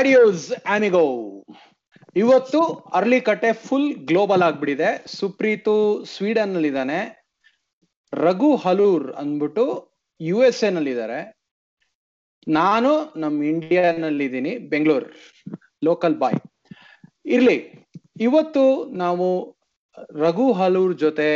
[0.00, 0.44] Audios
[0.74, 1.06] ಆಮಿಗೋ
[2.20, 2.60] ಇವತ್ತು
[2.98, 4.90] ಅರ್ಲಿಕಟ್ಟೆ full global ಆಗ್ಬಿಟ್ಟಿದೆ.
[5.18, 5.74] ಸುಪ್ರೀತು
[6.12, 6.98] ಸ್ವೀಡನ್ನಲ್ಲಿ ಇದ್ದಾನೆ
[8.12, 9.64] ರಘು ಹಲೂರ್ ಅಂದ್ಬಿಟ್ಟು
[10.20, 11.18] ಯು ಎಸ್ ಎ ನಲ್ಲಿ ಇದ್ದಾರೆ
[12.58, 12.90] ನಾನು
[13.22, 15.08] ನಮ್ ಇಂಡಿಯಾನಲ್ಲಿ ಇದ್ದೀನಿ ಬೆಂಗಳೂರು.
[15.88, 16.38] ಲೋಕಲ್ ಬಾಯ್
[17.36, 17.58] ಇರ್ಲಿ,
[18.28, 18.64] ಇವತ್ತು
[19.02, 19.26] ನಾವು
[20.24, 21.28] ರಘು ಹಲೂರ್ ಜೊತೆ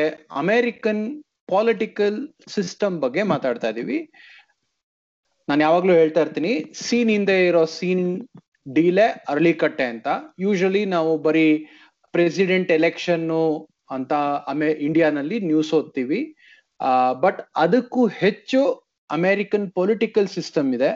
[0.42, 1.04] ಅಮೇರಿಕನ್
[1.54, 2.18] ಪಾಲಿಟಿಕಲ್
[2.54, 3.98] ಸಿಸ್ಟಮ್ ಬಗ್ಗೆ ಮಾತಾಡ್ತಾ ಇದೀವಿ.
[5.48, 6.54] ನಾನು ಯಾವಾಗ್ಲೂ ಹೇಳ್ತಾ ಇರ್ತೀನಿ
[6.84, 8.06] ಸೀನ್ ಹಿಂದೆ ಇರೋ ಸೀನ್
[8.66, 10.08] ಡೀಲೆ ಅರಳಿಕಟ್ಟೆ ಅಂತ.
[10.44, 11.48] ಯೂಶಲಿ ನಾವು ಬರೀ
[12.14, 13.28] ಪ್ರೆಸಿಡೆಂಟ್ ಎಲೆಕ್ಷನ್
[13.96, 14.12] ಅಂತ
[14.52, 16.20] ಅಮೆ ಇಂಡಿಯಾನಲ್ಲಿ ನ್ಯೂಸ್ ಓದ್ತೀವಿ.
[17.24, 18.60] ಬಟ್ ಅದಕ್ಕೂ ಹೆಚ್ಚು
[19.10, 20.90] ಅಮೆರಿಕನ್ ಪೊಲಿಟಿಕಲ್ ಸಿಸ್ಟಮ್ ಇದೆ.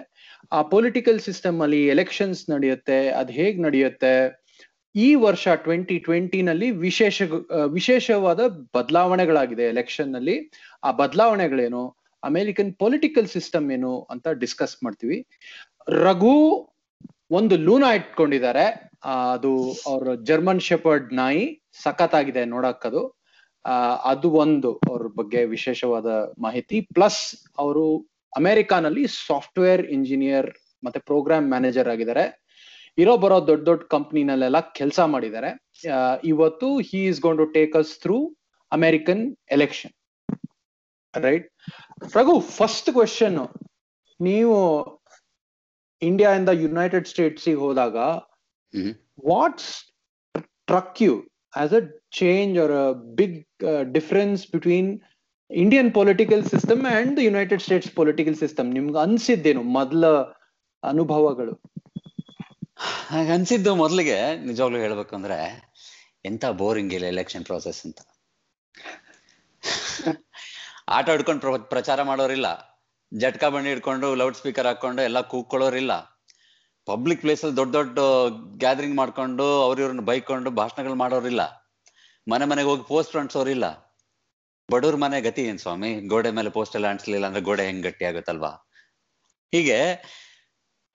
[0.56, 4.14] ಆ ಪೊಲಿಟಿಕಲ್ ಸಿಸ್ಟಮ್ ಅಲ್ಲಿ ಎಲೆಕ್ಷನ್ಸ್ ನಡೆಯುತ್ತೆ, ಅದ್ ಹೇಗ್ ನಡೆಯುತ್ತೆ?
[4.94, 7.22] ಈ ವರ್ಷ ಟ್ವೆಂಟಿ ಟ್ವೆಂಟಿ ನಲ್ಲಿ ವಿಶೇಷ
[7.77, 8.41] ವಿಶೇಷವಾದ
[8.77, 10.36] ಬದಲಾವಣೆಗಳಾಗಿದೆ ಎಲೆಕ್ಷನ್ನಲ್ಲಿ
[10.84, 11.82] ಆ ಬದಲಾವಣೆಗಳೇನು?
[12.22, 15.19] ಅಮೆರಿಕನ್ ಪೊಲಿಟಿಕಲ್ ಸಿಸ್ಟಮ್ ಏನು ಅಂತ ಡಿಸ್ಕಸ್ ಮಾಡ್ತೀವಿ.
[16.06, 16.36] ರಘು
[17.37, 18.65] ಒಂದು ಲೂನಾ ಇಟ್ಕೊಂಡಿದ್ದಾರೆ.
[19.34, 19.51] ಅದು
[19.91, 21.43] ಅವ್ರ ಜರ್ಮನ್ ಶೆಪರ್ಡ್ ನಾಯಿ
[21.84, 23.03] ಸಖತ್ತಾಗಿದೆ ನೋಡಕ್ಕದು.
[24.12, 26.06] ಅದು ಒಂದು ಅವ್ರ ಬಗ್ಗೆ ವಿಶೇಷವಾದ
[26.47, 26.79] ಮಾಹಿತಿ.
[26.97, 27.23] ಪ್ಲಸ್
[27.65, 27.84] ಅವರು
[28.41, 30.49] ಅಮೆರಿಕಾನಲ್ಲಿ ಸಾಫ್ಟ್ವೇರ್ ಇಂಜಿನಿಯರ್
[30.84, 32.25] ಮತ್ತೆ ಪ್ರೋಗ್ರಾಮ್ ಮ್ಯಾನೇಜರ್ ಆಗಿದ್ದಾರೆ.
[33.03, 35.51] ಇರೋ ಬರೋ ದೊಡ್ಡ ದೊಡ್ಡ ಕಂಪ್ನಿನಲ್ಲೆಲ್ಲ ಕೆಲಸ ಮಾಡಿದ್ದಾರೆ.
[36.33, 38.17] ಇವತ್ತು he is gone to take us through
[38.73, 39.23] American
[39.56, 39.93] election
[41.15, 41.47] right
[42.17, 43.39] Raghu first question
[44.21, 44.56] ನೀವು
[46.02, 47.96] ಇಂಡಿಯಾ ಇಂದ ಯುನೈಟೆಡ್ ಸ್ಟೇಟ್ಸ್ ಹೋದಾಗ
[49.27, 49.70] what
[50.66, 51.82] struck you as a
[52.12, 53.38] change or a big
[53.92, 55.00] difference between
[55.50, 60.06] Indian political system and United States political system ನಿಮ್ಗೆ ಅನ್ಸಿದ್ದೇನು ಮೊದಲ
[60.82, 61.54] ಅನುಭವಗಳು?
[63.10, 65.38] ಅನ್ಸಿದ್ದು ಮೊದಲಿಗೆ ನಿಜವಾಗ್ಲೂ ಹೇಳ್ಬೇಕಂದ್ರೆ
[66.24, 68.00] ಎಂತ ಬೋರಿಂಗ್ ಇಲ್ಲ ಎಲೆಕ್ಷನ್ ಪ್ರೋಸೆಸ್ ಅಂತ.
[70.88, 72.78] ಆಟ ಆಡ್ಕೊಂಡು ಪ್ರಚಾರ ಮಾಡೋರಿಲ್ಲ.
[73.17, 75.93] ಜಟ್ಕಾ ಬಂಡಿ ಹಿಡ್ಕೊಂಡು ಲೌಡ್ ಸ್ಪೀಕರ್ ಹಾಕೊಂಡು ಎಲ್ಲ ಕೂಗ್ಕೊಳ್ಳೋರಿಲ್ಲ
[76.87, 77.99] ಪಬ್ಲಿಕ್ ಪ್ಲೇಸ್ ಅಲ್ಲಿ ದೊಡ್ಡ ದೊಡ್ಡ
[78.59, 81.43] ಗ್ಯಾದರಿಂಗ್ ಮಾಡ್ಕೊಂಡು ಅವ್ರಿವ್ರನ್ನ ಬೈಕೊಂಡು ಭಾಷಣಗಳು ಮಾಡೋರಿಲ್ಲ.
[82.31, 83.88] ಮನೆ ಮನೆಗೆ ಹೋಗಿ ಪೋಸ್ಟ್ ಅಂಟಿಸೋರಿಲ್ಲ
[84.71, 86.00] ಬಡವ್ರ ಮನೆ ಗತಿ ಏನ್ ಸ್ವಾಮಿ?
[86.00, 88.71] ಗೋಡೆ ಮೇಲೆ ಪೋಸ್ಟ್ ಎಲ್ಲ ಅಂಟಿಸ್ಲಿಲ್ಲ ಅಂದ್ರೆ ಗೋಡೆ ಹೆಂಗ್ ಗಟ್ಟಿ ಆಗುತ್ತಲ್ವಾ?
[89.55, 89.78] ಹೀಗೆ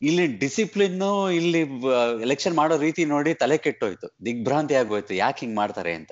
[0.02, 1.62] ಇಲ್ಲಿ ಡಿಸಿಪ್ಲಿನ್ ಇಲ್ಲಿ
[2.22, 4.26] ಎಲೆಕ್ಷನ್ ಮಾಡೋ ರೀತಿ ನೋಡಿ ತಲೆ ಕೆಟ್ಟೋಯ್ತು.
[4.26, 5.14] ದಿಗ್ಭ್ರಾಂತಿ ಆಗೋಯ್ತು.
[5.14, 6.12] ಯಾಕೆ ಹಿಂಗ್ ಮಾಡ್ತಾರೆ ಅಂತ.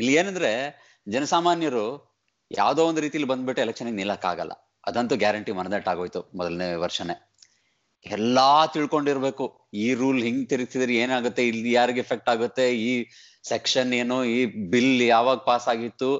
[0.00, 0.52] ಇಲ್ಲಿ ಏನಂದ್ರೆ,
[1.08, 2.16] ಜನಸಾಮಾನ್ಯರು
[2.50, 7.16] ಯಾವ್ದೋ ಒಂದು ರೀತಿಲಿ ಬಂದ್ಬಿಟ್ಟು ಎಲೆಕ್ಷನ್ ನಿಲ್ಲಕ್ ಆಗಲ್ಲ ಅದಂತೂ ಗ್ಯಾರಂಟಿ ಮನದಟ್ಟ ಆಗೋಯ್ತು ಮೊದಲನೇ ವರ್ಷನೇ.
[8.06, 9.44] ಎಲ್ಲಾ ತಿಳ್ಕೊಂಡಿರ್ಬೇಕು.
[9.74, 11.42] ಈ ರೂಲ್ ಹಿಂಗ್ ತಿರುಗ್ತಿದ್ರೆ ಏನಾಗುತ್ತೆ?
[11.46, 12.66] ಇಲ್ಲಿ ಯಾರಿಗೆ ಎಫೆಕ್ಟ್ ಆಗುತ್ತೆ?
[12.88, 12.90] ಈ
[13.48, 14.16] ಸೆಕ್ಷನ್ ಏನು?
[14.34, 14.38] ಈ
[14.72, 16.10] ಬಿಲ್ ಯಾವಾಗ ಪಾಸ್ ಆಗಿತ್ತು?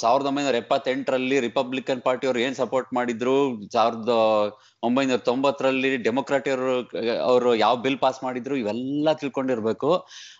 [0.00, 3.36] ಸಾವಿರದ ಒಂಬೈನೂರ ಎಪ್ಪತ್ತೆಂಟರಲ್ಲಿ ರಿಪಬ್ಲಿಕನ್ ಪಾರ್ಟಿ ಅವ್ರು ಏನ್ ಸಪೋರ್ಟ್ ಮಾಡಿದ್ರು?
[3.74, 4.14] ಸಾವಿರದ
[4.82, 6.74] ಒಂಬೈನೂರ ತೊಂಬತ್ತರಲ್ಲಿ ಡೆಮೊಕ್ರಾಟಿ ಅವರು
[7.30, 8.56] ಅವರು ಯಾವ ಬಿಲ್ ಪಾಸ್ ಮಾಡಿದ್ರು?
[8.56, 9.90] ಇವೆಲ್ಲ ತಿಳ್ಕೊಂಡಿರ್ಬೇಕು.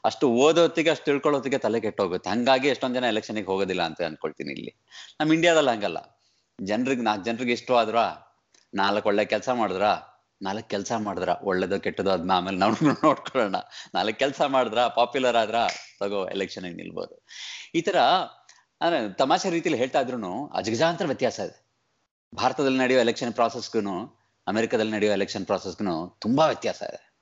[0.04, 2.30] ಅಷ್ಟು ಓದೋತ್ತಿಗೆ, ಅಷ್ಟು ತಿಳ್ಕೊಳ್ಳೋತ್ತಿಗೆ ತಲೆ ಕೆಟ್ಟೋಗುತ್ತೆ.
[2.30, 4.74] ಹಂಗಾಗಿ ಎಷ್ಟೊಂದ್ ಜನ ಎಲೆಕ್ಷನ್ಗೆ ಹೋಗೋದಿಲ್ಲ ಅಂತ ಅನ್ಕೊಳ್ತೀನಿ ಇಲ್ಲಿ.
[5.20, 6.21] ನಮ್ ಇಂಡಿಯಾದಲ್ಲಿ ಹಂಗಲ್ಲ.
[6.64, 7.96] ಜನರಿಗೆ ನಾಲ್ಕು ಜನರಿಗೆ ಇಷ್ಟ ಆದ್ರ
[8.74, 9.82] ನಾಲ್ಕು ಒಳ್ಳೆ ಕೆಲಸ ಮಾಡಿದ್ರ,
[10.42, 12.72] ನಾಲ್ಕು ಕೆಲಸ ಮಾಡಿದ್ರ, ಒಳ್ಳೇದು ಕೆಟ್ಟದು ಅದನ್ನ ಆಮೇಲೆ ನಾವು
[13.04, 13.56] ನೋಡ್ಕೊಳ್ಳೋಣ.
[13.94, 15.54] ನಾಲ್ಕು ಕೆಲಸ ಮಾಡಿದ್ರ ಪಾಪ್ಯುಲರ್ ಆದ್ರ,
[16.00, 17.26] ತಗೋ ಎಲೆಕ್ಷನ್ ನಿಲ್ಬೋದು.
[17.74, 17.96] ಈ ತರ,
[18.80, 21.68] ಅಂದ್ರೆ ತಮಾಷೆ ರೀತಿಯಲ್ಲಿ ಹೇಳ್ತಾ ಇದ್ರು ಅಜಗಜಾಂತರ ವ್ಯತ್ಯಾಸ ಇದೆ.
[22.34, 24.18] ಭಾರತದಲ್ಲಿ ನಡೆಯೋ ಎಲೆಕ್ಷನ್ ಪ್ರಾಸೆಸ್ಗೂ
[24.48, 27.12] ಅಮೆರಿಕದಲ್ಲಿ ನಡೆಯೋ ಎಲೆಕ್ಷನ್ ಪ್ರಾಸೆಸ್ಗೂ ತುಂಬಾ ವ್ಯತ್ಯಾಸ ಇದೆ.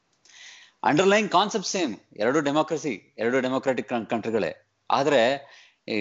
[0.82, 5.20] ಅಂಡರ್ಲೈನ್ ಕಾನ್ಸೆಪ್ಟ್ ಸೇಮ್ ಎರಡು ಡೆಮೋಕ್ರಸಿ ಎರಡು ಡೆಮೋಕ್ರಾಟಿಕ್ ಕಂಟ್ರಿಗಳೇ ಆದ್ರೆ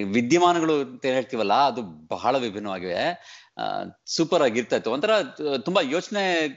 [0.03, 3.03] ವಿದ್ಯಮಾನಗಳು ಅಂತ ಹೇಳ್ತೀವಲ್ಲ ಅದು ಬಹಳ ವಿಭಿನ್ನವಾಗಿವೆ.
[4.05, 5.11] ಸೂಪರ್ ಆಗಿರ್ತಾ ಇತ್ತು ಒಂಥರ
[5.65, 6.47] ತುಂಬಾ ಯೋಚನೆ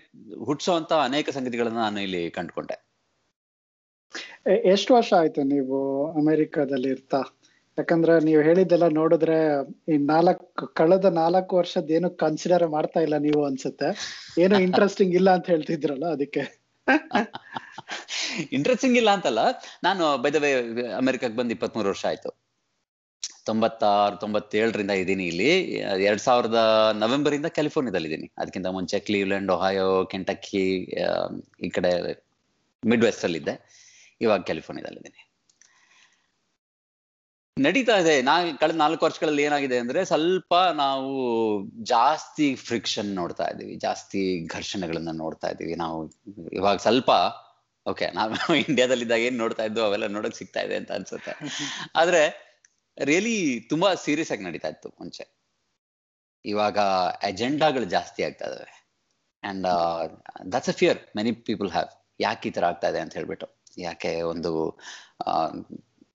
[0.44, 2.93] ಹುಟ್ಟಿಸುವಂತ ಅನೇಕ ಸಂಗತಿಗಳನ್ನ ನಾನು ಇಲ್ಲಿ ಕಂಡುಕೊಂಡೆ.
[4.65, 7.22] ಎಷ್ಟು ವರ್ಷ ಆಯ್ತು ನೀವು ಅಮೆರಿಕದಲ್ಲಿ ಇರ್ತಾ?
[7.78, 9.60] ಯಾಕಂದ್ರೆ ನೀವು ಹೇಳಿದ್ದೆಲ್ಲ ನೋಡಿದ್ರೆ
[9.94, 13.88] ಈ ನಾಲ್ಕು ಕಳೆದ ನಾಲ್ಕು ವರ್ಷದ ಏನು ಕನ್ಸಿಡರ್ ಮಾಡ್ತಾ ಇಲ್ಲ ನೀವು ಅನ್ಸುತ್ತೆ.
[14.43, 16.62] ಏನು ಇಂಟ್ರೆಸ್ಟಿಂಗ್ ಇಲ್ಲ ಅಂತ ಹೇಳ್ತಿದ್ರಲ್ಲ ಅದಕ್ಕೆ.
[18.53, 19.38] ಇಂಟ್ರೆಸ್ಟಿಂಗ್ ಇಲ್ಲ ಅಂತಲ್ಲ.
[19.84, 20.53] ನಾನು ಬೈದವೇ
[20.93, 22.41] ಅಮೆರಿಕಕ್ಕೆ ಬಂದು ಇಪ್ಪತ್ಮೂರು ವರ್ಷ ಆಯ್ತು.
[23.47, 25.50] ತೊಂಬತ್ತಾರು, ತೊಂಬತ್ತೇಳರಿಂದ ಇದ್ದೀನಿ ಇಲ್ಲಿ.
[26.08, 26.58] ಎರಡ್ ಸಾವಿರದ
[27.04, 30.64] ನವೆಂಬರ್ ಇಂದ ಕ್ಯಾಲಿಫೋರ್ನಿಯಾದಲ್ಲಿ ಇದ್ದೀನಿ ಅದಕ್ಕಿಂತ ಮುಂಚೆ ಕ್ಲೀವ್ಲೆಂಡ್ ಒಹಾಯೋ ಕೆಂಟಕ್ಕಿ
[31.66, 31.92] ಈ ಕಡೆ
[32.82, 33.54] ಮಿಡ್ ವೆಸ್ಟ್ ಅಲ್ಲಿ ಇದ್ದೆ
[34.20, 35.20] ಇವಾಗ ಕ್ಯಾಲಿಫೋರ್ನಿಯಾದಲ್ಲಿ ಇದ್ದೀನಿ
[37.56, 38.14] ನಡೀತಾ ಇದೆ.
[38.28, 40.52] ನಾ ಕಳೆದ ನಾಲ್ಕು ವರ್ಷಗಳಲ್ಲಿ ಏನಾಗಿದೆ ಅಂದ್ರೆ ಸ್ವಲ್ಪ
[40.82, 41.11] ನಾವು
[41.90, 44.22] ಜಾಸ್ತಿ ಫ್ರಿಕ್ಷನ್ ನೋಡ್ತಾ ಇದೀವಿ ಜಾಸ್ತಿ
[44.55, 45.99] ಘರ್ಷಣೆಗಳನ್ನ ನೋಡ್ತಾ ಇದೀವಿ ನಾವು
[46.61, 47.11] ಇವಾಗ ಸ್ವಲ್ಪ
[47.87, 48.32] ಓಕೆ ನಾವು
[48.64, 51.32] ಇಂಡಿಯಾದಲ್ಲಿದ್ದಾಗ ಏನ್ ನೋಡ್ತಾ ಇದ್ದು ಅವೆಲ್ಲ ನೋಡಕ್ ಸಿಗ್ತಾ ಇದೆ ಅಂತ ಅನ್ಸುತ್ತೆ.
[52.00, 52.22] ಆದ್ರೆ
[52.99, 55.25] ರಿಯಲಿ ತುಂಬಾ ಸೀರಿಯಸ್ ಆಗಿ ನಡೀತಾ ಇತ್ತು ಮುಂಚೆ.
[56.44, 56.79] ಇವಾಗ
[57.29, 58.71] ಅಜೆಂಡಾಗಳು ಜಾಸ್ತಿ ಆಗ್ತಾ ಇದಾವೆ.
[59.43, 59.67] And
[60.53, 61.91] that's a fear many people have
[62.21, 63.47] ಯಾಕೆ ಈ ತರ ಆಗ್ತಾ ಇದೆ ಅಂತ ಹೇಳ್ಬಿಟ್ಟು.
[63.79, 64.50] ಯಾಕೆ ಒಂದು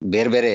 [0.04, 0.54] ಬೇರೆ ಬೇರೆ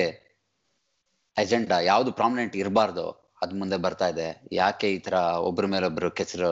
[1.37, 3.05] ಅಜೆಂಡಾ ಯಾವ್ದು ಪ್ರಾಮಿನೆಂಟ್ ಇರಬಾರ್ದು,
[3.41, 4.27] ಅದ್ ಮುಂದೆ ಬರ್ತಾ ಇದೆ.
[4.51, 5.13] ಯಾಕೆ ಈ ತರ
[5.47, 6.51] ಒಬ್ರ ಮೇಲೊಬ್ರು ಕೆಸರು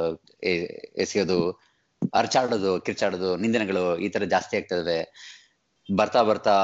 [0.98, 1.38] ಎಸೆಯೋದು
[2.14, 5.00] ಅರ್ಚಾಡೋದು ಕಿರ್ಚಾಡೋದು, ನಿಂದನೆಗಳು ಈ ತರ ಜಾಸ್ತಿ ಆಗ್ತಾ ಇದಾವೆ.
[5.98, 6.56] ಬರ್ತಾ ಬರ್ತಾ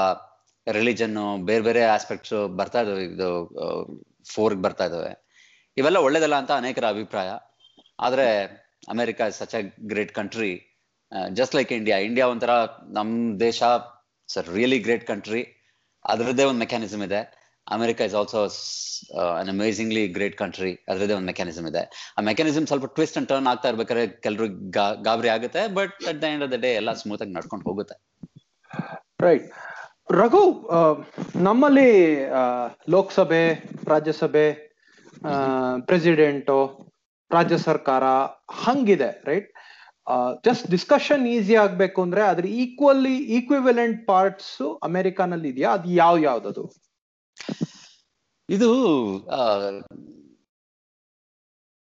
[0.76, 1.16] ರಿಲಿಜನ್
[1.48, 3.04] ಬೇರೆ ಬೇರೆ ಆಸ್ಪೆಕ್ಟ್ಸ್ ಬರ್ತಾ ಇದಾವೆ.
[3.14, 3.28] ಇದು
[4.32, 5.12] ಫೋರ್ಗೆ ಬರ್ತಾ ಇದಾವೆ.
[5.76, 7.30] ಇವೆಲ್ಲ ಒಳ್ಳೇದಲ್ಲ ಅಂತ ಅನೇಕರ ಅಭಿಪ್ರಾಯ.
[8.06, 8.26] ಆದ್ರೆ
[8.94, 9.60] America such a
[9.92, 10.52] great country
[11.38, 12.52] just like India India ಒಂಥರ
[12.98, 13.60] ನಮ್ ದೇಶ
[14.28, 15.42] ಇಟ್ಸ್ ರಿಯಲಿ ಗ್ರೇಟ್ ಕಂಟ್ರಿ
[16.04, 17.20] ಅದರದ್ದೇ ಒಂದು ಮೆಕ್ಯಾನಿಸಮ್ ಇದೆ.
[17.66, 18.40] America is also
[19.38, 21.82] an amazingly great country ಅದರದ್ದೇ ಒಂದು ಮೆಕ್ಯಾನಿಸಮ್ ಇದೆ.
[22.18, 24.46] ಆ ಮೆಕ್ಯಾನಿಸಮ್ ಸ್ವಲ್ಪ ಟ್ವಿಸ್ಟ್ ಅಂಡ್ ಟರ್ನ್ ಆಗ್ತಾ ಇರ್ಬೇಕಾದ್ರೆ ಕೆಲರು
[25.08, 27.96] ಗಾಬರಿ ಆಗುತ್ತೆ but at the end of the day ಎಲ್ಲ ಸ್ಮೂತ್ ಆಗಿ ನಡ್ಕೊಂಡು ಹೋಗುತ್ತೆ.
[29.26, 29.48] ರೈಟ್
[30.10, 30.42] ರಘು
[31.46, 31.90] ನಮ್ಮಲ್ಲಿ
[32.94, 33.42] ಲೋಕಸಭೆ,
[33.92, 34.46] ರಾಜ್ಯಸಭೆ
[35.88, 36.58] ಪ್ರೆಸಿಡೆಂಟು,
[37.30, 38.04] ರಾಜ್ಯ ಸರ್ಕಾರ
[38.64, 39.48] ಹಂಗಿದೆ ರೈಟ್
[40.46, 44.54] ಜಸ್ಟ್ ಡಿಸ್ಕಷನ್ ಈಸಿ ಆಗ್ಬೇಕು ಅಂದ್ರೆ ಅದ್ರ ಈಕ್ವಲಿ ಈಕ್ವಿವೆಲೆಂಟ್ ಪಾರ್ಟ್ಸ್
[44.88, 45.72] ಅಮೆರಿಕಾನಲ್ಲಿ ಇದೆಯಾ?
[45.78, 46.64] ಅದು ಯಾವ ಯಾವ್ದದು?
[48.48, 48.70] ಇದು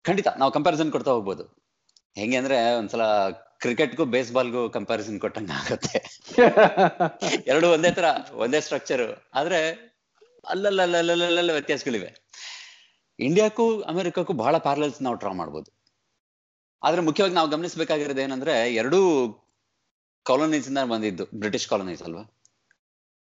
[0.05, 1.45] ಖಂಡಿತ ನಾವು ಕಂಪ್ಯಾರಿಸನ್ ಕೊಡ್ತಾ ಹೋಗ್ಬೋದು.
[2.17, 3.03] ಹೆಂಗೆ ಅಂದ್ರೆ ಒಂದ್ಸಲ
[3.63, 5.99] ಕ್ರಿಕೆಟ್ಗೂ ಬೇಸ್ಬಾಲ್ಗೂ ಕಂಪ್ಯಾರಿಸನ್ ಕೊಟ್ಟಂಗ ಆಗುತ್ತೆ.
[7.47, 9.61] ಎರಡು ಒಂದೇ ತರ ಒಂದೇ ಸ್ಟ್ರಕ್ಚರ್ ಆದ್ರೆ
[10.49, 12.11] ಅಲ್ಲಲ್ಲಲ್ಲಲ್ಲಲ್ಲ ವ್ಯತ್ಯಾಸಗಳಿವೆ.
[13.19, 15.71] ಇಂಡಿಯಾಕ್ಕೂ ಅಮೆರಿಕಕ್ಕೂ ಬಹಳ ಪ್ಯಾರಲಲ್ಸ್ ನಾವು ಡ್ರಾ ಮಾಡ್ಬೋದು.
[16.83, 19.01] ಆದ್ರೆ ಮುಖ್ಯವಾಗಿ ನಾವು ಗಮನಿಸಬೇಕಾಗಿರೋದು ಏನಂದ್ರೆ ಎರಡೂ
[20.27, 21.25] ಕಾಲೋನೀಸ್ ಇಂದ ಬಂದಿದ್ದು.
[21.35, 22.25] ಬ್ರಿಟಿಷ್ ಕಾಲೋನೀಸ್ ಅಲ್ವಾ?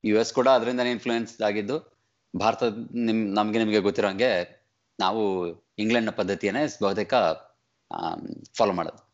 [0.06, 2.00] ಯು ಎಸ್ ಕೂಡ ಅದರಿಂದ ಇನ್ಫ್ಲೂಯೆನ್ಸ್ ಆಗಿದ್ದು.
[2.40, 4.32] ಭಾರತ ನಿಮ್ ನಮ್ಗೆ ನಿಮಗೆ ಗೊತ್ತಿರೋ ಹಂಗೆ
[5.00, 5.22] ನಾವು
[5.78, 7.14] ಇಂಗ್ಲೆಂಡ್ನ ಪದ್ಧತಿಯನ್ನೇ ಬಹುತೇಕ
[8.58, 9.10] ಫಾಲೋ ಮಾಡೋದು.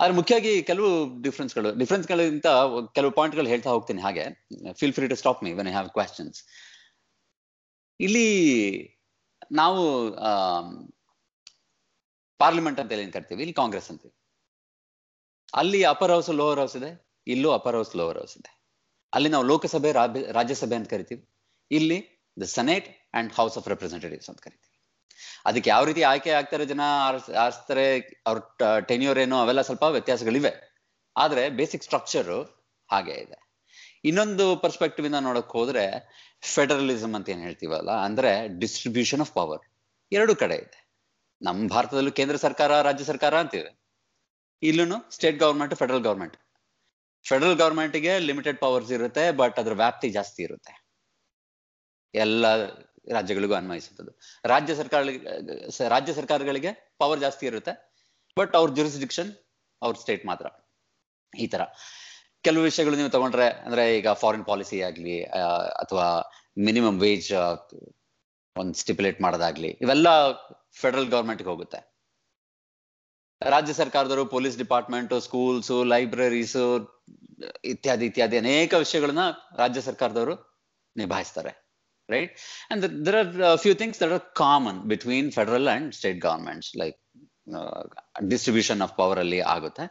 [0.00, 0.88] ಆದ್ರೆ ಮುಖ್ಯವಾಗಿ ಕೆಲವು
[1.26, 2.48] ಡಿಫ್ರೆನ್ಸ್ಗಳು ಡಿಫ್ರೆನ್ಸ್ಗಳಿಗಿಂತ
[2.96, 4.24] ಕೆಲವು ಪಾಯಿಂಟ್ಗಳು ಹೇಳ್ತಾ ಹೋಗ್ತೀನಿ ಹಾಗೆ.
[4.80, 6.38] Feel free to stop me when I have questions
[8.00, 8.26] ಇಲ್ಲಿ
[9.60, 9.82] ನಾವು
[12.42, 13.40] ಪಾರ್ಲಿಮೆಂಟ್ ಅಂತ ಏನ್ ಕರಿತೀವಿ?
[13.44, 14.14] ಇಲ್ಲಿ ಕಾಂಗ್ರೆಸ್ ಅಂತೀವಿ.
[15.60, 16.90] ಅಲ್ಲಿ ಅಪರ್ ಹೌಸ್ ಲೋವರ್ ಹೌಸ್ ಇದೆ,
[17.34, 18.50] ಇಲ್ಲೂ ಅಪರ್ ಹೌಸ್ ಲೋವರ್ ಹೌಸ್ ಇದೆ.
[19.12, 19.90] ಅಲ್ಲಿ ನಾವು ಲೋಕಸಭೆ
[20.38, 21.22] ರಾಜ್ಯಸಭೆ ಅಂತ ಕರಿತೀವಿ.
[21.70, 21.98] ಇಲ್ಲಿ
[22.36, 22.88] the senate
[23.18, 24.75] and house of representatives ಅಂತ ಕರಿತೀವಿ.
[25.46, 28.40] ಅದಕ್ಕೆ ಯಾವ ರೀತಿ ಆಯ್ಕೆ ಆಗ್ತಾರೆ ಜನ ಆರ್ಸ್- ಆರಿಸ್ತಾರೆ, ಅವ್ರ
[28.80, 30.76] ಟೆನ್ಯೂರ್ ಏನು ಅವೆಲ್ಲ ಸ್ವಲ್ಪ ವ್ಯತ್ಯಾಸಗಳಿವೆ.
[31.16, 33.46] ಆದ್ರೆ ಬೇಸಿಕ್ ಸ್ಟ್ರಕ್ಚರ್ ಹಾಗೆ ಇದೆ.
[34.04, 35.86] ಇನ್ನೊಂದು ಪರ್ಸ್ಪೆಕ್ಟಿವ್ ಇಂದ ನೋಡಕ್ ಹೋದ್ರೆ
[36.54, 39.60] ಫೆಡರಲಿಸಮ್ ಅಂತ ಏನ್ ಹೇಳ್ತೀವಲ್ಲ, ಅಂದ್ರೆ ಡಿಸ್ಟ್ರಿಬ್ಯೂಷನ್ ಆಫ್ ಪವರ್
[40.12, 40.86] ಎರಡು ಕಡೆ ಇದೆ.
[41.42, 43.86] ನಮ್ಮ ಭಾರತದಲ್ಲೂ ಕೇಂದ್ರ ಸರ್ಕಾರ, ರಾಜ್ಯ ಸರ್ಕಾರ ಅಂತಿದೆ.
[44.62, 46.36] ಇಲ್ಲೂ ಸ್ಟೇಟ್ ಗವರ್ಮೆಂಟ್ ಫೆಡರಲ್ ಗವರ್ಮೆಂಟ್
[47.28, 50.86] ಫೆಡರಲ್ ಗವರ್ಮೆಂಟ್ಗೆ ಲಿಮಿಟೆಡ್ ಪವರ್ಸ್ ಇರುತ್ತೆ ಬಟ್ ಅದ್ರ ವ್ಯಾಪ್ತಿ ಜಾಸ್ತಿ ಇರುತ್ತೆ.
[52.14, 52.66] ಎಲ್ಲ
[53.12, 54.12] ರಾಜ್ಯಗಳಿಗೂ ಅನ್ವಯಿಸುತ್ತದೆ.
[54.44, 55.02] ರಾಜ್ಯ ಸರ್ಕಾರ
[55.88, 57.74] ರಾಜ್ಯ ಸರ್ಕಾರಗಳಿಗೆ ಪವರ್ ಜಾಸ್ತಿ ಇರುತ್ತೆ
[58.38, 59.32] ಬಟ್ ಅವ್ರ ಜುರಿಸ್ಡಿಕ್ಷನ್
[59.82, 60.46] ಅವ್ರ ಸ್ಟೇಟ್ ಮಾತ್ರ.
[61.38, 61.62] ಈ ತರ.
[62.44, 66.06] ಕೆಲವು ವಿಷಯಗಳು ನೀವು ತಗೊಂಡ್ರೆ, ಅಂದ್ರೆ ಈಗ ಫಾರಿನ್ ಪಾಲಿಸಿ ಆಗ್ಲಿ ಅಥವಾ
[66.58, 67.32] ಮಿನಿಮಮ್ ವೇಜ್
[68.56, 70.08] ಒಂದು ಸ್ಟಿಪ್ಯುಲೇಟ್ ಮಾಡೋದಾಗ್ಲಿ, ಇವೆಲ್ಲ
[70.80, 71.80] ಫೆಡರಲ್ ಗೌರ್ಮೆಂಟ್ಗೆ ಹೋಗುತ್ತೆ.
[73.42, 76.56] ರಾಜ್ಯ ಸರ್ಕಾರದವರು ಪೊಲೀಸ್ ಡಿಪಾರ್ಟ್ಮೆಂಟ್ ಸ್ಕೂಲ್ಸ್ ಲೈಬ್ರರೀಸ್
[77.64, 79.24] ಇತ್ಯಾದಿ ಇತ್ಯಾದಿ ಅನೇಕ ವಿಷಯಗಳನ್ನ
[79.56, 80.34] ರಾಜ್ಯ ಸರ್ಕಾರದವರು
[80.96, 81.65] ನಿಭಾಯಿಸ್ತಾರೆ.
[82.14, 82.32] Right
[82.72, 86.98] and there are few things are are common between federal and state governments like
[88.32, 89.84] distribution of power ಅಲ್ಲಿ ಆಗುತ್ತೆ.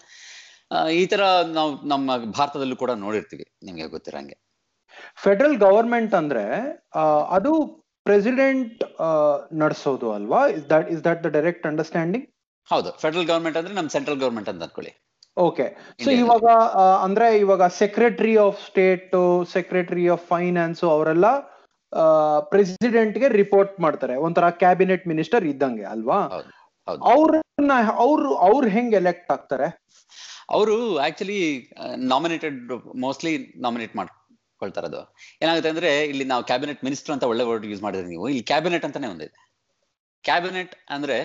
[1.02, 1.24] ಈ ತರ
[1.58, 4.38] ನಾವು ನಮ್ಮ ಭಾರತದಲ್ಲೂ ಕೂಡ ನೋಡಿರ್ತೀವಿ ನಿಮ್ಗೆ ಗೊತ್ತಿರಂಗೆ.
[5.26, 6.44] ಫೆಡರಲ್ ಗವರ್ಮೆಂಟ್ ಅಂದ್ರೆ
[7.38, 7.52] ಅದು
[8.06, 8.82] ಪ್ರೆಸಿಡೆಂಟ್
[9.64, 10.42] ನಡೆಸೋದು ಅಲ್ವಾ?
[10.56, 12.26] Is that is that the direct understanding
[12.70, 14.94] ಹೌದು ಫೆಡರಲ್ ಗವರ್ಮೆಂಟ್ ಅಂದ್ರೆ ನಮ್ ಸೆಂಟ್ರಲ್ ಗವರ್ಮೆಂಟ್ ಅಂತ ಅನ್ಕೊಳ್ಳಿ.
[15.38, 15.66] ಓಕೆ
[16.04, 16.48] ಸೊ ಇವಾಗ
[17.06, 19.16] ಅಂದ್ರೆ ಇವಾಗ secretary of state
[19.56, 21.30] secretary of finance ಅವರೆಲ್ಲ
[22.50, 24.16] ಪ್ರೆಸಿಡೆಂಟ್ಗೆ ರಿಪೋರ್ಟ್ ಮಾಡ್ತಾರೆ.
[24.16, 26.20] ಒಂಥರ ಕ್ಯಾಬಿನೆಟ್ ಮಿನಿಸ್ಟರ್ ಇದ್ದಂಗೆ ಅಲ್ವಾ?
[26.88, 29.68] ಅವ್ರನ್ನ ಅವ್ರು ಅವ್ರು ಹೆಂಗ್ ಎಲೆಕ್ಟ್ ಆಗ್ತಾರೆ?
[30.50, 32.60] ಅವರು ಆಕ್ಚುಲಿ ನಾಮಿನೇಟೆಡ್
[32.96, 38.08] ಮೋಸ್ಟ್ಲಿ ನಾಮಿನೇಟ್ ಮಾಡ್ಕೊಳ್ತಾರೆ ಅದು ಏನಾಗುತ್ತೆ ಅಂದ್ರೆ ಇಲ್ಲಿ ನಾವು ಕ್ಯಾಬಿನೆಟ್ ಮಿನಿಸ್ಟರ್ ಅಂತ ಒಳ್ಳೆ ವರ್ಡ್ ಯೂಸ್ ಮಾಡಿದ್ರೆ
[38.08, 38.30] ನೀವು.
[38.30, 39.34] ಇಲ್ಲಿ ಕ್ಯಾಬಿನೆಟ್ ಅಂತಾನೆ ಒಂದಿದೆ.
[40.24, 41.18] ಕ್ಯಾಬಿನೆಟ್ ಅಂದ್ರೆ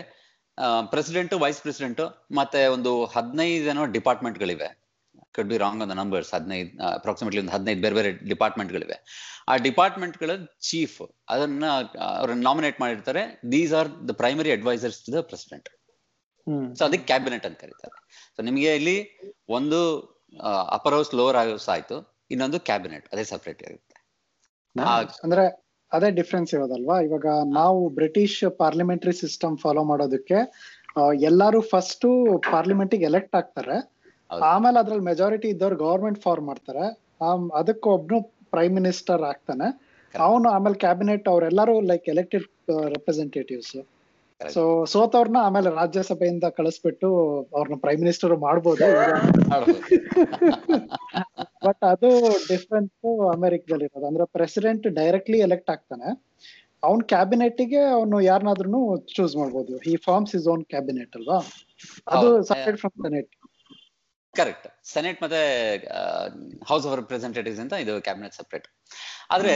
[0.91, 2.01] ಪ್ರೆಸಿಡೆಂಟ್ ವೈಸ್ ಪ್ರೆಸಿಡೆಂಟ್
[2.37, 4.80] ಮತ್ತೆ ಒಂದು ಹದಿನೈದು ಏನೋ ಡಿಪಾರ್ಟ್ಮೆಂಟ್ಗಳಿವೆ
[5.37, 8.97] could be wrong on the numbers ಹದಿನೈದು ಅಪ್ರಾಕ್ಸಿಮೇಟ್ಲಿ ಒಂದು ಹದಿನೈದು ಬೇರೆ ಬೇರೆ ಡಿಪಾರ್ಟ್ಮೆಂಟ್ಗಳಿವೆ
[9.51, 10.33] ಆ ಡಿಪಾರ್ಟ್ಮೆಂಟ್ಗಳ
[10.69, 10.99] ಚೀಫ್
[11.35, 11.65] ಅದನ್ನ
[12.19, 13.23] ಅವ್ರನ್ನ ನಾಮಿನೇಟ್ ಮಾಡಿರ್ತಾರೆ.
[13.55, 15.71] These are the primary advisors to the president
[16.79, 17.97] so ಅದಕ್ಕೆ ಕ್ಯಾಬಿನೆಟ್ ಅಂತ ಕರೀತಾರೆ.
[18.37, 18.97] ಸೊ ನಿಮಗೆ ಇಲ್ಲಿ
[19.59, 19.81] ಒಂದು
[20.77, 21.97] ಅಪರ್ ಹೌಸ್ ಲೋವರ್ ಹೌಸ್ ಆಯ್ತು.
[22.35, 23.97] ಇನ್ನೊಂದು ಕ್ಯಾಬಿನೆಟ್ ಅದೇ ಸಪರೇಟ್ ಆಗುತ್ತೆ
[25.25, 25.45] ಅಂದ್ರೆ
[25.93, 26.97] ಅದೇ ಡಿಫ್ರೆನ್ಸ್ ಇರೋದಲ್ವಾ?
[27.07, 27.29] ಇವಾಗ
[27.61, 30.39] ನಾವು ಬ್ರಿಟಿಷ್ ಪಾರ್ಲಿಮೆಂಟರಿ ಸಿಸ್ಟಮ್ ಫಾಲೋ ಮಾಡೋದಕ್ಕೆ
[31.29, 32.07] ಎಲ್ಲಾರು ಫಸ್ಟ್
[32.53, 33.77] ಪಾರ್ಲಿಮೆಂಟ್ ಎಲೆಕ್ಟ್ ಆಗ್ತಾರೆ.
[34.53, 36.85] ಆಮೇಲೆ ಅದ್ರಲ್ಲಿ ಮೆಜಾರಿಟಿ ಇದ್ದವ್ರು ಗವರ್ಮೆಂಟ್ ಫಾರ್ಮ್ ಮಾಡ್ತಾರೆ.
[37.61, 38.19] ಅದಕ್ಕೆ ಒಬ್ನು
[38.55, 39.69] ಪ್ರೈಮ್ ಮಿನಿಸ್ಟರ್ ಆಗ್ತಾನೆ.
[40.15, 42.47] ಅವನು ಆಮೇಲೆ ಕ್ಯಾಬಿನೆಟ್ ಅವರೆಲ್ಲರೂ ಲೈಕ್ ಎಲೆಕ್ಟೆಡ್
[42.95, 43.77] ರೆಪ್ರೆಸೆಂಟೇಟಿವ್ಸ್.
[44.41, 47.09] ಸೊ ಸೋತವ್ರನ್ನ ಆಮೇಲೆ ರಾಜ್ಯಸಭೆಯಿಂದ ಕಳಿಸ್ಬಿಟ್ಟು
[47.57, 48.87] ಅವ್ರನ್ನ ಪ್ರೈಮ್ ಮಿನಿಸ್ಟರ್ ಮಾಡ್ಬೋದು.
[51.67, 52.11] ಬಟ್ ಅದು
[52.51, 56.09] ಡಿಫ್ರೆನ್ಸ್ ಅಮೆರಿಕದಲ್ಲಿ ಇರೋದು ಅಂದ್ರೆ ಪ್ರೆಸಿಡೆಂಟ್ ಡೈರೆಕ್ಟ್ಲಿ ಎಲೆಕ್ಟ್ ಆಗ್ತಾನೆ.
[56.89, 58.81] ಅವ್ನ್ ಕ್ಯಾಬಿನೆಟ್ಗೆ ಅವನು ಯಾರನ್ನಾದ್ರೂ
[59.17, 59.75] ಚೂಸ್ ಮಾಡ್ಬೋದು.
[59.91, 61.39] ಈ ಫಾರ್ಮ್ಸ್ ಇಸ್ ಓನ್ ಕ್ಯಾಬಿನೆಟ್ ಅಲ್ವಾ?
[62.15, 62.29] ಅದು.
[62.51, 63.31] Separate from senate
[64.35, 65.41] correct senate ಮತ್ತೆ
[66.71, 68.67] ಹೌಸ್ ಆಫ್ ರೆಪ್ರೆಸೆಂಟೇಟಿವ್ಸ್ ಅಂತ ಇದು ಕ್ಯಾಬಿನೆಟ್ ಸಪ್ರೇಟ್
[69.35, 69.55] ಆದ್ರೆ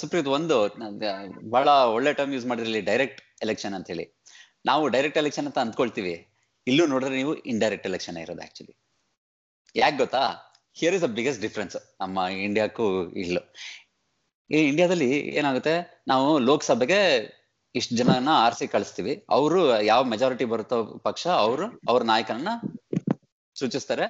[0.00, 0.56] ಸುಪ್ರೀತ್ ಒಂದು
[1.54, 4.06] ಬಹಳ ಒಳ್ಳೆ ಟರ್ಮ್ ಯೂಸ್ ಮಾಡಿದ್ರಲ್ಲಿ ಡೈರೆಕ್ಟ್ ಎಲೆಕ್ಷನ್ ಅಂತ ಹೇಳಿ
[4.66, 6.14] ನಾವು ಡೈರೆಕ್ಟ್ ಎಲೆಕ್ಷನ್ ಅಂತ ಅಂದ್ಕೊಳ್ತೀವಿ.
[6.66, 8.74] ಇಲ್ಲೂ ನೋಡಿದ್ರೆ ನೀವು ಇಂಡೈರೆಕ್ಟ್ ಎಲೆಕ್ಷನ್ ಇರೋದು ಆಕ್ಚುಲಿ
[9.74, 10.22] ಯಾಕೆ ಗೊತ್ತಾ?
[10.76, 12.86] Here is the biggest difference ನಮ್ಮ ಇಂಡಿಯಾಕ್ಕೂ
[13.22, 13.42] ಇಲ್ಲೂ.
[14.50, 15.74] ಈ ಇಂಡಿಯಾದಲ್ಲಿ ಏನಾಗುತ್ತೆ?
[16.08, 17.00] ನಾವು ಲೋಕಸಭೆಗೆ
[17.74, 19.12] ಇಷ್ಟು ಜನನ ಆರಿಸಿ ಕಳಿಸ್ತೀವಿ.
[19.36, 22.52] ಅವರು ಯಾವ ಮೆಜಾರಿಟಿ ಬರುತ್ತೋ ಪಕ್ಷ, ಅವರು, ಅವ್ರ ನಾಯಕನನ್ನ
[23.60, 24.06] ಸೂಚಿಸ್ತಾರೆ,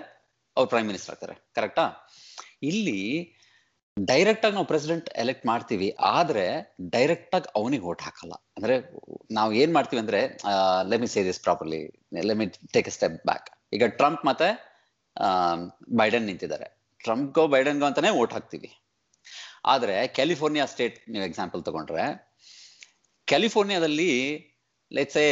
[0.57, 1.35] ಅವ್ರು ಪ್ರೈಮ್ ಮಿನಿಸ್ಟರ್ ಆಗ್ತಾರೆ.
[1.57, 1.85] ಕರೆಕ್ಟಾ
[2.71, 2.99] ಇಲ್ಲಿ
[3.97, 6.45] ಡೈರೆಕ್ಟ್ ಆಗಿ ನಾವು ಪ್ರೆಸಿಡೆಂಟ್ ಎಲೆಕ್ಟ್ ಮಾಡ್ತೀವಿ, ಆದ್ರೆ
[6.97, 8.35] ಡೈರೆಕ್ಟ್ ಆಗಿ ಅವನಿಗೆ ಓಟ್ ಹಾಕಲ್ಲ.
[8.57, 8.75] ಅಂದ್ರೆ
[9.39, 10.21] ನಾವು ಏನ್ ಮಾಡ್ತೀವಿ ಅಂದ್ರೆ
[10.91, 11.81] let me say this properly
[12.31, 14.49] let me take a step back ಈಗ ಟ್ರಂಪ್ ಮತ್ತೆ
[16.01, 16.69] ಬೈಡನ್ ನಿಂತಿದ್ದಾರೆ.
[17.05, 18.71] ಟ್ರಂಪ್ಗೋ ಬೈಡನ್ಗೋ ಅಂತಾನೆ ಓಟ್ ಹಾಕ್ತೀವಿ.
[19.73, 22.07] ಆದ್ರೆ ಕ್ಯಾಲಿಫೋರ್ನಿಯಾ ಸ್ಟೇಟ್ ನೀವು ಎಕ್ಸಾಂಪಲ್ ತಗೊಂಡ್ರೆ
[23.29, 24.11] ಕ್ಯಾಲಿಫೋರ್ನಿಯಾದಲ್ಲಿ
[24.93, 25.27] ಲೆಟ್ಸೆ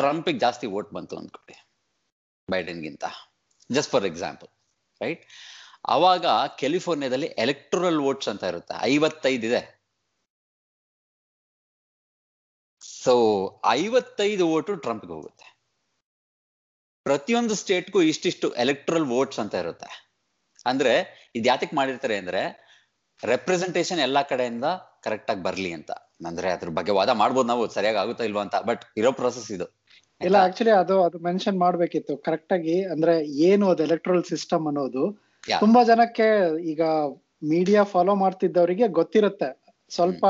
[0.00, 1.56] ಟ್ರಂಪಿಗೆ ಜಾಸ್ತಿ ವೋಟ್ ಬಂತು ಅಂದ್ಕೊಳ್ಳಿ
[2.50, 3.04] ಬೈಡನ್ಗಿಂತ
[3.72, 4.48] ಜಸ್ಟ್ ಫಾರ್ ಎಕ್ಸಾಂಪಲ್
[5.02, 5.26] ರೈಟ್
[5.88, 8.74] ಅವಾಗ ಕ್ಯಾಲಿಫೋರ್ನಿಯಾದಲ್ಲಿ ಎಲೆಕ್ಟ್ರಲ್ ವೋಟ್ಸ್ ಅಂತ ಇರುತ್ತೆ.
[8.80, 9.78] ಐವತ್ತೈದು ಇದೆ.
[12.80, 15.58] ಸೊ ಐವತ್ತೈದು ವೋಟು ಟ್ರಂಪ್ಗೆ ಹೋಗುತ್ತೆ.
[17.02, 20.12] ಪ್ರತಿಯೊಂದು ಸ್ಟೇಟ್ಗೂ ಇಷ್ಟಿಷ್ಟು ಎಲೆಕ್ಟ್ರಲ್ ವೋಟ್ಸ್ ಅಂತ ಇರುತ್ತೆ.
[20.66, 22.68] ಅಂದ್ರೆ, ಇದು ಯಾತಕ್ ಮಾಡಿರ್ತಾರೆ ಅಂದ್ರೆ
[23.24, 24.64] ರೆಪ್ರೆಸೆಂಟೇಷನ್ ಎಲ್ಲಾ ಕಡೆಯಿಂದ
[25.02, 25.90] ಕರೆಕ್ಟ್ ಆಗಿ ಬರ್ಲಿ ಅಂತ.
[25.90, 28.56] ಅಂದ್ರೆ, ಅದ್ರ ಬಗ್ಗೆ ವಾದ ಮಾಡ್ಬೋದು ನಾವು, ಸರಿಯಾಗಿ ಆಗುತ್ತಾ ಇಲ್ವಾ ಅಂತ.
[28.56, 29.77] ಬಟ್ ಇರೋ ಪ್ರೊಸೆಸ್ ಇದು.
[30.20, 32.14] ಇಲ್ಲ ಆಕ್ಚುಲಿ ಅದು ಅದು ಮೆನ್ಷನ್ ಮಾಡ್ಬೇಕಿತ್ತು.
[32.26, 33.14] ಕರೆಕ್ಟ್ ಆಗಿ ಅಂದ್ರೆ
[33.48, 35.04] ಏನು ಅದು ಎಲೆಕ್ಟ್ರಲ್ ಸಿಸ್ಟಮ್ ಅನ್ನೋದು
[35.44, 36.26] ತುಂಬಾ ಜನಕ್ಕೆ
[36.72, 36.82] ಈಗ
[37.52, 39.48] ಮೀಡಿಯಾ ಫಾಲೋ ಮಾಡ್ತಿದ್ದವರಿಗೆ ಗೊತ್ತಿರುತ್ತೆ.
[39.90, 40.24] ಸ್ವಲ್ಪ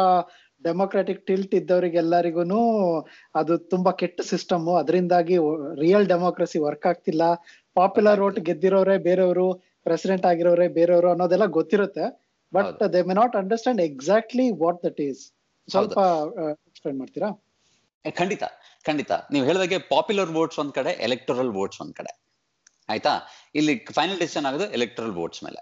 [0.64, 2.60] ಡೆಮೊಕ್ರಾಟಿಕ್ ಟಿಲ್ಟ್ ಇದ್ದವರಿಗೆಲ್ಲರಿಗೂ
[3.34, 5.36] ಅದು ತುಂಬಾ ಕೆಟ್ಟ ಸಿಸ್ಟಮ್ ಅದರಿಂದಾಗಿ
[5.80, 7.22] ರಿಯಲ್ ಡೆಮೋಕ್ರಸಿ ವರ್ಕ್ ಆಗ್ತಿಲ್ಲ.
[7.76, 9.46] ಪಾಪ್ಯುಲರ್ ವೋಟ್ ಗೆದ್ದಿರೋರೆ ಬೇರೆಯವರು
[9.86, 12.06] ಪ್ರೆಸಿಡೆಂಟ್ ಆಗಿರೋರೆ ಬೇರೆಯವರು ಅನ್ನೋದೆಲ್ಲ ಗೊತ್ತಿರುತ್ತೆ.
[12.52, 12.82] But.
[12.94, 15.22] They may not understand exactly what that is
[15.68, 15.98] ಸ್ವಲ್ಪ
[16.68, 17.30] ಎಕ್ಸ್ಪ್ಲೈನ್ ಮಾಡ್ತೀರಾ?
[18.18, 18.44] ಖಂಡಿತ.
[18.88, 19.12] ಖಂಡಿತ.
[19.32, 22.12] ನೀವು ಹೇಳಿದಾಗೆ ಪಾಪ್ಯುಲರ್ ವೋಟ್ಸ್ ಒಂದ್ ಕಡೆ ಎಲೆಕ್ಟ್ರಲ್ ವೋಟ್ಸ್ ಒಂದ್ ಕಡೆ.
[22.88, 23.12] ಆಯ್ತಾ?
[23.54, 25.60] ಇಲ್ಲಿ ಫೈನಲ್ ಡಿಸಿಷನ್ ಆಗೋದು ಎಲೆಕ್ಟ್ರಲ್ ವೋಟ್ಸ್ ಮೇಲೆ.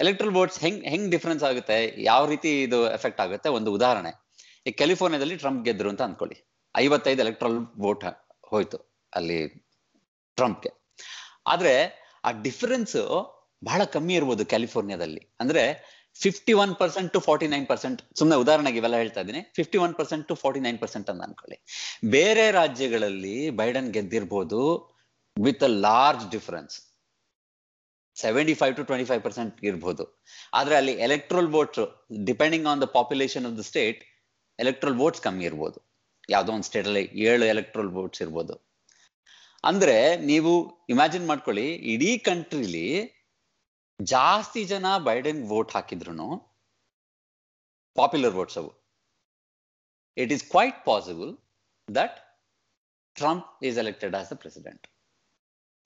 [0.00, 1.76] ಎಲೆಕ್ಟ್ರಲ್ ವೋಟ್ಸ್ ಹೆಂಗ್ ಹೆಂಗ್ ಡಿಫ್ರೆನ್ಸ್ ಆಗುತ್ತೆ?
[2.02, 3.48] ಯಾವ ರೀತಿ ಇದು ಎಫೆಕ್ಟ್ ಆಗುತ್ತೆ?
[3.48, 4.12] ಒಂದು ಉದಾಹರಣೆ.
[4.66, 6.36] ಈ ಕ್ಯಾಲಿಫೋರ್ನಿಯಾದಲ್ಲಿ ಟ್ರಂಪ್ ಗೆದ್ರು ಅಂತ ಅನ್ಕೊಳ್ಳಿ.
[6.76, 8.04] ಐವತ್ತೈದು ಎಲೆಕ್ಟ್ರಲ್ ವೋಟ್
[8.50, 8.78] ಹೋಯ್ತು
[9.14, 9.38] ಅಲ್ಲಿ
[10.36, 10.70] ಟ್ರಂಪ್ಗೆ
[11.46, 11.74] ಆದ್ರೆ
[12.24, 12.96] ಆ ಡಿಫರೆನ್ಸ್
[13.64, 15.62] ಬಹಳ ಕಮ್ಮಿ ಇರ್ಬೋದು ಕ್ಯಾಲಿಫೋರ್ನಿಯಾದಲ್ಲಿ ಅಂದ್ರೆ
[16.22, 19.40] fifty one percent to forty nine percent ಸುಮ್ಮನೆ ಉದಾಹರಣೆಗೆ ಇವೆಲ್ಲ ಹೇಳ್ತಾ ಇದ್ದೀನಿ.
[19.58, 21.56] Fifty one percent to forty nine percent ಅಂತ ಅನ್ಕೊಳ್ಳಿ.
[22.16, 24.60] ಬೇರೆ ರಾಜ್ಯಗಳಲ್ಲಿ Biden ಗೆದ್ದಿರ್ಬೋದು
[25.36, 26.76] with a large difference
[28.16, 30.04] seventy five to twenty five percent ಇರ್ಬೋದು.
[30.58, 31.80] ಆದ್ರೆ ಅಲ್ಲಿ electoral votes
[32.28, 34.02] depending on the population of the state
[34.58, 35.78] electoral votes ಕಮ್ಮಿ ಇರ್ಬೋದು.
[36.34, 38.54] ಯಾವ್ದೋ ಒಂದು ಸ್ಟೇಟ್ ಅಲ್ಲಿ ಏಳು ಎಲೆಕ್ಟ್ರಲ್ ವೋಟ್ಸ್ ಇರ್ಬೋದು.
[39.64, 39.96] ಅಂದ್ರೆ
[40.30, 40.52] ನೀವು
[40.92, 42.86] ಇಮ್ಯಾಜಿನ್ ಮಾಡ್ಕೊಳ್ಳಿ, ಇಡೀ ಕಂಟ್ರಿಲಿ
[44.00, 46.12] ಜಾಸ್ತಿ ಜನ ಬೈಡೆನ್ ವೋಟ್ ಹಾಕಿದ್ರು
[47.96, 48.70] ಪಾಪ್ಯುಲರ್ ವೋಟ್ಸ್ ಅವು.
[50.16, 51.38] It is quite possible
[51.94, 52.18] that
[53.14, 54.88] Trump is elected as the president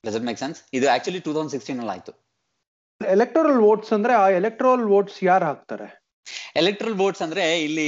[0.05, 2.13] does make sense ಇದು ಆಕ್ಚುಲಿ ಟೂ ತೌಸಂಡ್ ಸಿಕ್ಸ್ಟೀನ್ ಅಲ್ಲಿ ಆಯ್ತು
[3.01, 5.98] ಎಲೆಕ್ಟೋರಲ್ ವೋಟ್ಸ್ ಅಂದ್ರೆ ಆ ಎಲೆಕ್ಟೋರಲ್ ವೋಟ್ಸ್ ಯಾರು ಹಾಕ್ತಾರೆ?
[6.61, 7.87] ಎಲೆಕ್ಟ್ರಲ್ ಬೋರ್ಡ್ಸ್ ಅಂದ್ರೆ ಇಲ್ಲಿ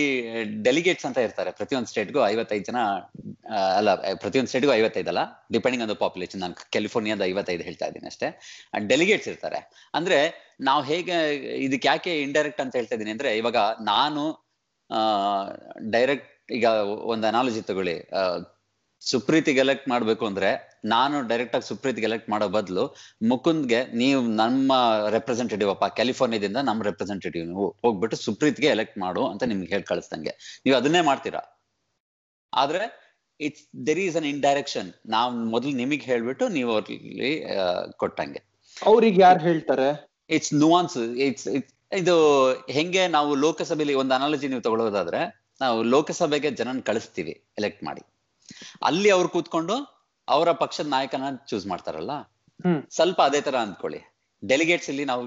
[0.63, 1.51] ಡೆಲಿಗೇಟ್ಸ್ ಅಂತ ಇರ್ತಾರೆ.
[1.51, 2.79] ಪ್ರತಿಯೊಂದು ಸ್ಟೇಟ್ಗೂ ಐವತ್ತೈದು ಜನ
[3.77, 8.29] ಅಲ್ಲ ಪ್ರತಿಯೊಂದು ಸ್ಟೇಟ್ಗೂ ಐವತ್ತೈದಲ್ಲ ಡಿಪೆಂಡಿಂಗ್ ಆನ್ ದ ಪಾಪ್ಯುಲೇಷನ್ ನಾನು ಕ್ಯಾಲಿಫೋರ್ನಿಯಾದ ಐವತ್ತೈದು ಹೇಳ್ತಾ ಇದ್ದೀನಿ ಅಷ್ಟೇ.
[8.87, 9.59] ಡೆಲಿಗೇಟ್ಸ್ ಇರ್ತಾರೆ.
[9.93, 10.19] ಅಂದ್ರೆ
[10.61, 11.17] ನಾವು ಹೇಗೆ,
[11.65, 14.23] ಇದಕ್ಕೆ ಯಾಕೆ ಇಂಡೈರೆಕ್ಟ್ ಅಂತ ಹೇಳ್ತಾ ಇದ್ದೀನಿ ಅಂದ್ರೆ, ಇವಾಗ ನಾನು
[15.91, 16.65] ಡೈರೆಕ್ಟ್ ಈಗ
[17.13, 17.95] ಒಂದು ಅನಾಲಜಿ ತಗೊಳ್ಳಿ.
[19.01, 20.49] ಸುಪ್ರೀತಿಗೆ ಎಲೆಕ್ಟ್ ಮಾಡ್ಬೇಕು ಅಂದ್ರೆ
[20.85, 22.95] ನಾನು ಡೈರೆಕ್ಟ್ ಆಗಿ ಸುಪ್ರೀತಿಗೆ ಎಲೆಕ್ಟ್ ಮಾಡೋ ಬದಲು
[23.27, 24.73] ಮುಕುಂದ್ಗೆ ನೀವು ನಮ್ಮ
[25.09, 30.61] ರೆಪ್ರೆಸೆಂಟೇಟಿವ್ ಅಪ್ಪ ಕ್ಯಾಲಿಫೋರ್ನಿಯಾದಿಂದ ನಮ್ಮ ರೆಪ್ರೆಸೆಂಟೇಟಿವ್ ನೀವು ಹೋಗ್ಬಿಟ್ಟು ಸುಪ್ರೀತ್ಗೆ ಎಲೆಕ್ಟ್ ಮಾಡು ಅಂತ ನಿಮ್ಗೆ ಹೇಳಿ ಕಳಿಸ್ದಂಗೆ.
[30.65, 31.41] ನೀವು ಅದನ್ನೇ ಮಾಡ್ತೀರಾ?
[32.53, 32.83] ಆದ್ರೆ
[33.39, 37.31] it's there is an indirection ನಾವು ಮೊದಲು ನಿಮಗೆ ಹೇಳ್ಬಿಟ್ಟು ನೀವು ಅವ್ರಲ್ಲಿ
[37.97, 38.41] ಕೊಟ್ಟಂಗೆ.
[38.77, 39.89] ಅವ್ರಿಗೆ ಯಾರು ಹೇಳ್ತಾರೆ?
[40.29, 41.47] ಇಟ್ಸ್ ನುವಾನ್ಸ್ ಇಟ್ಸ್
[41.91, 42.15] ಇದು
[42.69, 45.21] ಹೆಂಗೆ ನಾವು ಲೋಕಸಭೆಯಲ್ಲಿ ಒಂದು ಅನಾಲಜಿ ನೀವು ತಗೊಳ್ಳೋದಾದ್ರೆ
[45.61, 48.01] ನಾವು ಲೋಕಸಭೆಗೆ ಜನನ್ ಕಳಿಸ್ತೀವಿ ಎಲೆಕ್ಟ್ ಮಾಡಿ.
[48.89, 49.75] ಅಲ್ಲಿ ಅವ್ರು ಕೂತ್ಕೊಂಡು
[50.27, 52.13] ಅವರ ಪಕ್ಷದ ನಾಯಕನ ಚೂಸ್ ಮಾಡ್ತಾರಲ್ಲ?
[52.97, 54.01] ಸ್ವಲ್ಪ ಅದೇ ತರ ಅಂದ್ಕೊಳ್ಳಿ.
[54.43, 55.23] ಡೆಲಿಗೇಟ್ಸ್ ಇಲ್ಲಿ ನಾವು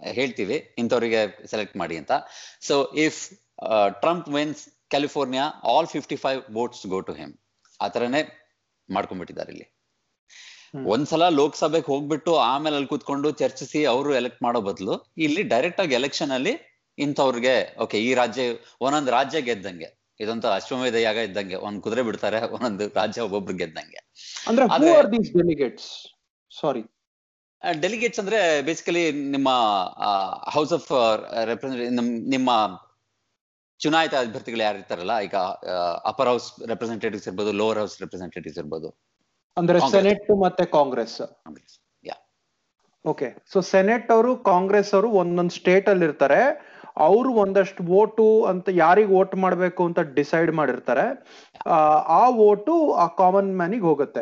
[0.00, 1.20] ಹೇಳ್ತೀವಿ ಇಂಥವ್ರಿಗೆ
[1.52, 2.12] ಸೆಲೆಕ್ಟ್ ಮಾಡಿ ಅಂತ.
[2.68, 3.20] So if
[4.02, 7.32] Trump wins California all fifty five votes go to him
[7.80, 8.22] ಆ ಥರನೇ
[8.88, 9.66] ಮಾಡ್ಕೊಂಡ್ಬಿಟ್ಟಿದ್ದಾರೆ ಇಲ್ಲಿ.
[10.92, 14.94] ಒಂದ್ಸಲ ಲೋಕಸಭೆಗೆ ಹೋಗ್ಬಿಟ್ಟು ಆಮೇಲೆ ಅಲ್ಲಿ ಕೂತ್ಕೊಂಡು ಚರ್ಚಿಸಿ ಅವರು ಎಲೆಕ್ಟ್ ಮಾಡೋ ಬದಲು
[15.26, 16.54] ಇಲ್ಲಿ ಡೈರೆಕ್ಟ್ ಆಗಿ ಎಲೆಕ್ಷನ್ ಅಲ್ಲಿ
[16.98, 17.54] ಇಂಥವ್ರಿಗೆ
[17.84, 18.42] ಓಕೆ ಈ ರಾಜ್ಯ
[18.86, 19.88] ಒಂದೊಂದು ರಾಜ್ಯ ಗೆದ್ದಂಗೆ.
[20.20, 21.56] ಇದೊಂದು ಅಶ್ವಮೇಧ ಯಾಗ ಇದ್ದಂಗೆ.
[21.66, 24.00] ಒಂದ್ ಕುದುರೆ ಬಿಡ್ತಾರೆ ಒಂದೊಂದು ರಾಜ್ಯ ಒಬ್ಬೊಬ್ರು ಗೆದ್ದಂಗೆ.
[25.38, 25.90] ಡೆಲಿಗೇಟ್ಸ್
[26.50, 26.82] ಸಾರಿ
[27.82, 29.02] ಡೆಲಿಗೇಟ್ಸ್ ಅಂದ್ರೆ ಬೇಸಿಕಲಿ
[29.34, 29.50] ನಿಮ್ಮ
[30.54, 30.88] ಹೌಸ್ ಆಫ್
[32.34, 32.50] ನಿಮ್ಮ
[33.80, 35.36] ಚುನಾಯಿತ ಅಭ್ಯರ್ಥಿಗಳು ಯಾರು ಇರ್ತಾರಲ್ಲ ಈಗ
[36.10, 38.88] ಅಪರ್ ಹೌಸ್ ರೆಪ್ರೆಸೆಂಟೇಟಿವ್ಸ್ ಇರ್ಬೋದು ಲೋವರ್ ಹೌಸ್ ರೆಪ್ರೆಸೆಂಟೇಟಿವ್ಸ್ ಇರ್ಬೋದು.
[39.56, 41.16] ಅಂದ್ರೆ ಸೆನೆಟ್ ಮತ್ತೆ ಕಾಂಗ್ರೆಸ್
[43.04, 46.38] ಓಕೆ ಸೊ ಸೆನೆಟ್ ಅವರು ಕಾಂಗ್ರೆಸ್ ಅವರು ಒಂದೊಂದು ಸ್ಟೇಟ್ ಅಲ್ಲಿ ಇರ್ತಾರೆ
[46.96, 51.26] ಅವರು ಒಂದಷ್ಟು ವೋಟು ಅಂತ ಯಾರಿಗ್ ವೋಟ್ ಮಾಡ್ಬೇಕು ಅಂತ ಡಿಸೈಡ್ ಮಾಡಿರ್ತಾರೆ.
[51.66, 54.20] ಆ, ವೋಟು ಆ ಕಾಮನ್ ಮ್ಯಾನಿಗೆ ಹೋಗುತ್ತೆ.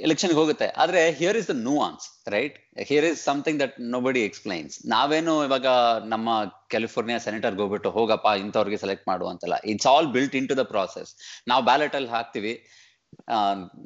[0.00, 0.66] ಎಲೆಕ್ಷನ್ ಹೋಗುತ್ತೆ.
[0.66, 5.66] ಆದ್ರೆ here is the nuance right here is something that nobody explains ನಾವೇನು ಇವಾಗ
[6.04, 9.54] ನಮ್ಮ ಕ್ಯಾಲಿಫೋರ್ನಿಯಾ ಸೆನೆಟರ್ ಹೋಗ್ಬಿಟ್ಟು ಹೋಗಪ್ಪ ಇಂಥವ್ರಿಗೆ ಸೆಲೆಕ್ಟ್ ಮಾಡು ಅಂತಲ್ಲ.
[9.64, 11.14] It's all built into the process
[11.48, 12.66] ನಾವು ಬ್ಯಾಲೆಟ್ ಅಲ್ಲಿ ಹಾಕ್ತಿವಿ.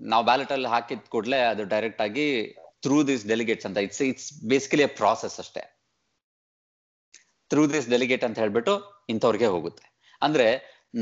[0.02, 3.76] ನಾವು ಬ್ಯಾಲೆಟ್ ಅಲ್ಲಿ ಹಾಕಿದ ಕೂಡಲೇ ಅದು ಡೈರೆಕ್ಟ್ ಆಗಿ ಥ್ರೂ ದಿಸ್ ಡೆಲಿಗೇಟ್ಸ್ ಅಂತ.
[3.76, 5.75] ಇಟ್ಸ್ ಇಟ್ಸ್ ಬೇಸಿಕಲಿ ಪ್ರಾಸೆಸ್ ಅಷ್ಟೇ.
[7.50, 8.74] ಥ್ರೂ ದಿಸ್ ಡೆಲಿಗೇಟ್ ಅಂತ ಹೇಳ್ಬಿಟ್ಟು
[9.12, 9.84] ಇಂಥವ್ರಿಗೆ ಹೋಗುತ್ತೆ.
[10.22, 10.48] ಅಂದ್ರೆ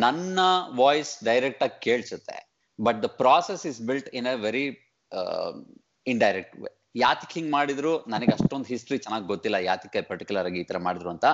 [0.04, 0.38] ನನ್ನ
[0.82, 2.38] ವಾಯ್ಸ್ ಡೈರೆಕ್ಟ್ ಆಗಿ ಕೇಳಿಸುತ್ತೆ
[2.78, 4.64] but the process is built in a very
[6.06, 6.54] indirect
[6.94, 7.92] ಯಾತಕ್ ಹಿಂಗ್ ಮಾಡಿದ್ರು?
[8.12, 11.26] ನನಗೆ ಅಷ್ಟೊಂದು ಹಿಸ್ಟ್ರಿ ಚೆನ್ನಾಗಿ ಗೊತ್ತಿಲ್ಲ ಯಾತಕ್ಕೆ ಪರ್ಟಿಕ್ಯುಲರ್ ಆಗಿ ಈ ತರ ಮಾಡಿದ್ರು ಅಂತ.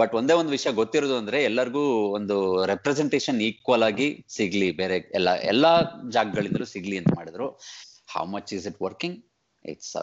[0.00, 1.84] ಬಟ್ ಒಂದೇ ಒಂದು ವಿಷಯ ಗೊತ್ತಿರೋದು ಅಂದ್ರೆ ಎಲ್ಲರಿಗೂ
[2.18, 2.36] ಒಂದು
[2.72, 5.72] ರೆಪ್ರೆಸೆಂಟೇಷನ್ ಈಕ್ವಲ್ ಆಗಿ ಸಿಗ್ಲಿ, ಬೇರೆ ಎಲ್ಲ, ಎಲ್ಲಾ
[6.16, 7.46] ಜಾಗಗಳಿಂದಲೂ ಸಿಗ್ಲಿ ಅಂತ ಮಾಡಿದ್ರು.
[8.14, 9.16] How much is it working
[9.64, 9.94] it's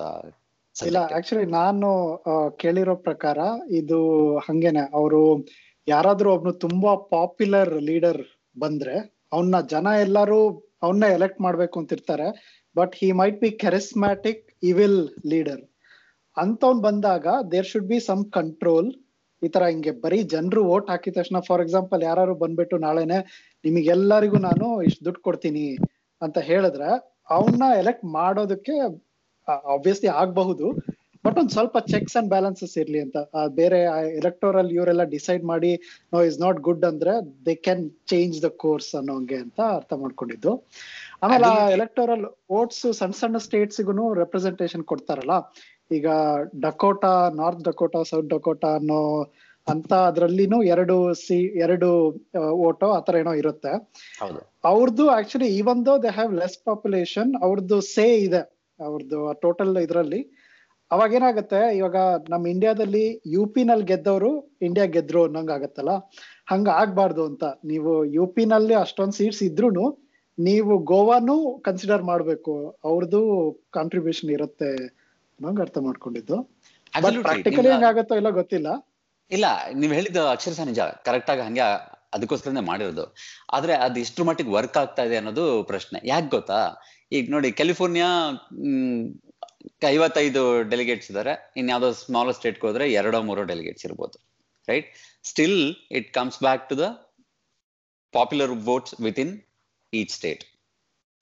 [0.75, 1.89] ಇಲ್ಲ ಆಕ್ಚುಲಿ ನಾನು
[2.58, 3.38] ಕೇಳಿರೋ ಪ್ರಕಾರ
[3.72, 4.00] ಇದು
[4.38, 5.22] ಹಂಗೇನೆ ಅವರು
[5.88, 8.22] ಯಾರಾದ್ರೂ ಒಬ್ನು ತುಂಬಾ ಪಾಪ್ಯುಲರ್ ಲೀಡರ್
[8.58, 8.96] ಬಂದ್ರೆ
[9.34, 10.39] ಅವನ್ನ ಜನ ಎಲ್ಲರೂ
[10.84, 12.27] ಅವನ್ನ ಎಲೆಕ್ಟ್ ಮಾಡ್ಬೇಕು ಅಂತ ಇರ್ತಾರೆ
[12.75, 15.63] but he might be charismatic evil leader
[16.38, 18.89] ಅಂತವ್ನ್ ಬಂದಾಗ there should be some control
[19.42, 23.18] ಈ ತರ ಹಿಂಗೆ ಬರೀ ಜನರು ವೋಟ್ ಹಾಕಿದ ತಕ್ಷಣ ಫಾರ್ ಎಕ್ಸಾಂಪಲ್ ಯಾರು ಬಂದ್ಬಿಟ್ಟು ನಾಳೆನೆ
[23.63, 25.65] ನಿಮಗೆಲ್ಲರಿಗೂ ನಾನು ಇಷ್ಟು ದುಡ್ಡು ಕೊಡ್ತೀನಿ
[26.22, 26.89] ಅಂತ ಹೇಳಿದ್ರೆ
[27.30, 28.75] ಅವನ್ನ ಎಲೆಕ್ಟ್ ಮಾಡೋದಕ್ಕೆ
[29.75, 30.67] ಆಬ್ವಿಯಸ್ಲಿ ಆಗಬಹುದು
[31.25, 33.17] ಬಟ್ ಒಂದ್ ಸ್ವಲ್ಪ ಚೆಕ್ಸ್ ಅಂಡ್ ಬ್ಯಾಲೆನ್ಸಸ್ ಇರ್ಲಿ ಅಂತ.
[33.59, 33.79] ಬೇರೆ
[34.21, 35.71] ಎಲೆಕ್ಟೋರಲ್ ಇವರೆಲ್ಲ ಡಿಸೈಡ್ ಮಾಡಿ
[36.13, 37.13] ನೋ ಇಸ್ ನಾಟ್ ಗುಡ್ ಅಂದ್ರೆ
[37.45, 40.53] they can change the course ಅನ್ನೋಂಗೆ ಅಂತ ಅರ್ಥ ಮಾಡ್ಕೊಂಡಿದ್ದು.
[41.23, 42.25] ಆಮೇಲೆ ಆ ಎಲೆಕ್ಟೋರಲ್
[42.59, 45.35] ಓಟ್ಸ್ ಸಣ್ಣ ಸಣ್ಣ ಸ್ಟೇಟ್ಸ್ಗೂ ರೆಪ್ರೆಸೆಂಟೇಷನ್ ಕೊಡ್ತಾರಲ್ಲ.
[45.91, 46.07] ಈಗ
[46.65, 49.01] Dakota North Dakota South Dakota ಅನ್ನೋ
[49.67, 51.89] ಅಂತ ಅದ್ರಲ್ಲಿನೂ ಎರಡು ಸಿ ಎರಡು
[52.67, 53.73] ಓಟೋ ಆತರ ಏನೋ ಇರುತ್ತೆ.
[54.71, 58.41] ಅವ್ರದ್ದು actually even though they have less population ಅವ್ರದ್ದು ಸೇ ಇದೆ.
[58.80, 60.22] ಅವ್ರದ್ದು ಟೋಟಲ್ ಇದರಲ್ಲಿ.
[60.92, 61.98] ಅವಾಗ ಏನಾಗುತ್ತೆ ಇವಾಗ
[62.30, 65.94] ನಮ್ಮ ಇಂಡಿಯಾದಲ್ಲಿ ಯು ಪಿ ನಲ್ಲಿ ಗೆದ್ದವರು ಇಂಡಿಯಾ ಗೆದ್ರು ಅನ್ನಂಗ್ ಆಗತ್ತಲ್ಲ
[66.51, 67.44] ಹಂಗ ಆಗ್ಬಾರ್ದು ಅಂತ.
[67.44, 69.70] ನೀವು ಯು ಪಿ ನಲ್ಲಿ ಅಷ್ಟೊಂದ್ ಸೀಟ್ಸ್ ಇದ್ರು
[70.38, 72.53] ನೀವು ಗೋವಾನು ಕನ್ಸಿಡರ್ ಮಾಡ್ಬೇಕು.
[72.84, 73.22] ಅವ್ರದ್ದು
[73.72, 74.72] ಕಾಂಟ್ರಿಬ್ಯೂಷನ್ ಇರುತ್ತೆ
[75.39, 76.38] ಅನ್ನೋಂಗ್ ಅರ್ಥ ಮಾಡ್ಕೊಂಡಿದ್ದು.
[76.94, 78.68] ಪ್ರಾಕ್ಟಿಕಲಿ ಹೆಂಗಾಗತ್ತೋ ಇಲ್ಲ ಗೊತ್ತಿಲ್ಲ.
[79.32, 81.63] ಇಲ್ಲ ನೀವ್ ಹೇಳಿದ ಅಕ್ಷರಶಃ ನಿಜ ಕರೆಕ್ಟ್ ಆಗಿ ಹಂಗೆ
[82.15, 83.06] ಅದಕ್ಕೋಸ್ಕರನೇ ಮಾಡಿರೋದು.
[83.51, 86.00] ಆದ್ರೆ ಅದು ಇಷ್ಟ್ರ ಮಟ್ಟಿಗೆ ವರ್ಕ್ ಆಗ್ತಾ ಇದೆ ಅನ್ನೋದು ಪ್ರಶ್ನೆ.
[86.06, 86.60] ಯಾಕೆ ಗೊತ್ತಾ?
[87.17, 88.10] ಈಗ ನೋಡಿ ಕ್ಯಾಲಿಫೋರ್ನಿಯಾ
[89.96, 90.41] ಐವತ್ತೈದು
[90.72, 91.34] ಡೆಲಿಗೇಟ್ಸ್ ಇದಾರೆ.
[91.58, 94.17] ಇನ್ಯಾವುದೋ ಸ್ಮಾಲ್ ಸ್ಟೇಟ್ಗೆ ಹೋದ್ರೆ ಎರಡೋ ಮೂರೋ ಡೆಲಿಗೇಟ್ಸ್ ಇರ್ಬೋದು
[94.67, 94.88] right
[95.32, 95.60] still
[95.98, 96.88] it comes back to the
[98.13, 99.33] popular votes within
[99.94, 100.44] each state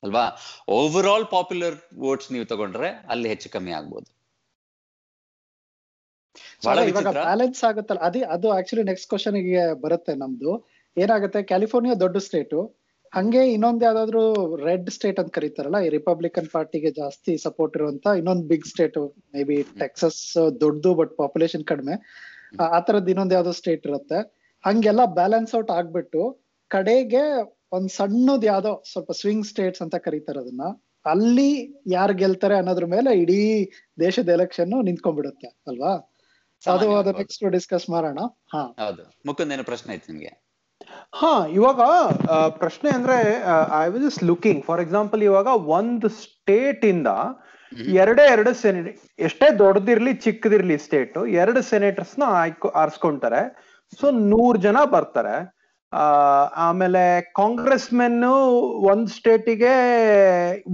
[0.04, 0.24] ಅಲ್ವಾ?
[0.70, 4.10] ಓವರ್ ಆಲ್ ಪಾಪ್ಯುಲರ್ ವೋಟ್ಸ್ ನೀವು ತಗೊಂಡ್ರೆ ಅಲ್ಲಿ ಹೆಚ್ಚು ಕಮ್ಮಿ ಆಗ್ಬೋದು.
[6.65, 10.52] ಬ್ಯಾಲೆನ್ಸ್ ಆಗುತ್ತಲ್ಲ ಅದೇ ಅದು ಆಕ್ಚುಲಿ ನೆಕ್ಸ್ಟ್ ಕ್ವಶನ್ಗೆ ಬರುತ್ತೆ ನಮ್ದು.
[10.98, 11.39] ಏನಾಗುತ್ತೆ?
[11.44, 12.60] ಕ್ಯಾಲಿಫೋರ್ನಿಯಾ ದೊಡ್ಡ ಸ್ಟೇಟು
[13.13, 14.21] ಹಂಗೆ ಇನ್ನೊಂದ್ ಯಾವ್ದಾದ್ರು
[14.65, 18.97] ರೆಡ್ ಸ್ಟೇಟ್ ಅಂತ ಕರೀತಾರಲ್ಲ ಈ ರಿಪಬ್ಲಿಕನ್ ಪಾರ್ಟಿಗೆ ಜಾಸ್ತಿ ಸಪೋರ್ಟ್ ಇರುವಂತ ಇನ್ನೊಂದ್ big state
[19.34, 21.95] may be Texas ದೊಡ್ಡದು ಬಟ್ ಪಾಪ್ಯುಲೇಷನ್ ಕಡಿಮೆ.
[22.60, 24.19] ಆ ತರದ್ ಇನ್ನೊಂದ್ ಯಾವ್ದೋ ಸ್ಟೇಟ್ ಇರುತ್ತೆ.
[24.65, 30.62] ಹಂಗೆಲ್ಲ ಬ್ಯಾಲೆನ್ಸ್ ಔಟ್ ಆಗ್ಬಿಟ್ಟು ಕಡೆಗೆ ಒಂದ್ ಸಣ್ಣದ್ ಯಾವ್ದೋ ಸ್ವಲ್ಪ ಸ್ವಿಂಗ್ ಸ್ಟೇಟ್ಸ್ ಅಂತ ಕರೀತಾರೆ ಅದನ್ನ.
[31.06, 35.93] ಅಲ್ಲಿ ಯಾರು ಗೆಲ್ತಾರೆ ಅನ್ನೋದ್ರ ಮೇಲೆ ಇಡೀ ದೇಶದ ಎಲೆಕ್ಷನ್ ನಿಂತ್ಕೊಂಡ್ಬಿಡುತ್ತೆ ಅಲ್ವಾ?
[36.71, 37.12] ಅದು.
[37.12, 38.19] ನೆಕ್ಸ್ಟ್ ಡಿಸ್ಕಸ್ ಮಾಡೋಣ.
[38.52, 38.76] ಹಾ.
[38.86, 39.13] ಹೌದು.
[39.26, 40.51] ಮುಕುಂದ್ ಏನೋ ಪ್ರಶ್ನೆ ಐತೆ ನಿಮ್ಗೆ.
[41.13, 41.82] ಹಾ ಇವಾಗ
[42.50, 43.17] ಪ್ರಶ್ನೆ ಅಂದ್ರೆ
[43.84, 47.08] I was just looking for example ಇವಾಗ ಒಂದು ಸ್ಟೇಟ್ ಇಂದ
[48.04, 48.88] ಎರಡೇ ಎರಡು ಸೆನೆಟ್
[49.20, 53.41] ಎಷ್ಟೇ ದೊಡ್ಡದಿರ್ಲಿ ಚಿಕ್ಕದಿರ್ಲಿ ಸ್ಟೇಟ್ ಎರಡು ಸೆನೆಟರ್ಸ್ನ ಆಯ್ಕೊ ಆರಿಸ್ಕೊಂತಾರೆ.
[54.00, 55.36] ಸೊ ನೂರ್ ಜನ ಬರ್ತಾರೆ.
[55.94, 56.04] ಆ
[56.65, 57.04] ಆಮೇಲೆ
[57.36, 58.20] ಕಾಂಗ್ರೆಸ್ ಮೆನ್
[58.91, 59.74] ಒಂದ್ ಸ್ಟೇಟಿಗೆ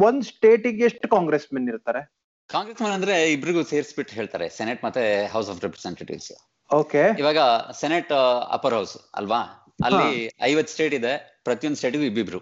[0.08, 2.02] ಒಂದ್ ಸ್ಟೇಟಿಗೆ ಎಷ್ಟು ಕಾಂಗ್ರೆಸ್ ಮೆನ್ ಇರ್ತಾರೆ?
[2.50, 6.32] ಕಾಂಗ್ರೆಸ್ ಮೆನ್ ಅಂದ್ರೆ ಇಬ್ರಿಗೂ ಸೇರಿಸ್ಬಿಟ್ಟು ಹೇಳ್ತಾರೆ ಸೆನೆಟ್ ಮತ್ತೆ ಹೌಸ್ ಆಫ್ ರೆಪ್ರೆಸೆಂಟೇಟಿವ್ಸ್
[6.70, 7.39] ಓಕೆ ಇವಾಗ
[7.82, 8.12] ಸೆನೆಟ್
[8.58, 9.41] ಅಪರ್ ಹೌಸ್ ಅಲ್ವಾ?
[9.86, 12.40] ಅಲ್ಲಿ ಐವತ್ ಸ್ಟೇಟ್ ಇದೆ ಪ್ರತಿಯೊಂದು ಸ್ಟೇಟಿಗೂ ಇಬ್ಬಿಬ್ರು.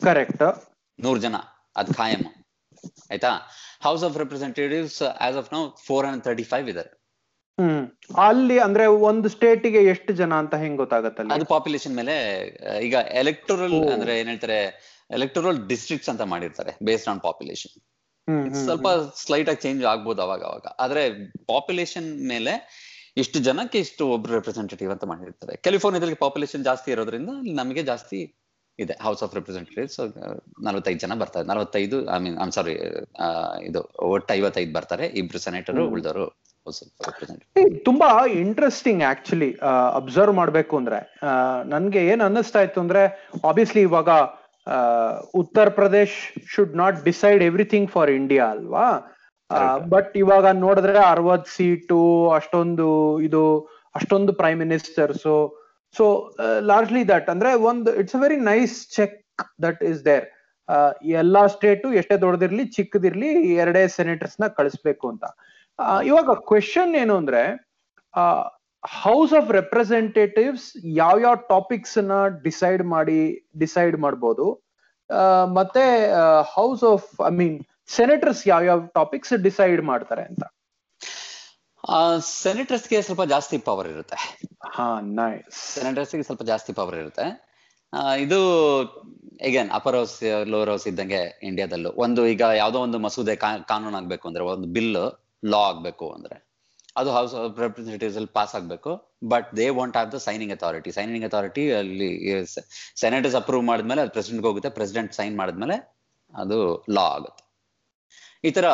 [0.00, 0.42] ಕರೆಕ್ಟ್
[1.00, 1.36] ನೂರ್ ಜನ
[1.76, 2.22] ಅದ್ ಖಾಯಂ.
[3.10, 3.30] ಆಯ್ತಾ?
[3.82, 6.90] House of representatives as of now four hundred thirty five ಇದಾರೆ.
[7.58, 7.86] ಹ್ಮ್.
[8.18, 12.14] ಅಲ್ಲಿ ಅಂದ್ರೆ ಒಂದು ಸ್ಟೇಟಿಗೆ ಎಷ್ಟು ಜನ ಅಂತ ಹೆಂಗ್ ಗೊತ್ತಾಗತ್ತಲ್ಲಿ ಅದು ಪಾಪ್ಯುಲೇಷನ್ ಮೇಲೆ
[12.82, 14.58] ಈಗ ಎಲೆಕ್ಟೋರಲ್ ಅಂದ್ರೆ ಏನ್ ಹೇಳ್ತಾರೆ
[15.10, 17.74] ಎಲೆಕ್ಟೋರಲ್ ಡಿಸ್ಟ್ರಿಕ್ಟ್ಸ್ ಅಂತ ಮಾಡಿರ್ತಾರೆ ಬೇಸ್ಡ್ ಆನ್ ಪಾಪ್ಯುಲೇಷನ್
[18.64, 20.66] ಸ್ವಲ್ಪ ಸ್ಲೈಟ್ ಆಗಿ ಚೇಂಜ್ ಆಗ್ಬೋದು ಅವಾಗ ಅವಾಗ.
[20.78, 21.02] ಆದ್ರೆ
[21.46, 22.52] ಪಾಪ್ಯುಲೇಷನ್ ಮೇಲೆ
[23.16, 25.56] ಇಷ್ಟು ಜನಕ್ಕೆ ಇಷ್ಟು ಒಬ್ರು ರೆಪ್ರೆಸೆಂಟೇಟಿವ್ ಅಂತ ಮಾಡಿರ್ತಾರೆ.
[25.56, 28.20] ಕ್ಯಾಲಿಫೋರ್ನಿಯಾದಲ್ಲಿ ಪಾಪ್ಯುಲೇಷನ್ ಜಾಸ್ತಿ ಇರೋದ್ರಿಂದ ನಮಗೆ ಜಾಸ್ತಿ
[28.78, 29.98] ಇದೆ ಹೌಸ್ ಆಫ್ ರೆಪ್ರೆಸೆಂಟೇಟಿವ್ಸ್
[30.62, 31.46] ನಲವತ್ತೈದು ಜನ ಬರ್ತಾರೆ.
[31.46, 32.74] ನಲವತ್ತೈದು ಐ ಮೀನ್ ಐಮ್ ಸಾರಿ
[33.68, 35.06] ಇದು ಒಟ್ಟು ಐವತ್ತೈದು ಬರ್ತಾರೆ.
[35.06, 35.80] ಇಬ್ರು ಸೆನೆಟರ್.
[35.80, 36.26] ಉಳಿದವರು
[37.84, 39.50] ತುಂಬಾ ಇಂಟ್ರೆಸ್ಟಿಂಗ್ ಆಕ್ಚುಲಿ
[39.94, 41.00] ಅಬ್ಸರ್ವ್ ಮಾಡ್ಬೇಕು ಅಂದ್ರೆ.
[41.68, 43.02] ನನ್ಗೆ ಏನ್ ಅನ್ನಿಸ್ತಾ ಇತ್ತು ಅಂದ್ರೆ
[43.48, 44.10] ಆಬ್ವಿಯಸ್ಲಿ ಇವಾಗ
[45.34, 46.16] Uttar Pradesh
[46.54, 48.86] should not decide everything for India ಅಲ್ವಾ.
[49.88, 52.88] ಬಟ್ ಇವಾಗ ನೋಡಿದ್ರೆ ಅರವತ್ ಸೀಟು ಅಷ್ಟೊಂದು
[53.22, 53.42] ಇದು
[53.94, 55.26] ಅಷ್ಟೊಂದು prime ministers
[55.94, 56.04] so
[56.60, 59.16] largely that ಅಂದ್ರೆ ಒಂದು it's a very nice check
[59.62, 60.26] that is there
[61.22, 65.24] ಎಲ್ಲಾ ಸ್ಟೇಟು ಎಷ್ಟೇ ದೊಡ್ಡದಿರ್ಲಿ ಚಿಕ್ಕದಿರ್ಲಿ ಎರಡೇ ಸೆನೆಟರ್ಸ್ನ ಕಳಿಸ್ಬೇಕು ಅಂತ.
[66.04, 67.42] ಇವಾಗ ಕ್ವೆಶನ್ ಏನು ಅಂದ್ರೆ
[69.04, 72.12] ಹೌಸ್ ಆಫ್ ರೆಪ್ರೆಸೆಂಟೇಟಿವ್ಸ್ ಯಾವ ಯಾವ ಟಾಪಿಕ್ಸ್ನ
[72.42, 73.20] ಡಿಸೈಡ್ ಮಾಡಿ
[73.58, 74.46] ಡಿಸೈಡ್ ಮಾಡ್ಬೋದು?
[75.58, 75.84] ಮತ್ತೆ
[76.56, 77.58] house of I mean
[77.96, 80.42] senators ಯಾವ ಯಾವ ಟಾಪಿಕ್ಸ್ ಡಿಸೈಡ್ ಮಾಡ್ತಾರೆ ಅಂತ?
[82.42, 84.18] ಸೆನೆಟರ್ಸ್ಗೆ ಸ್ವಲ್ಪ ಜಾಸ್ತಿ ಪವರ್ ಇರುತ್ತೆ.
[84.74, 84.86] ಹಾ
[85.18, 87.26] ನೈಸ್ ಸೆನೆಟರ್ಸ್ಗೆ ಸ್ವಲ್ಪ ಜಾಸ್ತಿ ಪವರ್ ಇರುತ್ತೆ.
[88.24, 88.38] ಇದು
[89.48, 90.14] again upper house
[90.52, 93.34] lower house ಇದ್ದಂಗೆ ಇಂಡಿಯಾದಲ್ಲೂ ಒಂದು ಈಗ ಯಾವ್ದೋ ಒಂದು ಮಸೂದೆ
[93.72, 94.96] ಕಾನೂನು ಆಗ್ಬೇಕು ಅಂದ್ರೆ ಒಂದು ಬಿಲ್
[95.52, 96.36] ಲಾ ಆಗ್ಬೇಕು ಅಂದ್ರೆ
[97.00, 98.90] ಅದು ಹೌಸ್ ಆಫ್ ರೆಪ್ರೆಸೆಂಟೇಟಿವ್ಸ್ ಅಲ್ಲಿ ಪಾಸ್ ಆಗ್ಬೇಕು.
[99.32, 102.10] But they want have the signing authority signing authority ಅಲ್ಲಿ
[103.02, 104.70] ಸೆನೆಟರ್ಸ್ ಅಪ್ರೂವ್ ಮಾಡಿದ್ಮೇಲೆ ಅದು ಪ್ರೆಸಿಡೆಂಟ್ ಹೋಗುತ್ತೆ.
[104.78, 105.76] ಪ್ರೆಸಿಡೆಂಟ್ ಸೈನ್ ಮಾಡಿದ್ಮೇಲೆ
[106.32, 106.58] ಅದು
[106.96, 107.42] ಲಾ ಆಗುತ್ತೆ.
[108.44, 108.66] ಈ ತರ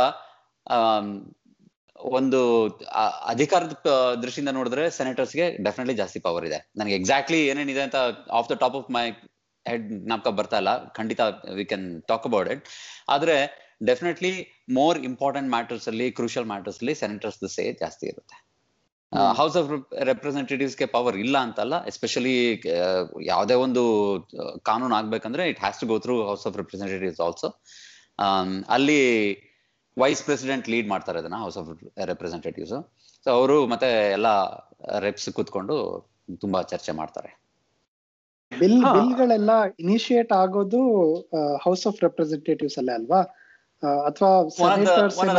[2.17, 2.41] ಒಂದು
[3.33, 3.73] ಅಧಿಕಾರದ
[4.23, 6.59] ದೃಷ್ಟಿಯಿಂದ ನೋಡಿದ್ರೆ ಸೆನೆಟರ್ಸ್ಗೆ ಡೆಫಿನೆಟ್ಲಿ ಜಾಸ್ತಿ ಪವರ್ ಇದೆ.
[6.79, 7.97] ನನಗೆ ಎಕ್ಸಾಕ್ಟ್ಲಿ ಏನೇನಿದೆ ಅಂತ
[8.39, 9.05] off the top of my
[9.67, 10.73] head ನಾಪ್ಕ ಬರ್ತಾ ಇಲ್ಲ.
[10.99, 11.21] ಖಂಡಿತ
[11.57, 12.63] we can talk about it
[13.15, 13.37] ಆದ್ರೆ
[13.91, 14.33] ಡೆಫಿನೆಟ್ಲಿ
[14.79, 18.39] ಮೋರ್ ಇಂಪಾರ್ಟೆಂಟ್ ಮ್ಯಾಟರ್ಸ್ ಅಲ್ಲಿ ಕ್ರೂಷಿಯಲ್ ಮ್ಯಾಟರ್ಸ್ ಅಲ್ಲಿ ಸೆನೆಟರ್ಸ್ ಸೇ ಜಾಸ್ತಿ ಇರುತ್ತೆ.
[19.41, 19.69] ಹೌಸ್ ಆಫ್
[20.11, 22.35] ರೆಪ್ರೆಸೆಂಟೇಟಿವ್ಸ್ಗೆ ಪವರ್ ಇಲ್ಲ ಅಂತಲ್ಲ ಎಸ್ಪೆಷಲಿ
[23.33, 23.83] ಯಾವುದೇ ಒಂದು
[24.71, 27.49] ಕಾನೂನು ಆಗ್ಬೇಕಂದ್ರೆ it has to go through house of representatives also
[28.77, 29.01] ಅಲ್ಲಿ
[29.99, 31.69] ವೈಸ್ ಪ್ರೆಸಿಡೆಂಟ್ ಲೀಡ್ ಮಾಡ್ತಾರೆ ಅದನ್ನ ಹೌಸ್ ಆಫ್
[32.05, 32.75] ರೆಪ್ರೆಸೆಂಟೇಟಿವ್ಸ್
[33.27, 34.29] ಸೊ ಅವರು ಮತ್ತೆ ಎಲ್ಲ
[34.99, 35.77] ರೆಪ್ಸ್ ಕೂತ್ಕೊಂಡು
[36.41, 37.31] ತುಂಬಾ ಚರ್ಚೆ ಮಾಡ್ತಾರೆ.
[38.53, 38.77] ಬಿಲ್.
[38.95, 40.81] ಬಿಲ್ಗಳೆಲ್ಲ ಇನಿಶಿಯೇಟ್ ಆಗೋದು
[41.65, 43.21] ಹೌಸ್ ಆಫ್ ರೆಪ್ರೆಸೆಂಟೇಟಿವ್ಸ್ ಅಲ್ಲೇ ಅಲ್ವಾ?
[44.07, 44.31] ಅಥವಾ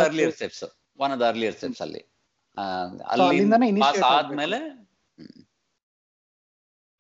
[0.04, 0.64] earlier steps
[1.00, 2.02] one of the earlier steps ಅಲ್ಲಿ.
[2.58, 2.64] ಆ,
[3.14, 4.60] ಅಲ್ಲಿಂದಾನೇ ಅಲ್ಲಿ ಪಾಸ್ ಆದ್ಮೇಲೆ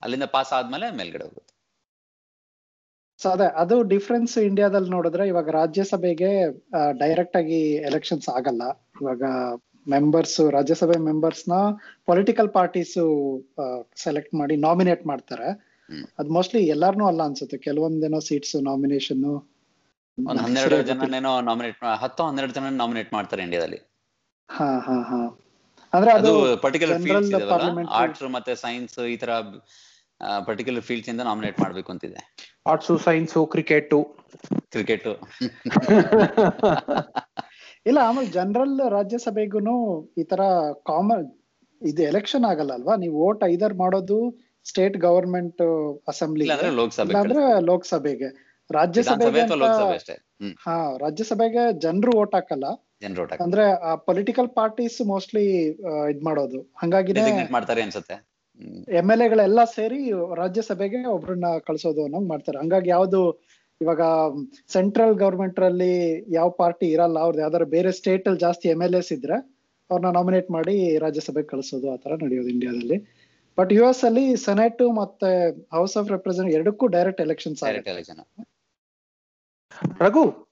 [0.02, 1.49] ಅಲ್ಲಿಂದ ಪಾಸ್ ಆದ್ಮೇಲೆ ಮೇಲ್ಗಡೆ ಹೋಗುತ್ತೆ.
[3.20, 6.30] ಸೊ ಅದೇ ಅದು ಡಿಫ್ರೆನ್ಸ್ ಇಂಡಿಯಾದಲ್ಲಿ ನೋಡಿದ್ರೆ ಇವಾಗ ರಾಜ್ಯಸಭೆಗೆ
[7.02, 8.64] ಡೈರೆಕ್ಟ್ ಆಗಿ ಎಲೆಕ್ಷನ್ಸ್ ಆಗಲ್ಲ.
[9.02, 9.24] ಇವಾಗ
[9.88, 11.54] ಮೆಂಬರ್ಸ್ ರಾಜ್ಯಸಭೆ ಮೆಂಬರ್ಸ್ನ
[12.06, 12.96] ಪೊಲಿಟಿಕಲ್ ಪಾರ್ಟೀಸ್
[14.04, 15.48] ಸೆಲೆಕ್ಟ್ ಮಾಡಿ ನಾಮಿನೇಟ್ ಮಾಡ್ತಾರೆ.
[16.20, 17.58] ಅದ್ ಮೋಸ್ಟ್ಲಿ ಎಲ್ಲಾರ್ನು ಅಲ್ಲ ಅನ್ಸುತ್ತೆ.
[17.58, 19.24] ಕೆಲವೊಂದೇನೋ ಸೀಟ್ಸ್ ನಾಮಿನೇಷನ್
[20.18, 23.80] ಒಂದ್ ಹನ್ನೆರಡು ಜನನೇನೋ ನಾಮಿನೇಟ್ ಹತ್ತು ಹನ್ನೆರಡು ಜನ ನಾಮಿನೇಟ್ ಮಾಡ್ತಾರೆ ಇಂಡಿಯಾದಲ್ಲಿ
[24.50, 25.20] ಹಾ ಹಾ ಹಾ.
[25.94, 26.32] ಅಂದ್ರೆ ಅದು
[26.64, 27.34] ಪರ್ಟಿಕ್ಯುಲರ್ ಫೀಲ್ಡ್ಸ್
[28.00, 29.34] ಆರ್ಟ್ಸ್ ಮತ್ತೆ ಸೈನ್ಸ್ ಈ ತರ
[30.48, 32.22] ಪರ್ಟಿಕ್ಯುಲರ್ ಫೀಲ್ಡ್ಸ್ ಇಂದ ನಾಮಿನೇಟ್ ಮಾಡ್ಬೇಕು ಅಂತಿದೆ.
[32.70, 34.00] ಆರ್ಟ್ಸು ಸೈನ್ಸು ಕ್ರಿಕೆಟು
[34.74, 35.08] ಕ್ರಿಕೆಟ್
[37.86, 39.76] ಇಲ್ಲ ಆಮೇಲೆ ಜನರಲ್ ರಾಜ್ಯಸಭೆಗೂನು
[40.18, 40.42] ಈ ತರ
[40.88, 41.26] ಕಾಮನ್
[41.82, 44.18] ಇದು ಎಲೆಕ್ಷನ್ ಆಗಲ್ಲ ಅಲ್ವಾ ನೀವು ವೋಟ್ ಐದರ್ ಮಾಡೋದು
[44.66, 45.62] ಸ್ಟೇಟ್ ಗವರ್ಮೆಂಟ್
[46.08, 46.46] ಅಸೆಂಬ್ಲಿ
[47.16, 48.30] ಅಂದ್ರೆ ಲೋಕಸಭೆಗೆ.
[48.70, 49.44] ರಾಜ್ಯಸಭೆಗೆ
[50.60, 52.66] ಹಾ ರಾಜ್ಯಸಭೆಗೆ ಜನರು ವೋಟ್ ಹಾಕಲ್ಲ.
[53.40, 55.46] ಅಂದ್ರೆ ಆ ಪೊಲಿಟಿಕಲ್ ಪಾರ್ಟೀಸ್ ಮೋಸ್ಟ್ಲಿ
[56.12, 56.60] ಇದ್ ಮಾಡೋದು.
[56.82, 58.18] ಹಂಗಾಗಿನೇ ಡೆಸಿಗ್ನೇಟ್ ಮಾಡ್ತಾರೆ ಅನ್ಸುತ್ತೆ.
[58.60, 58.82] ಹ್ಮ್.
[59.00, 60.00] ಎಂ ಎಲ್ ಎಗಳೆಲ್ಲ ಸೇರಿ
[60.40, 62.58] ರಾಜ್ಯಸಭೆಗೆ ಒಬ್ರನ್ನ ಕಳಿಸೋದು ಅನ್ನೋಂಗ್ ಮಾಡ್ತಾರೆ.
[62.62, 63.22] ಹಂಗಾಗಿ ಯಾವ್ದು
[63.82, 64.02] ಇವಾಗ
[64.72, 65.94] ಸೆಂಟ್ರಲ್ ಗವರ್ಮೆಂಟ್ ಅಲ್ಲಿ
[66.36, 69.38] ಯಾವ ಪಾರ್ಟಿ ಇರಲ್ಲ ಅವ್ರದ್ದು ಯಾವ್ದಾದ್ರು ಬೇರೆ ಸ್ಟೇಟ್ ಅಲ್ಲಿ ಜಾಸ್ತಿ ಎಂ ಎಲ್ ಎಸ್ ಇದ್ರೆ
[69.90, 72.98] ಅವ್ರನ್ನ ನಾಮಿನೇಟ್ ಮಾಡಿ ರಾಜ್ಯಸಭೆಗೆ ಕಳಿಸೋದು ಆತರ ನಡೆಯೋದು ಇಂಡಿಯಾದಲ್ಲಿ.
[73.58, 75.30] ಬಟ್ ಯು ಎಸ್ ಅಲ್ಲಿ ಸೆನೆಟ್ ಮತ್ತೆ
[75.74, 78.22] ಹೌಸ್ ಆಫ್ ರೆಪ್ರೆಸೆಂಟ್ ಎರಡಕ್ಕೂ ಡೈರೆಕ್ಟ್ ಎಲೆಕ್ಷನ್ಸ್ ಎಲೆಕ್ಷನ್
[80.02, 80.49] ರಘು ಆ,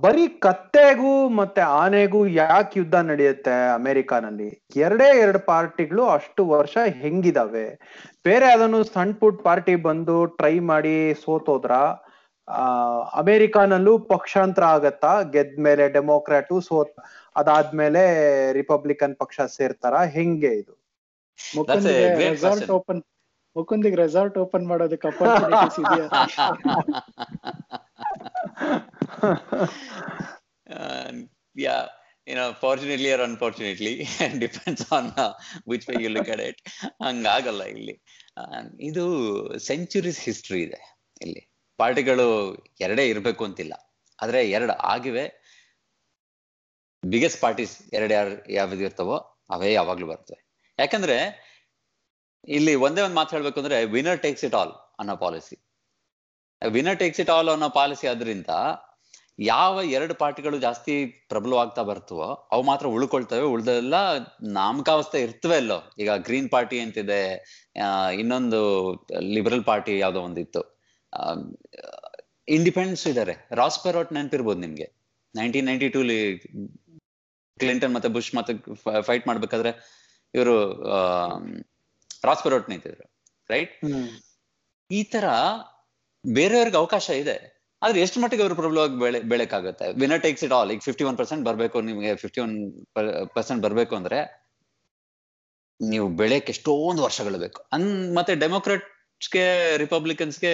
[0.00, 4.62] ಬರೀ ಕತ್ತೆಗೂ ಮತ್ತೆ ಆನೆಗೂ ಯಾಕೆ ಯುದ್ಧ ನಡೆಯುತ್ತೆ ಅಮೆರಿಕಾನಲ್ಲಿ?
[4.76, 7.78] ಎರಡೇ ಎರಡು ಪಾರ್ಟಿಗಳು ಅಷ್ಟು ವರ್ಷ ಹೆಂಗಿದಾವೆ?
[8.24, 11.72] ಬೇರೆ ಅದನ್ನು ಸಣ್ಣ ಪುಟ್ ಪಾರ್ಟಿ ಬಂದು ಟ್ರೈ ಮಾಡಿ ಸೋತೋದ್ರ?
[12.48, 12.66] ಆ
[13.14, 15.22] ಅಮೆರಿಕಾನಲ್ಲೂ ಪಕ್ಷಾಂತರ ಆಗತ್ತಾ?
[15.22, 17.00] ಗೆದ್ಮೇಲೆ ಡೆಮೋಕ್ರಾಟು ಸೋತ್
[17.36, 18.00] ಅದಾದ್ಮೇಲೆ
[18.52, 20.00] ರಿಪಬ್ಲಿಕನ್ ಪಕ್ಷ ಸೇರ್ತಾರ?
[20.00, 20.78] ಹೆಂಗೆ ಇದು?
[21.56, 23.02] ಮುಕುಂದಿಗೆ ರೆಸಾರ್ಟ್ ಓಪನ್
[23.56, 25.08] ಮುಕುಂದಿಗೆ ರೆಸಾರ್ಟ್ ಓಪನ್ ಮಾಡೋದಕ್ಕೆ
[30.70, 31.12] uh,
[31.58, 31.88] yeah
[32.26, 35.32] you know fortunately or unfortunately depends on uh,
[35.66, 36.54] which way you look at it.
[37.04, 38.02] ಹಂಗಾಗಲ್ಲ ಇಲ್ಲಿ.
[38.80, 41.52] ಇದು ಸೆಂಚುರೀಸ್ ಹಿಸ್ಟ್ರಿ ಇದೆ ಇಲ್ಲಿ.
[41.76, 43.98] ಪಾರ್ಟಿಗಳು ಎರಡೇ ಇರ್ಬೇಕು ಅಂತಿಲ್ಲ.
[44.22, 45.40] ಆದ್ರೆ ಎರಡು ಆಗಿವೆ.
[47.04, 50.50] ಬಿಗ್ಗೆಸ್ಟ್ ಪಾರ್ಟೀಸ್ ಎರಡು ಯಾರು ಯಾವ್ದು ಇರ್ತವೋ ಅವೇ ಯಾವಾಗ್ಲೂ ಬರ್ತವೆ.
[50.78, 51.50] ಯಾಕಂದ್ರೆ
[52.48, 55.69] ಇಲ್ಲಿ ಒಂದೇ ಒಂದು ಮಾತು ಹೇಳ್ಬೇಕು ಅಂದ್ರೆ ವಿನರ್ ಟೇಕ್ಸ್ ಇಟ್ ಆಲ್ ಅನ್ನೋ policy
[56.62, 58.54] winner takes it all ಅನ್ನೋ ಪಾಲಿಸಿ ಆದ್ರಿಂದ
[59.38, 60.94] ಯಾವ ಎರಡು ಪಾರ್ಟಿಗಳು ಜಾಸ್ತಿ
[61.28, 63.44] ಪ್ರಬಲವಾಗ್ತಾ ಬರ್ತವೋ ಅವು ಮಾತ್ರ ಉಳ್ಕೊಳ್ತವೆ.
[63.54, 63.94] ಉಳ್ದೆಲ್ಲ
[64.52, 65.78] ನಾಮಕಾವಸ್ಥೆ ಇರ್ತವೆ ಅಲ್ಲೋ.
[65.98, 67.20] ಈಗ ಗ್ರೀನ್ ಪಾರ್ಟಿ ಅಂತಿದೆ
[68.20, 68.60] ಇನ್ನೊಂದು
[69.36, 70.62] ಲಿಬರಲ್ ಪಾರ್ಟಿ ಯಾವ್ದೋ ಒಂದಿತ್ತು.
[72.48, 73.34] ಇಂಡಿಪೆಂಡೆನ್ಸ್ ಇದಾರೆ.
[73.52, 74.88] ರಾಸ್ಪೆರೋಟ್ ನೆನಪಿರ್ಬೋದು ನಿಮ್ಗೆ.
[75.34, 76.20] ನೈನ್ಟೀನ್ ನೈನ್ಟಿ ಟೂಲಿ
[77.58, 78.52] ಕ್ಲಿಂಟನ್ ಮತ್ತೆ ಬುಷ್ ಮತ್ತೆ
[79.02, 79.72] ಫೈಟ್ ಮಾಡ್ಬೇಕಾದ್ರೆ
[80.34, 80.54] ಇವರು
[82.24, 83.06] ರಾಸ್ಪೆರೋಟ್ ನಿಂತಿದ್ರು
[83.50, 83.74] ರೈಟ್?
[84.90, 85.24] ಈ ತರ
[86.24, 87.36] ಬೇರೆಯವ್ರಿಗೆ ಅವಕಾಶ ಇದೆ.
[87.82, 89.86] ಆದ್ರೆ ಎಷ್ಟು ಮಟ್ಟಿಗೆ ಅವರು ಪ್ರಬಲವಾಗಿ ಬೆಳೆ, ಬೆಳಕಾಗುತ್ತೆ?
[90.00, 92.54] ವಿನರ್ ಟೇಕ್ಸ್ ಇಟ್ ಆಲ್ ಈಗ ಫಿಫ್ಟಿ ಒನ್ ಪರ್ಸೆಂಟ್ ಬರ್ಬೇಕು, ನಿಮಗೆ ಫಿಫ್ಟಿ ಒನ್
[93.36, 94.18] ಪರ್ಸೆಂಟ್ ಬರ್ಬೇಕು ಅಂದ್ರೆ
[95.80, 97.60] ನೀವು ಬೆಳೆಕ್ ಎಷ್ಟೊಂದು ವರ್ಷಗಳು ಬೇಕು.
[97.72, 100.52] ಅನ್, ಮತ್ತೆ ಡೆಮೋಕ್ರಾಟ್ಸ್ಗೆ ರಿಪಬ್ಲಿಕನ್ಸ್ಗೆ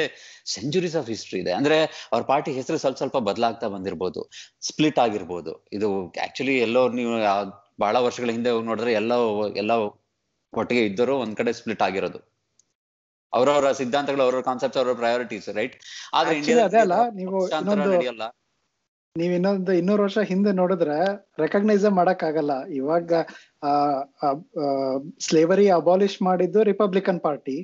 [0.54, 1.52] ಸೆಂಚುರೀಸ್ ಆಫ್ ಹಿಸ್ಟ್ರಿ ಇದೆ.
[1.52, 1.78] ಅಂದ್ರೆ
[2.12, 4.22] ಅವ್ರ ಪಾರ್ಟಿ ಹೆಸರು ಸ್ವಲ್ಪ ಸ್ವಲ್ಪ ಬದಲಾಗ್ತಾ ಬಂದಿರ್ಬೋದು.
[4.60, 5.54] ಸ್ಪ್ಲಿಟ್ ಆಗಿರ್ಬೋದು.
[5.72, 5.88] ಇದು
[6.26, 7.14] ಆಕ್ಚುಲಿ ಎಲ್ಲೋ ನೀವು
[7.80, 9.12] ಬಹಳ ವರ್ಷಗಳ ಹಿಂದೆ ನೋಡಿದ್ರೆ ಎಲ್ಲ
[9.56, 9.72] ಎಲ್ಲ
[10.52, 12.18] ಒಟ್ಟಿಗೆ ಇದ್ದರೂ ಒಂದ್ ಕಡೆ ಸ್ಪ್ಲಿಟ್ ಆಗಿರೋದು.
[13.36, 15.76] ಅವ್ರವ್ರ ಸಿದ್ಧಾಂತಗಳು ಅವರವರ ಕಾನ್ಸೆಪ್ಟ್ ಅವರ ಪ್ರಯಾರಿಟೀಸ್ ರೈಟ್
[16.14, 17.36] ಆದ್ರೆ ಇಂಡಿಯಾ ಅದೇ ಅಲ್ಲ, ನೀವು
[17.84, 18.24] ನಡೆಯಲ್ಲ.
[19.16, 20.96] ನೀವ್ ಇನ್ನೊಂದು ಇನ್ನೂರು ವರ್ಷ ಹಿಂದೆ ನೋಡಿದ್ರೆ
[21.40, 23.12] ರೆಕಗ್ನೈಸ್ ಮಾಡಕ್ ಆಗಲ್ಲ ಇವಾಗ
[25.26, 27.56] ಸ್ಲೇವರಿ ಅಬಾಲಿಷ್ ಮಾಡಿದ್ದು Republican party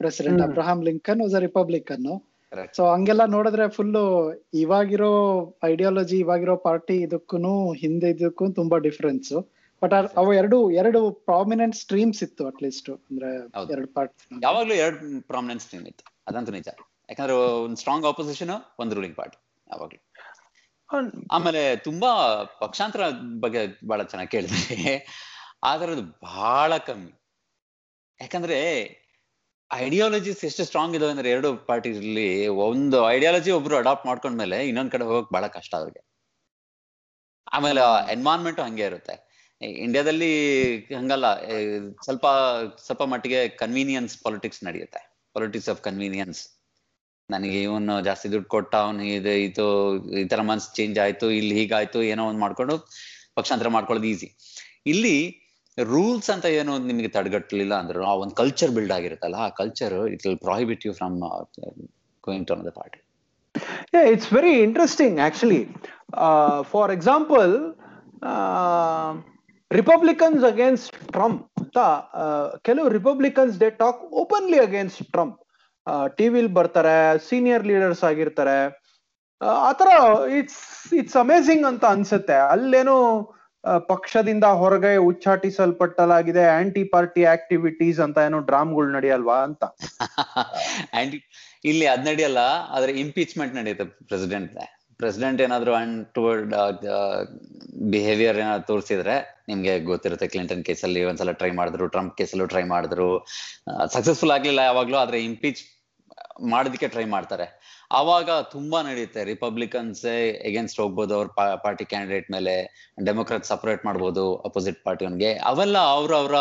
[0.00, 2.06] president Abraham Abraham Lincoln was a Republican
[2.74, 3.90] so ಹಂಗೆಲ್ಲ ನೋಡಿದ್ರೆ ಫುಲ್
[4.62, 5.10] ಇವಾಗಿರೋ
[5.66, 9.32] ಐಡಿಯಾಲಜಿ ಇವಾಗಿರೋ ಪಾರ್ಟಿ ಇದಕ್ಕೂ ಹಿಂದೆ ಇದಕ್ಕೂ ತುಂಬಾ ಡಿಫ್ರೆನ್ಸ್
[9.82, 13.72] ಬಟ್ ಅವು ಎರಡು ಎರಡು ಪ್ರಾಮಿನೆಂಟ್ ಸ್ಟ್ರೀಮ್ಸ್ ಇತ್ತು ಅಟ್ಲೀಸ್ಟ್ ಅಂದ್ರೆ ಹೌದು.
[13.72, 16.04] ಎರಡು ಪಾರ್ಟ್ ಯಾವಾಗ್ಲೂ ಎರಡು ಪ್ರಾಮಿನೆಂಟ್ ಸ್ಟ್ರೀಮ್ ಇತ್ತು.
[16.26, 16.68] ಅದಂತೂ ನಿಜ.
[17.08, 19.38] ಯಾಕಂದ್ರೆ ಒಂದು ಸ್ಟ್ರಾಂಗ್ ಆಪೋಸಿಷನ್ ಒಂದು ರೂಲಿಂಗ್ ಪಾರ್ಟಿ
[19.70, 20.00] ಯಾವಾಗ್ಲೂ.
[21.30, 23.00] ಆಮೇಲೆ ತುಂಬಾ ಪಕ್ಷಾಂತರ
[23.40, 25.06] ಬಗ್ಗೆ ಬಹಳ ಚೆನ್ನಾಗಿ ಕೇಳಿದ್ರೆ
[25.62, 27.12] ಆದ್ರೆ ಅದು ಬಹಳ ಕಮ್ಮಿ.
[28.20, 28.58] ಯಾಕಂದ್ರೆ
[29.72, 35.32] ಐಡಿಯಾಲಜೀಸ್ ಎಷ್ಟು ಸ್ಟ್ರಾಂಗ್ ಇದಾವೆ ಅಂದ್ರೆ ಎರಡು ಪಾರ್ಟಿಲಿ ಒಂದು ಐಡಿಯಾಲಜಿ ಒಬ್ರು ಅಡಾಪ್ಟ್ ಮಾಡ್ಕೊಂಡ್ಮೇಲೆ ಇನ್ನೊಂದ್ ಕಡೆ ಹೋಗಕ್
[35.32, 36.00] ಬಹಳ ಕಷ್ಟ ಅವ್ರಿಗೆ.
[37.52, 39.29] ಆಮೇಲೆ ಎನ್ವಾನ್ಮೆಂಟ್ ಹಂಗೆ ಇರುತ್ತೆ.
[39.62, 40.32] ಇಂಡಿಯಾದಲ್ಲಿ
[40.94, 41.34] ಹಂಗಲ್ಲ
[42.04, 42.26] ಸ್ವಲ್ಪ
[42.86, 45.20] ಸ್ವಲ್ಪ ಮಟ್ಟಿಗೆ ಕನ್ವೀನಿಯನ್ಸ್ ಪಾಲಿಟಿಕ್ಸ್ ನಡೆಯುತ್ತೆ.
[45.34, 46.48] ಪಾಲಿಟಿಕ್ಸ್ ಆಫ್ ಕನ್ವೀನಿಯನ್ಸ್
[47.30, 52.02] ನನಗೆ ಇವನು ಜಾಸ್ತಿ ದುಡ್ಡು ಕೊಟ್ಟ ಅವನು ಇದು ಇದು ಈ ತರ ಮನ್ಸ್ ಚೇಂಜ್ ಆಯ್ತು ಇಲ್ಲಿ ಹೀಗಾಯ್ತು
[52.02, 52.78] ಏನೋ ಒಂದು ಮಾಡ್ಕೊಂಡು
[53.34, 54.36] ಪಕ್ಷಾಂತರ ಮಾಡ್ಕೊಳ್ಳೋದು ಈಸಿ
[54.86, 55.36] ಇಲ್ಲಿ
[55.84, 60.38] ರೂಲ್ಸ್ ಅಂತ ಏನು ನಿಮಗೆ ತಡೆಗಟ್ಟಲಿಲ್ಲ ಅಂದ್ರೆ ಆ ಒಂದು ಕಲ್ಚರ್ ಬಿಲ್ಡ್ ಆಗಿರುತ್ತಲ್ಲ ಆ culture it will
[60.38, 61.20] prohibit you from
[62.24, 63.00] going to the party
[64.12, 65.64] it's very interesting actually
[66.62, 66.96] for
[68.22, 69.22] Uh,
[69.70, 69.98] for
[70.50, 71.78] against Trump ಅಂತ
[72.68, 75.36] ಕೆಲವು Republicans they talk openly against Trump
[76.18, 76.94] ಟಿವಿಲ್ ಬರ್ತಾರೆ
[77.28, 78.56] ಸೀನಿಯರ್ ಲೀಡರ್ಸ್ ಆಗಿರ್ತಾರೆ.
[79.68, 79.90] ಆತರ
[80.38, 80.64] ಇಟ್ಸ್
[81.00, 82.38] ಇಟ್ಸ್ ಅಮೇಸಿಂಗ್ ಅಂತ ಅನ್ಸುತ್ತೆ.
[82.54, 82.96] ಅಲ್ಲೇನು
[83.92, 89.62] ಪಕ್ಷದಿಂದ ಹೊರಗೆ ಉಚ್ಚಾಟಿಸಲ್ಪಟ್ಟಲಾಗಿದೆ ಆಂಟಿ ಪಾರ್ಟಿ ಆಕ್ಟಿವಿಟೀಸ್ ಅಂತ ಏನೋ ಡ್ರಾಮ್ಗಳು ನಡೆಯಲ್ವಾ ಅಂತ.
[91.70, 92.42] ಇಲ್ಲಿ ಅದ್ ನಡೆಯಲ್ಲ,
[92.76, 94.52] ಆದ್ರೆ ಇಂಪೀಚ್ಮೆಂಟ್ ನಡೆಯುತ್ತೆ ಪ್ರೆಸಿಡೆಂಟ್
[95.00, 96.52] ಪ್ರೆಸಿಡೆಂಟ್ ಏನಾದ್ರು ಅನ್ಟುವರ್ಡ್
[97.94, 99.16] ಬಿಹೇವಿಯರ್ ಏನಾದ್ರು ತೋರಿಸಿದ್ರೆ
[99.48, 103.10] ನಿಮ್ಗೆ ಗೊತ್ತಿರುತ್ತೆ ಕ್ಲಿಂಟನ್ ಕೇಸಲ್ಲಿ ಒಂದ್ಸಲ ಟ್ರೈ ಮಾಡಿದ್ರು ಟ್ರಂಪ್ ಕೇಸಲ್ಲೂ ಟ್ರೈ ಮಾಡಿದ್ರು.
[103.94, 105.62] ಸಕ್ಸಸ್ಫುಲ್ ಆಗ್ಲಿಲ್ಲ ಯಾವಾಗ್ಲೂ, ಆದ್ರೆ ಇಂಪೀಚ್
[106.50, 107.46] ಮಾಡೋದಕ್ಕೆ ಟ್ರೈ ಮಾಡ್ತಾರೆ.
[107.92, 109.24] ಆವಾಗ ತುಂಬಾ ನಡೆಯುತ್ತೆ.
[109.24, 110.04] ರಿಪಬ್ಲಿಕನ್ಸ್
[110.48, 111.28] ಎಗೇನ್ಸ್ಟ್ ಹೋಗ್ಬೋದು ಅವ್ರ
[111.64, 112.54] ಪಾರ್ಟಿ ಕ್ಯಾಂಡಿಡೇಟ್ ಮೇಲೆ
[113.06, 116.36] ಡೆಮೊಕ್ರಾಟ್ ಸಪರೇಟ್ ಮಾಡ್ಬೋದು ಅಪೋಸಿಟ್ ಪಾರ್ಟಿಯನ್ಗೆ ಅವೆಲ್ಲ ಅವ್ರ ಅವರ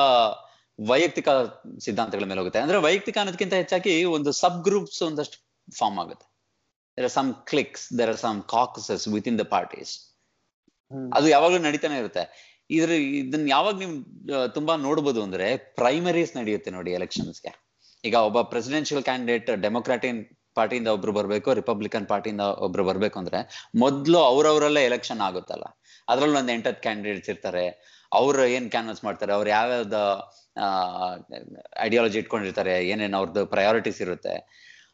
[0.80, 1.30] ವೈಯಕ್ತಿಕ
[1.86, 2.60] ಸಿದ್ಧಾಂತಗಳ ಮೇಲೆ ಹೋಗುತ್ತೆ.
[2.60, 5.40] ಅಂದ್ರೆ ವೈಯಕ್ತಿಕ ಅನ್ನೋದಕ್ಕಿಂತ ಹೆಚ್ಚಾಗಿ ಒಂದು ಸಬ್ ಗ್ರೂಪ್ಸ್ ಒಂದಷ್ಟು
[5.80, 6.29] ಫಾರ್ಮ್ ಆಗುತ್ತೆ.
[7.00, 9.92] There are some cliques there are some caucuses within the parties
[11.18, 12.24] ಅದು ಯಾವಾಗ್ಲೂ ನಡೀತಾನೆ ಇರುತ್ತೆ.
[12.70, 13.94] ಇದ್ರ ಇದನ್ನ ಯಾವಾಗ ನೀವು
[14.54, 17.52] ತುಂಬಾ ನೋಡ್ಬೋದು ಅಂದ್ರೆ ಪ್ರೈಮರೀಸ್ ನಡೆಯುತ್ತೆ ನೋಡಿ ಎಲೆಕ್ಷನ್ಸ್ಗೆ
[18.04, 20.20] ಈಗ ಒಬ್ಬ ಪ್ರೆಸಿಡೆನ್ಶಿಯಲ್ ಕ್ಯಾಂಡಿಡೇಟ್ ಡೆಮೊಕ್ರಾಟಿಕ್
[20.56, 23.40] ಪಾರ್ಟಿಯಿಂದ ಒಬ್ರು ಬರ್ಬೇಕು ರಿಪಬ್ಲಿಕನ್ ಪಾರ್ಟಿಯಿಂದ ಒಬ್ರು ಬರ್ಬೇಕು ಅಂದ್ರೆ
[23.76, 25.66] ಮೊದ್ಲು ಅವ್ರವರಲ್ಲೇ ಎಲೆಕ್ಷನ್ ಆಗುತ್ತಲ್ಲ.
[26.08, 27.64] ಅದ್ರಲ್ಲಿ ಒಂದ್ ಎಂಟತ್ ಕ್ಯಾಂಡಿಡೇಟ್ಸ್ ಇರ್ತಾರೆ.
[28.12, 29.32] ಅವ್ರು ಏನ್ ಕ್ಯಾನ್ವಸ್ ಮಾಡ್ತಾರೆ?
[29.34, 30.02] ಅವ್ರು ಯಾವ್ಯಾವ್ದು
[31.80, 32.74] ಐಡಿಯಾಲಜಿ ಇಟ್ಕೊಂಡಿರ್ತಾರೆ?
[32.88, 34.36] ಏನೇನು ಅವ್ರದ್ದು ಪ್ರಯಾರಿಟೀಸ್ ಇರುತ್ತೆ?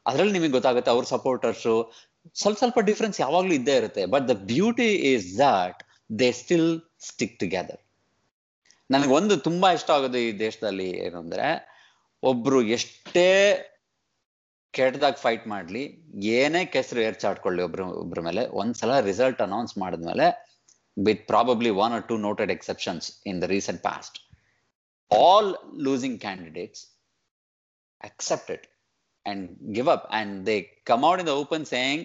[0.07, 1.75] ಅದ್ರಲ್ಲಿ ನಿಮಗೆ ಗೊತ್ತಾಗುತ್ತೆ ಅವ್ರ ಸಪೋರ್ಟರ್ಸು
[2.41, 4.05] ಸ್ವಲ್ಪ ಸ್ವಲ್ಪ ಡಿಫ್ರೆನ್ಸ್ ಯಾವಾಗ್ಲೂ ಇದ್ದೇ ಇರುತ್ತೆ.
[4.05, 5.79] But the beauty is that
[6.19, 6.69] they still
[7.09, 7.81] stick together
[8.91, 11.47] ನನಗೆ ಒಂದು ತುಂಬಾ ಇಷ್ಟ ಆಗೋದು ಈ ದೇಶದಲ್ಲಿ ಏನು ಅಂದ್ರೆ
[12.23, 13.29] ಒಬ್ರು ಎಷ್ಟೇ
[14.73, 15.81] ಕೆಟ್ಟದಾಗ ಫೈಟ್ ಮಾಡ್ಲಿ,
[16.37, 20.25] ಏನೇ ಕೆಸರು ಏರ್ಚಾಡ್ಕೊಳ್ಳಿ ಒಬ್ರು, ಒಬ್ರ ಮೇಲೆ, ಒಂದ್ಸಲ ರಿಸಲ್ಟ್ ಅನೌನ್ಸ್ ಮಾಡಿದ್ಮೇಲೆ
[20.97, 24.17] with probably one or two noted exceptions in the recent past
[25.11, 25.49] all
[25.87, 26.83] losing candidates
[28.49, 28.63] it
[29.29, 29.41] and
[29.77, 30.03] give up.
[30.17, 30.59] And they
[30.89, 32.01] come out in the open saying,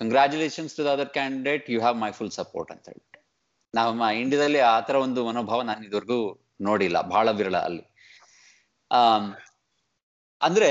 [0.00, 1.64] congratulations to the other candidate.
[1.74, 3.20] You have my full support ಅಂತ ಹೇಳ್ಬಿಟ್ಟು
[3.78, 6.18] ನಮ್ಮ ಇಂಡಿಯಾದಲ್ಲಿ ಆ ತರ ಒಂದು ಮನೋಭಾವ ನಾನು ಇದುವರೆಗೂ
[6.68, 6.98] ನೋಡಿಲ್ಲ.
[7.14, 7.84] ಬಹಳ ವಿರಳ ಅಲ್ಲಿ.
[10.46, 10.70] ಅಂದ್ರೆ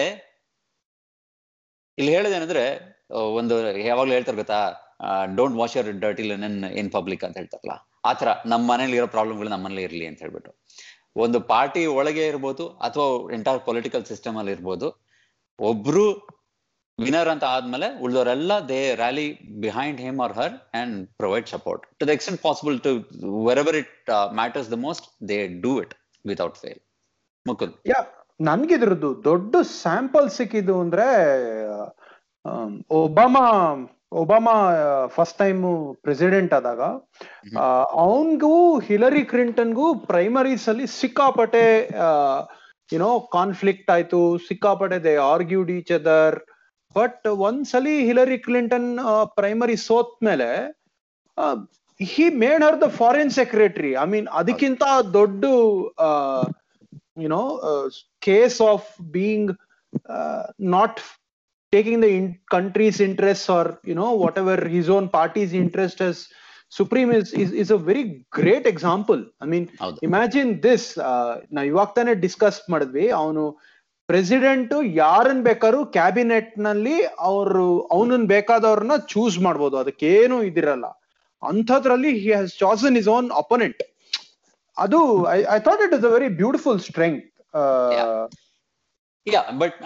[2.00, 2.64] ಇಲ್ಲಿ ಹೇಳೋದೇನಂದ್ರೆ
[3.40, 3.56] ಒಂದು
[3.90, 4.60] ಯಾವಾಗ್ಲೂ ಹೇಳ್ತಾರೆ ಗೊತ್ತಾ
[5.38, 7.76] don't wash your dirty linen in public ಅಂತ ಹೇಳ್ತಾರಲ್ಲ.
[8.10, 10.52] ಆ ಥರ ನಮ್ಮ ಮನೇಲಿ ಇರೋ ಪ್ರಾಬ್ಲಮ್ಗಳು ನಮ್ಮ ಇರಲಿ ಅಂತ ಹೇಳ್ಬಿಟ್ಟು.
[11.26, 13.06] ಒಂದು ಪಾರ್ಟಿ ಒಳಗೆ ಇರ್ಬೋದು ಅಥವಾ
[13.38, 14.90] ಎಂಟೈರ್ ಪೊಲಿಟಿಕಲ್ ಸಿಸ್ಟಮ್ ಅಲ್ಲಿ ಇರ್ಬೋದು.
[15.60, 16.06] ಒಬ್ರು
[17.00, 19.26] ವಿನರ್ ಅಂತ ಆದ್ಮೇಲೆ ಉಳಿದವರೆಲ್ಲ they rally
[19.64, 22.92] behind him or her and provide support to the extent possible to
[23.48, 23.92] where it
[24.34, 25.94] matters the most they do it
[26.26, 26.80] without fail
[27.46, 27.74] Mukul.
[27.86, 28.00] ಯಾ
[28.40, 31.06] ನನ್ಗಿದ್ರದ್ದು ದೊಡ್ಡ ಸ್ಯಾಂಪಲ್ ಸಿಕ್ಕಿದ್ದು ಅಂದ್ರೆ
[32.46, 33.46] am, Obama
[34.14, 34.54] Obama
[35.08, 35.64] first time
[36.04, 36.82] president ಆದಾಗ
[38.04, 41.66] ಅವನ್ಗೂ Hillary ಕ್ಲಿಂಟನ್ಗೂ primaries ಅಲ್ಲಿ ಸಿಕ್ಕಾಪಟ್ಟೆ
[42.90, 46.38] YONO conflict ಆಯ್ತು ಸಿಕ್ಕಾಪಟ್ಟೆ they argued each other
[46.96, 48.90] but ಒಂದ್ಸಲಿ ಹಿಲರಿ ಕ್ಲಿಂಟನ್
[49.36, 50.50] ಪ್ರೈಮರಿ ಸೋತ್ ಮೇಲೆ
[52.00, 55.44] he made her the foreign secretary I mean ಅದಕ್ಕಿಂತ ದೊಡ್ಡ
[57.22, 57.44] you know
[58.22, 59.54] case of being
[60.76, 61.00] not
[61.74, 66.00] taking the in- country's interests or, you know, whatever his own party's interest
[66.72, 66.80] as
[67.20, 68.04] is is is a very
[68.38, 69.68] great example I mean
[70.08, 70.88] imagine this
[71.56, 73.44] ನಾವು ಇವಾಗ ತಾನೇ discuss ಮಾಡಿದ್ವಿ ಅವನು
[74.10, 76.98] president ಯಾರನ್ ಬೇಕಾದ್ರು ಕ್ಯಾಬಿನೆಟ್ನಲ್ಲಿ
[77.30, 79.76] ಅವರು ಅವನನ್ ಬೇಕಾದವ್ರನ್ನ choose ಮಾಡ್ಬೋದು.
[79.84, 80.88] ಅದಕ್ಕೇನು ಇದಿರಲ್ಲ.
[81.44, 83.82] ಅಂಥದ್ರಲ್ಲಿ he has chosen his own opponent
[84.78, 85.00] ಅದು
[85.36, 87.20] I I thought it is a very beautiful strength.
[89.34, 89.78] Yeah but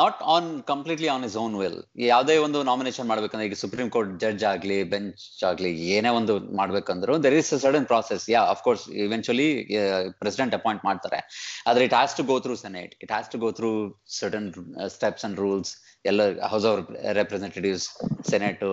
[0.00, 1.76] not on completely on his own will
[2.10, 7.36] ಯಾವುದೇ ಒಂದು ನಾಮಿನೇಷನ್ ಮಾಡ್ಬೇಕಂದ್ರೆ, ಈಗ ಸುಪ್ರೀಂ ಕೋರ್ಟ್ ಜಡ್ಜ್ ಆಗ್ಲಿ ಬೆಂಚ್ ಆಗ್ಲಿ, ಏನೇ ಒಂದು ಮಾಡ್ಬೇಕಂದ್ರು there
[7.40, 9.48] is certain process yeah of course eventually
[10.22, 11.20] president appoint ಮಾಡ್ತಾರೆ.
[11.70, 13.72] ಆದ್ರೆ it has to go through Senate it has to go through
[14.20, 14.48] certain
[14.96, 15.72] steps and rules
[16.10, 16.20] ಎಲ್ಲ
[16.54, 16.80] ಹೌಸ್ ಆಫ್
[17.20, 17.86] ರೆಪ್ರೆಸೆಂಟೇಟಿವ್ಸ್
[18.32, 18.64] ಸೆನೆಟ್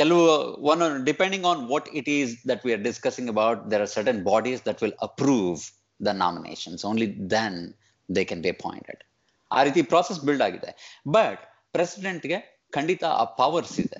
[0.00, 0.24] ಕೆಲವು
[0.72, 4.62] one depending on what it is that we are discussing about there are certain bodies
[4.68, 5.62] that will approve
[6.00, 7.58] the nominations only then
[8.08, 9.02] they can be appointed
[9.50, 10.70] ಆ ರೀತಿ process build ಆಗಿದೆ.
[11.12, 12.38] But ಪ್ರೆಸಿಡೆಂಟ್ಗೆ
[12.72, 13.98] ಖಂಡಿತ ಆ powers ಇದೆ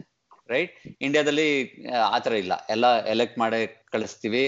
[0.51, 1.49] right ಇಂಡಿಯಾದಲ್ಲಿ
[2.15, 2.55] ಆ ಥರ ಇಲ್ಲ.
[2.71, 3.61] ಎಲ್ಲ ಎಲೆಕ್ಟ್ ಮಾಡಿ
[3.93, 4.45] ಕಳಿಸ್ತೀವಿ.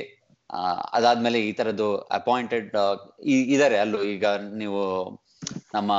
[0.92, 1.88] ಅದಾದ್ಮೇಲೆ ಈ ತರದ್ದು
[2.18, 2.74] ಅಪಾಯಿಂಟೆಡ್
[3.54, 4.00] ಇದಾರೆ ಅಲ್ಲೂ.
[4.14, 4.26] ಈಗ
[4.62, 4.82] ನೀವು
[5.74, 5.92] ನಮ್ಮ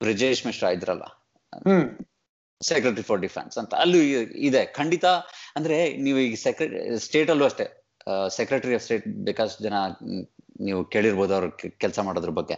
[0.00, 1.04] ಬ್ರಿಜೇಶ್ ಮಿಶ್ರಾ ಇದ್ರಲ್ಲ
[2.60, 3.72] ಸೆಕ್ರೆಟರಿ ಫಾರ್ ಡಿಫೆನ್ಸ್ ಅಂತ.
[3.74, 3.98] ಅಲ್ಲೂ
[4.48, 4.62] ಇದೆ.
[4.78, 5.06] ಖಂಡಿತ
[5.56, 7.66] ಅಂದ್ರೆ ನೀವು ಈಗ ಸೆಕ್ರೆ ಸ್ಟೇಟ್ ಅಲ್ಲೂ ಅಷ್ಟೇ.
[8.36, 9.74] ಸೆಕ್ರೆಟರಿ ಆಫ್ ಸ್ಟೇಟ್ ಬೇಕಾದಷ್ಟು ಜನ
[10.60, 12.56] ನೀವು ಕೇಳಿರ್ಬೋದು ಅವ್ರ ಕೆಲಸ ಮಾಡೋದ್ರ ಬಗ್ಗೆ.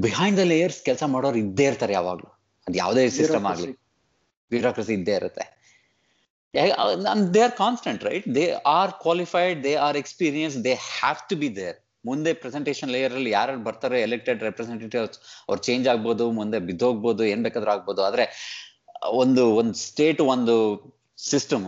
[0.00, 2.30] ಬಿಹೈಂಡ್ ದ ಲೇಯರ್ಸ್ ಕೆಲಸ ಮಾಡೋರು ಇದ್ದೇ ಇರ್ತಾರೆ ಯಾವಾಗ್ಲೂ.
[2.66, 3.72] ಅದ್ ಯಾವುದೇ ಸಿಸ್ಟಮ್ ಆಗ್ಲಿ.
[4.50, 5.44] ಬ್ಯೂರೋಕ್ರಸಿ ಇದ್ದೇ ಇರುತ್ತೆ.
[7.34, 11.76] They are constant right they are qualified they are experience they have to be there
[12.06, 17.70] ಮುಂದೆ ಪ್ರೆಸೆಂಟೇಷನ್ ಲೇಯರ್ ಅಲ್ಲಿ ಯಾರು ಬರ್ತಾರೆ ಎಲೆಕ್ಟೆಡ್ ರೆಪ್ರೆಸೆಂಟೇಟಿವ್ಸ್ ಅವ್ರು ಚೇಂಜ್ ಆಗ್ಬೋದು ಮುಂದೆ ಬಿದ್ದೋಗ್ಬೋದು ಏನ್ ಬೇಕಾದ್ರೂ
[17.70, 18.02] ಆಗ್ಬೋದು.
[18.02, 18.24] ಆದ್ರೆ
[19.12, 20.54] ಒಂದು ಒಂದು ಸ್ಟೇಟ್ ಒಂದು
[21.18, 21.66] ಸಿಸ್ಟಮ್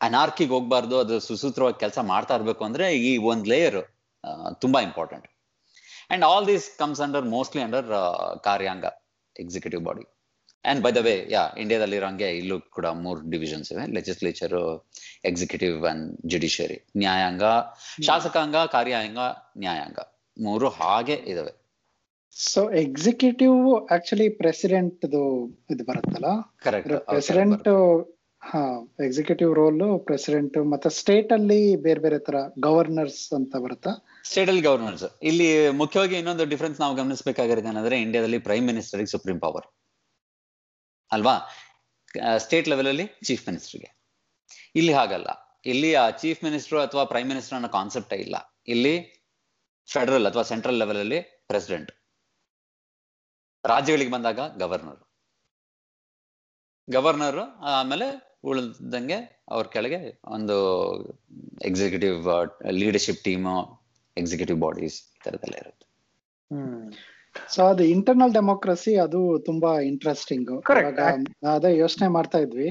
[0.00, 3.80] ಅನಾರ್ಕಿಗೆ ಹೋಗ್ಬಾರ್ದು ಅದು ಸುಸೂತ್ರವಾಗಿ ಕೆಲಸ ಮಾಡ್ತಾ ಇರ್ಬೇಕು ಅಂದ್ರೆ ಈ ಒಂದ್ ಲೇಯರ್
[4.58, 5.28] ತುಂಬಾ important
[6.10, 7.88] and all these comes under mostly under
[8.44, 8.86] ಕಾರ್ಯಾಂಗ
[9.36, 10.04] executive body
[10.64, 14.54] and by the way yeah ಇಂಡಿಯಾದಲ್ಲಿ ಇರೋಂಗೆ ಇಲ್ಲೂ ಕೂಡ ಮೂರು ಡಿವಿಷನ್ಸ್ ಇವೆ ಲೆಜಿಸ್ಲೇಚರ್
[15.24, 17.44] ಎಕ್ಸಿಕ್ಯೂಟಿವ್ ಅಂಡ್ ಜುಡಿಷಿಯರಿ ನ್ಯಾಯಾಂಗ
[18.08, 19.18] ಶಾಸಕಾಂಗ ಕಾರ್ಯಾಂಗ
[19.58, 19.98] ನ್ಯಾಯಾಂಗ
[20.36, 21.52] ಮೂರು ಹಾಗೆ ಇದಾವೆ.
[22.36, 23.56] ಸೊ ಎಕ್ಸಿಕ್ಯೂಟಿವ್
[23.94, 26.28] ಆಕ್ಚುಲಿ ಪ್ರೆಸಿಡೆಂಟ್ ಇದು ಬರುತ್ತಲ್ಲ?
[26.64, 27.68] ಕರೆಕ್ಟ್ ಪ್ರೆಸಿಡೆಂಟ್
[28.42, 28.60] ಹಾ
[29.06, 33.92] ಎಕ್ಸಿಕ್ಯೂಟಿವ್ ರೋಲ್ ಪ್ರೆಸಿಡೆಂಟ್ ಮತ್ತೆ ಸ್ಟೇಟ್ ಅಲ್ಲಿ ಬೇರೆ ಬೇರೆ ತರ ಗವರ್ನರ್ಸ್ ಅಂತ ಬರುತ್ತಾ?
[34.30, 35.46] ಸ್ಟೇಟ್ ಅಲ್ಲಿ ಗವರ್ನರ್ಸ್ ಇಲ್ಲಿ
[35.82, 39.66] ಮುಖ್ಯವಾಗಿ ಇನ್ನೊಂದು ಡಿಫ್ರೆನ್ಸ್ ನಾವು ಗಮನಿಸಬೇಕಾಗಿರೋದು ಏನಂದ್ರೆ ಇಂಡಿಯಾದಲ್ಲಿ ಪ್ರೈಮ್ ಮಿನಿಸ್ಟರ್ಗೆ ಸುಪ್ರೀಂ ಪವರ್
[41.10, 41.34] ಅಲ್ವಾ?
[42.44, 43.90] ಸ್ಟೇಟ್ ಲೆವೆಲ್ ಅಲ್ಲಿ ಚೀಫ್ ಮಿನಿಸ್ಟರ್ಗೆ
[44.74, 45.28] ಇಲ್ಲಿ ಹಾಗಲ್ಲ.
[45.72, 48.36] ಇಲ್ಲಿ ಆ ಚೀಫ್ ಮಿನಿಸ್ಟರ್ ಅಥವಾ ಪ್ರೈಮ್ ಮಿನಿಸ್ಟರ್ ಅನ್ನೋ ಕಾನ್ಸೆಪ್ಟ್ ಇಲ್ಲ.
[48.74, 48.94] ಇಲ್ಲಿ
[49.88, 51.90] ಫೆಡರಲ್ ಅಥವಾ ಸೆಂಟ್ರಲ್ ಲೆವೆಲ್ ಅಲ್ಲಿ ಪ್ರೆಸಿಡೆಂಟ್
[53.64, 55.00] ರಾಜ್ಯಗಳಿಗೆ ಬಂದಾಗ ಗವರ್ನರ್
[56.88, 57.40] ಗವರ್ನರ್
[57.76, 58.06] ಆಮೇಲೆ
[58.44, 60.56] ಉಳಿದಂಗೆ ಅವ್ರ ಕೆಳಗೆ ಒಂದು
[61.62, 62.18] executive
[62.80, 63.48] leadership team
[64.16, 65.86] executive bodies ಈ ತರದೆಲ್ಲ ಇರುತ್ತೆ
[67.50, 70.50] ಸೊ ಅದು ಇಂಟರ್ನಲ್ ಡೆಮೋಕ್ರಸಿ ಅದು ತುಂಬಾ ಇಂಟ್ರೆಸ್ಟಿಂಗ್.
[71.54, 72.68] ಅದೇ ಯೋಚನೆ ಮಾಡ್ತಾ ಇದ್ವಿ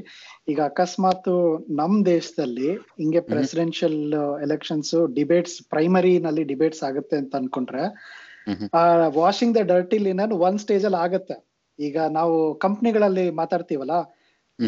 [0.47, 1.29] ಈಗ ಅಕಸ್ಮಾತ್
[1.79, 3.97] ನಮ್ ದೇಶದಲ್ಲಿ ಹಿಂಗೆ ಪ್ರೆಸಿಡೆನ್ಷಿಯಲ್
[4.41, 7.85] ಎಲೆಕ್ಷನ್ಸ್ ಡಿಬೇಟ್ಸ್ ಪ್ರೈಮರಿ ನಲ್ಲಿ ಡಿಬೇಟ್ಸ್ ಆಗುತ್ತೆ ಅಂತ ಅನ್ಕೊಂಡ್ರೆ.
[9.19, 11.37] ವಾಷಿಂಗ್ ದ ಡರ್ಟಿ ಲಿನನ್ ಒಂದ್ ಸ್ಟೇಜ್ ಅಲ್ಲಿ ಆಗತ್ತೆ
[11.79, 13.95] ಈಗ ನಾವು ಕಂಪ್ನಿಗಳಲ್ಲಿ ಮಾತಾಡ್ತೀವಲ್ಲ.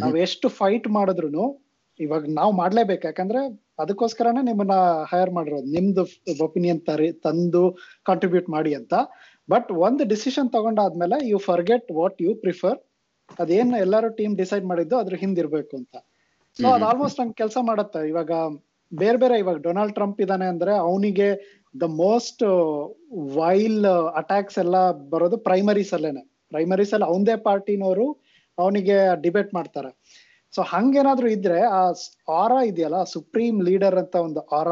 [0.02, 1.64] ನಾವ್ ಎಷ್ಟು ಫೈಟ್ ಮಾಡಿದ್ರು
[2.00, 3.08] ಇವಾಗ ನಾವ್ ಮಾಡ್ಲೇಬೇಕು.
[3.08, 3.40] ಯಾಕಂದ್ರೆ
[3.80, 4.72] ಅದಕ್ಕೋಸ್ಕರನೇ ನಿಮ್ಮನ್ನ
[5.12, 5.68] ಹೈರ್ ಮಾಡಿರೋದು.
[5.72, 6.04] ನಿಮ್ದು
[6.44, 8.94] ಒಪಿನಿಯನ್ ತರಿ ತಂದು ಕಾಂಟ್ರಿಬ್ಯೂಟ್ ಮಾಡಿ ಅಂತ.
[9.50, 12.78] ಬಟ್ ಒಂದು decision ತಗೊಂಡಾದ್ಮೇಲೆ you forget what you prefer
[13.40, 15.96] ಅದೇನ್ ಎಲ್ಲಾರು ಟೀಮ್ ಡಿಸೈಡ್ ಮಾಡಿದ್ದು ಅದ್ರ ಹಿಂದಿರ್ಬೇಕು ಅಂತ.
[16.58, 18.08] ಸೊ ಅದ್ ಆಲ್ಮೋಸ್ಟ್ ಹಂಗ್ ಕೆಲಸ ಮಾಡತ್ತೆ.
[18.08, 18.32] ಇವಾಗ
[18.94, 22.44] ಬೇರೆ ಬೇರೆ ಇವಾಗ ಡೊನಾಲ್ಡ್ ಟ್ರಂಪ್ ಇದಾನೆ ಅಂದ್ರೆ ಅವನಿಗೆ ದ ಮೋಸ್ಟ್
[23.36, 26.22] ವೈಲ್ ಅಟ್ಯಾಕ್ಸ್ ಎಲ್ಲ ಬರೋದು ಪ್ರೈಮರೀಸ್ ಅಲ್ಲೇನೆ.
[26.50, 28.23] ಪ್ರೈಮರೀಸ್ ಅಲ್ಲಿ ಅವನದೇ ಪಾರ್ಟಿನವರು
[28.58, 29.96] ಅವನಿಗೆ ಡಿಬೇಟ್ ಮಾಡ್ತಾರೆ.
[30.56, 31.92] ಸೊ ಹಂಗೇನಾದ್ರೂ ಇದ್ರೆ ಆ
[32.30, 34.68] ಆರ ಇದೆಯಲ್ಲ ಸುಪ್ರೀಂ ಲೀಡರ್ ಅಂತ ಒಂದು ಆರ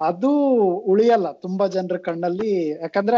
[0.00, 0.30] ಅದು
[0.78, 2.68] ಉಳಿಯಲ್ಲ ತುಂಬಾ ಜನರ ಕಣ್ಣಲ್ಲಿ.
[2.68, 3.16] ಯಾಕಂದ್ರೆ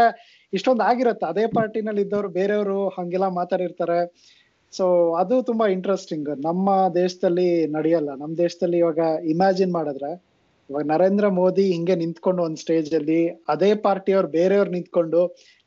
[0.53, 4.27] ಇಷ್ಟೊಂದು ಆಗಿರತ್ತೆ, ಅದೇ ಪಾರ್ಟಿನಲ್ಲಿ ಇದ್ದವ್ರು ಬೇರೆಯವರು ಹಂಗೆಲ್ಲ ಮಾತಾಡಿರ್ತಾರೆ.
[4.71, 8.15] ಸೊ ಅದು ತುಂಬಾ ಇಂಟ್ರೆಸ್ಟಿಂಗ್ ನಮ್ಮ ದೇಶದಲ್ಲಿ ನಡೆಯಲ್ಲ.
[8.15, 10.26] ನಮ್ ದೇಶದಲ್ಲಿ ಇವಾಗ ಇಮ್ಯಾಜಿನ್ ಮಾಡಿದ್ರೆ
[10.69, 15.21] ಇವಾಗ ನರೇಂದ್ರ ಮೋದಿ ಹಿಂಗೆ ನಿಂತ್ಕೊಂಡು ಒಂದ್ ಸ್ಟೇಜ್ ಅಲ್ಲಿ ಅದೇ ಪಾರ್ಟಿಯವ್ರು ಬೇರೆಯವ್ರು ನಿಂತ್ಕೊಂಡು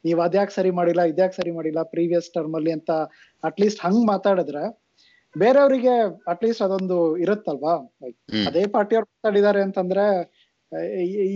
[0.05, 2.91] ನೀವ್ ಅದ್ಯಾಕ್ ಸರಿ ಮಾಡಿಲ್ಲ ಇದ್ಯಾಕ್ ಸರಿ ಮಾಡಿಲ್ಲ ಪ್ರೀವಿಯಸ್ ಟರ್ಮ್ ಅಲ್ಲಿ ಅಂತ
[3.43, 4.65] ಅಟ್ಲೀಸ್ಟ್ ಹಂಗ್ ಮಾತಾಡಿದ್ರೆ
[5.35, 5.95] ಬೇರೆಯವರಿಗೆ
[6.27, 7.75] ಅಟ್ಲೀಸ್ಟ್ ಅದೊಂದು ಇರುತ್ತಲ್ವಾ.
[8.47, 10.05] ಅದೇ ಪಾರ್ಟಿಯವ್ರು ಮಾತಾಡಿದ್ದಾರೆ ಅಂತಂದ್ರೆ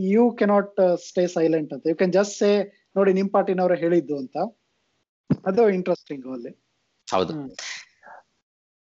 [0.08, 1.84] ಯು ಕೆನಾಟ್ ಸ್ಟೇ ಸೈಲೆಂಟ್ ಅಂತ.
[1.86, 2.50] ಯು ಕ್ಯಾನ್ ಜಸ್ಟ್ ಸೇ
[2.96, 4.36] ನೋಡಿ ನಿಮ್ ಪಾರ್ಟಿನವ್ರೆ ಹೇಳಿದ್ದು ಅಂತ.
[5.44, 6.52] ಅದು ಇಂಟ್ರೆಸ್ಟಿಂಗ್ ಅಲ್ಲಿ.
[7.08, 7.32] ಹೌದು.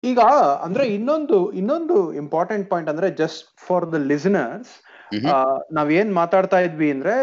[0.03, 0.21] ಈಗ
[0.61, 4.73] ಅಂದ್ರೆ ಇನ್ನೊಂದು ಇನ್ನೊಂದು ಇಂಪಾರ್ಟೆಂಟ್ ಪಾಯಿಂಟ್ ಅಂದ್ರೆ ಜಸ್ಟ್ ಫಾರ್ ದ ಲಿಸನರ್ಸ್.
[5.71, 7.15] ನಾವ್ ಏನ್ ಮಾತಾಡ್ತಾ ಇದ್ವಿ ಅಂದ್ರೆ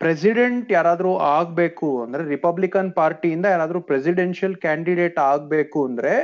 [0.00, 6.14] ಪ್ರೆಸಿಡೆಂಟ್ ಯಾರಾದ್ರೂ ಆಗ್ಬೇಕು ಅಂದ್ರೆ ರಿಪಬ್ಲಿಕನ್ ಪಾರ್ಟಿಯಿಂದ ಯಾರಾದ್ರೂ ಪ್ರೆಸಿಡೆನ್ಷಿಯಲ್ ಕ್ಯಾಂಡಿಡೇಟ್ ಆಗ್ಬೇಕು ಅಂದ್ರೆ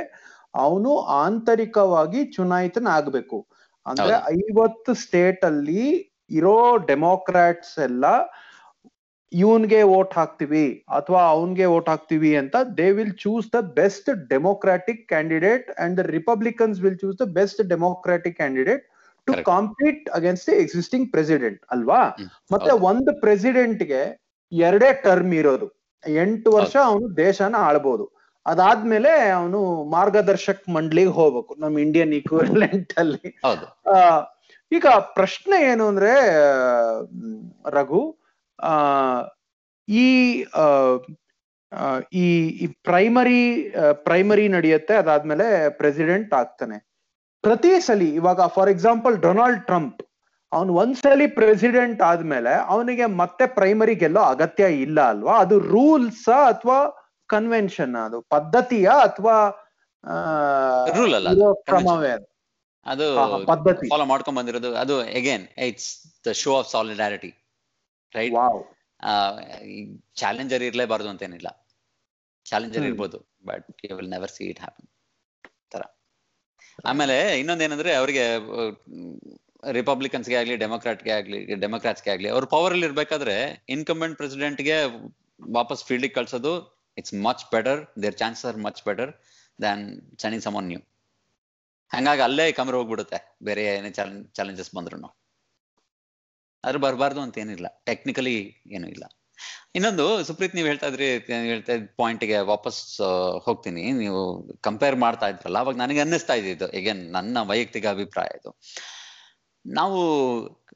[0.55, 0.91] ಅವನು
[1.23, 3.39] ಆಂತರಿಕವಾಗಿ ಚುನಾಯಿತನ ಆಗ್ಬೇಕು
[3.85, 5.83] ಅಂದ್ರೆ ಐವತ್ತು ಸ್ಟೇಟ್ ಅಲ್ಲಿ
[6.29, 6.55] ಇರೋ
[6.87, 8.05] ಡೆಮೋಕ್ರಾಟ್ಸ್ ಎಲ್ಲ
[9.41, 10.65] ಇವನ್ಗೆ ವೋಟ್ ಹಾಕ್ತಿವಿ
[10.97, 16.79] ಅಥವಾ ಅವನ್ಗೆ ವೋಟ್ ಹಾಕ್ತಿವಿ ಅಂತ they will choose the best democratic candidate and the Republicans
[16.83, 18.83] will choose the best democratic candidate
[19.27, 19.33] to.
[19.51, 22.01] Compete against the existing president ಅಲ್ವಾ?
[22.53, 24.01] ಮತ್ತೆ ಒಂದು ಪ್ರೆಸಿಡೆಂಟ್ಗೆ
[24.51, 25.67] ಎರಡೇ ಟರ್ಮ್ ಇರೋದು.
[26.03, 28.05] ಎಂಟು ವರ್ಷ ಅವನು ದೇಶನ ಆಳ್ಬೋದು.
[28.45, 29.59] ಅದಾದ್ಮೇಲೆ ಅವನು
[29.95, 33.29] ಮಾರ್ಗದರ್ಶಕ್ ಮಂಡಳಿಗೆ ಹೋಗ್ಬೇಕು ನಮ್ ಇಂಡಿಯನ್ ಈಕ್ವಲೆಂಟ್ ಅಲ್ಲಿ.
[34.71, 34.87] ಈಗ
[35.17, 36.13] ಪ್ರಶ್ನೆ ಏನು ಅಂದ್ರೆ
[37.77, 38.01] ರಘು
[39.87, 40.07] ಈ
[42.23, 43.41] ಈ ಪ್ರೈಮರಿ
[44.07, 45.47] ಪ್ರೈಮರಿ ನಡೆಯುತ್ತೆ ಅದಾದ್ಮೇಲೆ
[45.79, 46.77] ಪ್ರೆಸಿಡೆಂಟ್ ಆಗ್ತಾನೆ.
[47.43, 49.99] ಪ್ರತಿ ಸಲಿ ಇವಾಗ ಫಾರ್ ಎಕ್ಸಾಂಪಲ್ ಡೊನಾಲ್ಡ್ ಟ್ರಂಪ್
[50.51, 55.33] ಅವನು ಒಂದ್ಸಲಿ ಪ್ರೆಸಿಡೆಂಟ್ ಆದ್ಮೇಲೆ ಅವನಿಗೆ ಮತ್ತೆ ಪ್ರೈಮರಿ ಗೆಲ್ಲೋ ಅಗತ್ಯ ಇಲ್ಲ ಅಲ್ವಾ?
[55.43, 56.79] ಅದು ರೂಲ್ಸ್ ಅಥವಾ
[57.29, 59.35] ಕನ್ವೆನ್ಷನ್ ಅದು ಪದ್ಧತಿಯ ಅಥವಾ
[60.97, 62.11] ರೂಲ್ ಅಲ್ಲ ಅದು, ಕ್ರಮವೇ
[62.85, 63.05] ಅದು?
[63.51, 63.87] ಪದ್ಧತಿ.
[63.93, 64.71] ಫಾಲೋ ಮಾಡ್ಕೊಂಡ್ ಬಂದಿರೋದು.
[64.83, 65.89] ಅದು again it's
[66.27, 67.31] the show of solidarity
[68.19, 68.35] right
[70.21, 71.49] challenger ಇರ್ಲೇಬಾರ್ದು ಅಂತೇನಿಲ್ಲ.
[72.45, 72.85] ಚಾಲೆಂಜರ್.
[72.89, 73.17] ಇರ್ಬೋದು
[73.49, 74.87] but you will never see it happen
[75.73, 75.83] ತರ
[76.89, 78.25] ಆಮೇಲೆ ಇನ್ನೊಂದೇನಂದ್ರೆ ಅವರಿಗೆ
[79.77, 83.35] ರಿಪಬ್ಲಿಕನ್ಸ್ಗೆ ಆಗ್ಲಿ ಡೆಮೊಕ್ರಾಟ್ಗೆ ಆಗ್ಲಿ ಡೆಮೊಕ್ರಾಟ್ಸ್ಗೆ ಆಗ್ಲಿ ಅವ್ರ ಪವರ್ ಅಲ್ಲಿ ಇರ್ಬೇಕಾದ್ರೆ
[83.69, 84.77] ಇನ್ಕಮೆಂಟ್ ಪ್ರೆಸಿಡೆಂಟ್ಗೆ
[85.57, 86.51] ವಾಪಸ್ ಫೀಲ್ಡಿಗೆ ಕಳ್ಸೋದು
[86.97, 89.11] it's much better there chances are much better
[89.59, 89.83] than
[90.21, 90.81] sending someone new
[91.91, 93.91] ಹಂಗಾಗಿ ಅಲ್ಲೇ ಕಮರ್ ಹೋಗ್ಬಿಡುತ್ತೆ ಬೇರೆ ಏನೇ
[94.37, 95.09] ಚಾಲೆಂಜಸ್ ಬಂದ್ರು
[96.65, 97.81] ಆದ್ರೆ ಬರಬಾರ್ದು ಅಂತ ಏನಿಲ್ಲ.
[97.85, 99.03] ಟೆಕ್ನಿಕಲಿ ಏನೂ ಇಲ್ಲ.
[99.75, 103.01] ಇನ್ನೊಂದು, ಸುಪ್ರೀತ್ ನೀವು ಹೇಳ್ತಾ ಇದ್ರಿ, ಹೇಳ್ತಾ ಇದ್ ಪಾಯಿಂಟ್ಗೆ ವಾಪಸ್
[103.43, 103.91] ಹೋಗ್ತೀನಿ.
[103.91, 106.69] ನೀವು ಕಂಪೇರ್ ಮಾಡ್ತಾ ಇದ್ರಲ್ಲ, ಅವಾಗ ನನಗೆ ಅನ್ನಿಸ್ತಾ ಇದ್ದಿದ್ದು.
[106.69, 108.59] ಎಗೇನ್ ನನ್ನ ವೈಯಕ್ತಿಕ ಅಭಿಪ್ರಾಯ ಇದು.
[109.65, 109.99] ನಾವು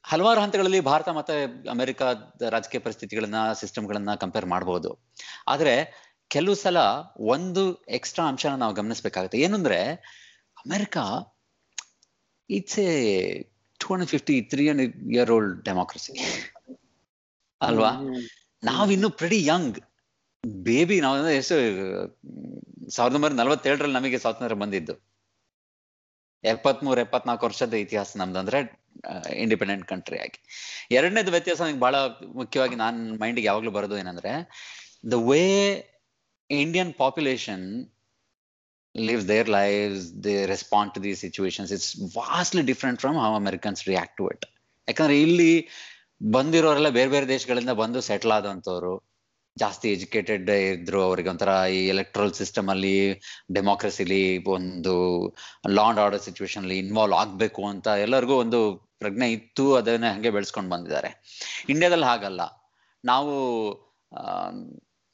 [0.05, 5.13] ಹಲವಾರು ಹಂತಗಳಲ್ಲಿ ಭಾರತ ಮತ್ತೆ ಅಮೆರಿಕದ ರಾಜಕೀಯ ಪರಿಸ್ಥಿತಿಗಳನ್ನ ಸಿಸ್ಟಮ್ಗಳನ್ನ ಕಂಪೇರ್ ಮಾಡಬಹುದು
[5.47, 6.77] ಆದ್ರೆ ಕೆಲವು ಸಲ
[7.19, 9.37] ಒಂದು ಎಕ್ಸ್ಟ್ರಾ ಅಂಶನ ನಾವು ಗಮನಿಸ್ಬೇಕಾಗುತ್ತೆ.
[9.37, 9.83] ಏನಂದ್ರೆ,
[10.57, 10.97] America
[12.49, 16.13] it's a two hundred fifty three hundred year old democracy
[17.61, 17.91] ಅಲ್ವಾ
[18.63, 19.79] ನಾವಿನ್ನು ಪ್ರೆಡಿ ಯಂಗ್
[20.67, 21.55] ಬೇಬಿ ನಾವು ಎಷ್ಟು
[22.95, 24.93] ಸಾವಿರದ ಒಂಬೈನೂರ ನಲವತ್ತೇಳರಲ್ಲಿ ನಮಗೆ ಸ್ವಾತಂತ್ರ್ಯ ಬಂದಿದ್ದು.
[26.43, 28.59] ಎಪ್ಪತ್ಮೂರು ಎಪ್ಪತ್ನಾಲ್ಕು ವರ್ಷದ ಇತಿಹಾಸ ನಮ್ದು ಅಂದ್ರೆ
[29.43, 30.39] ಇಂಡಿಪೆಂಡೆಂಟ್ ಕಂಟ್ರಿ ಆಗಿ.
[30.91, 31.95] ಎರಡನೇದು ವ್ಯತ್ಯಾಸ ನನಗೆ ಬಹಳ
[32.39, 34.31] ಮುಖ್ಯವಾಗಿ ನಾನ್ ಮೈಂಡಿಗೆ ಯಾವಾಗ್ಲೂ ಬರೋದು ಏನಂದ್ರೆ
[35.11, 35.43] the way
[36.49, 37.65] Indian population
[38.95, 41.71] lives their lives, they respond to these situations.
[41.71, 44.45] It's vastly different from how Americans react to it.
[44.87, 45.67] ಯಾಕಂದ್ರೆ ಇಲ್ಲಿ
[46.23, 48.93] ಬಂದಿರೋರೆಲ್ಲ ಬೇರೆ ಬೇರೆ ದೇಶಗಳಿಂದ ಬಂದು ಸೆಟ್ಲ್ ಆದಂತವ್ರು
[49.57, 53.13] ಜಾಸ್ತಿ ಎಜುಕೇಟೆಡ್ ಇದ್ರು ಅವ್ರಿಗೆ ಒಂಥರ ಈ ಎಲೆಕ್ಟ್ರಲ್ ಸಿಸ್ಟಮ್ ಅಲ್ಲಿ
[53.53, 54.93] ಡೆಮೋಕ್ರಸಿಲಿ ಒಂದು
[55.69, 58.59] ಲಾ ಅಂಡ್ ಆರ್ಡರ್ ಸಿಚುವೇಶನ್ ಅಲ್ಲಿ ಇನ್ವಾಲ್ವ್ ಆಗ್ಬೇಕು ಅಂತ ಎಲ್ಲರಿಗೂ ಒಂದು
[58.99, 61.09] ಪ್ರಜ್ಞೆ ಇತ್ತು ಅದನ್ನ ಹಂಗೆ ಬೆಳೆಸ್ಕೊಂಡು ಬಂದಿದ್ದಾರೆ
[61.69, 62.41] ಇಂಡಿಯಾದಲ್ಲಿ ಹಾಗಲ್ಲ
[63.05, 63.33] ನಾವು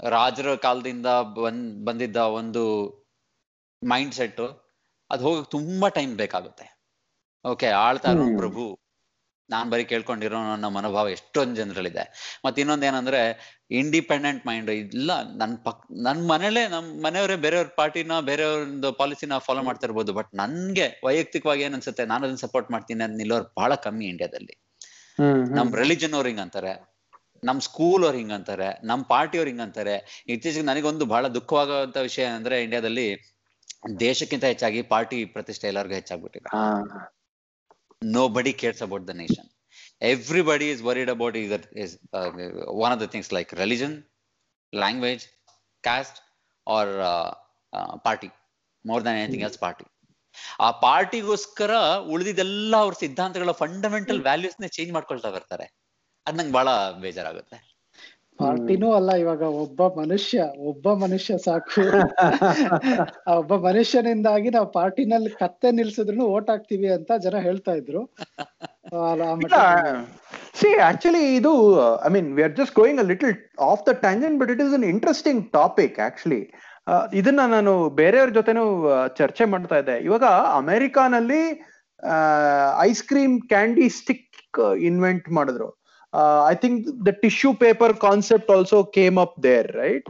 [0.04, 1.06] ರಾಜರ ಕಾಲದಿಂದ
[1.40, 2.64] ಬಂದ್ ಬಂದಿದ್ದ ಒಂದು
[3.86, 4.42] ಮೈಂಡ್ ಸೆಟ್
[5.12, 6.66] ಅದು ಹೋಗಕ್ ತುಂಬಾ ಟೈಮ್ ಬೇಕಾಗುತ್ತೆ.
[7.46, 8.64] ಓಕೆ ಆಳ್ತಾ ಇರೋ ಪ್ರಭು
[9.50, 12.04] ನಾನ್ ಬರೀ ಕೇಳ್ಕೊಂಡಿರೋ ನನ್ನ ಮನೋಭಾವ ಎಷ್ಟೊಂದ್ ಜನರಲ್ಲಿದೆ.
[12.46, 13.20] ಮತ್ತೆ ಇನ್ನೊಂದ್ ಏನಂದ್ರೆ
[13.72, 15.12] ಇಂಡಿಪೆಂಡೆಂಟ್ ಮೈಂಡ್ ಇಲ್ಲ
[15.42, 20.88] ನನ್ ಪಕ್ ನನ್ ಮನೇಲೆ ನಮ್ ಮನೆಯವರೇ ಬೇರೆಯವ್ರ ಪಾರ್ಟಿನ ಬೇರೆಯವ್ರದ್ದು ಪಾಲಿಸಿನ ಫಾಲೋ ಮಾಡ್ತಾ ಇರ್ಬೋದು ಬಟ್ ನನ್ಗೆ
[21.04, 24.56] ವೈಯಕ್ತಿಕವಾಗಿ ಏನ್ ಅನ್ಸುತ್ತೆ ನಾನು ಅದನ್ನ ಸಪೋರ್ಟ್ ಮಾಡ್ತೀನಿ ಅಂತ ನಿಲ್ಲೋರು ಬಹಳ ಕಮ್ಮಿ ಇಂಡಿಯಾದಲ್ಲಿ
[25.58, 26.74] ನಮ್ ರಿಲಿಜನ್ ಅವ್ರು ಹಿಂಗಂತಾರೆ
[27.44, 29.96] ನಮ್ ಸ್ಕೂಲ್ ಅವ್ರು ಹಿಂಗಂತಾರೆ ನಮ್ ಪಾರ್ಟಿ ಅವ್ರು ಹಿಂಗಂತಾರೆ
[30.28, 33.08] ಇತ್ತೀಚೆಗೆ ನನಗೊಂದು ಬಹಳ ದುಃಖವಾಗುವಂತ ವಿಷಯ ಅಂದ್ರೆ ಇಂಡಿಯಾದಲ್ಲಿ
[33.86, 36.50] ದೇಶಕ್ಕಿಂತ ಹೆಚ್ಚಾಗಿ ಪಾರ್ಟಿ ಪ್ರತಿಷ್ಠೆ ಎಲ್ಲರಿಗೂ ಹೆಚ್ಚಾಗ್ಬಿಟ್ಟಿದೆ.
[38.38, 39.50] Nobody cares about the nation
[40.14, 41.52] everybody is worried about is
[41.84, 41.94] is
[42.84, 43.96] one of the things like religion
[44.74, 45.26] language
[45.84, 46.18] caste
[46.68, 46.94] or
[48.08, 48.30] party
[48.86, 49.86] more than anything else party
[50.66, 51.74] ಆ ಪಾರ್ಟಿಗೋಸ್ಕರ
[52.14, 55.66] ಉಳಿದಿದ್ದೆಲ್ಲ ಅವ್ರ ಸಿದ್ಧಾಂತಗಳ ಫಂಡಮೆಂಟಲ್ ವ್ಯಾಲ್ಯೂಸ್ ನೇ ಚೇಂಜ್ ಮಾಡ್ಕೊಳ್ತಾ ಬರ್ತಾರೆ.
[56.28, 56.70] ಅದ್ ನಂಗೆ ಬಹಳ
[57.04, 57.58] ಬೇಜಾರಾಗುತ್ತೆ.
[58.40, 61.82] ಪಾರ್ಟಿನೂ ಅಲ್ಲ ಇವಾಗ ಒಬ್ಬ ಮನುಷ್ಯ ಒಬ್ಬ ಮನುಷ್ಯ ಸಾಕು.
[63.28, 68.06] ಆ ಒಬ್ಬ ಮನುಷ್ಯನಿಂದಾಗಿ ನಾವು ಪಾರ್ಟಿನಲ್ಲಿ ಕತ್ತೆ ನಿಲ್ಸಿದ್ರು ಓಟ್ ಹಾಕ್ತಿವಿ ಅಂತ ಜನ ಹೇಳ್ತಾ ಇದ್ರು.
[70.62, 74.52] ಸಿ ಆಕ್ಚುಲಿ ಇದು I mean we are just going a little off the tangent but
[74.52, 76.52] it is an interesting topic actually
[77.14, 79.98] ಇದನ್ನ ನಾನು ಬೇರೆಯವ್ರ ಜೊತೆನೂ ಚರ್ಚೆ ಮಾಡ್ತಾ ಇದ್ದೆ.
[79.98, 80.24] ಇವಾಗ
[80.54, 81.62] ಅಮೆರಿಕಾನಲ್ಲಿ
[82.80, 85.85] ice cream candy stick invent ಮಾಡಿದ್ರು.
[86.50, 90.08] I think the tissue paper concept also came up there right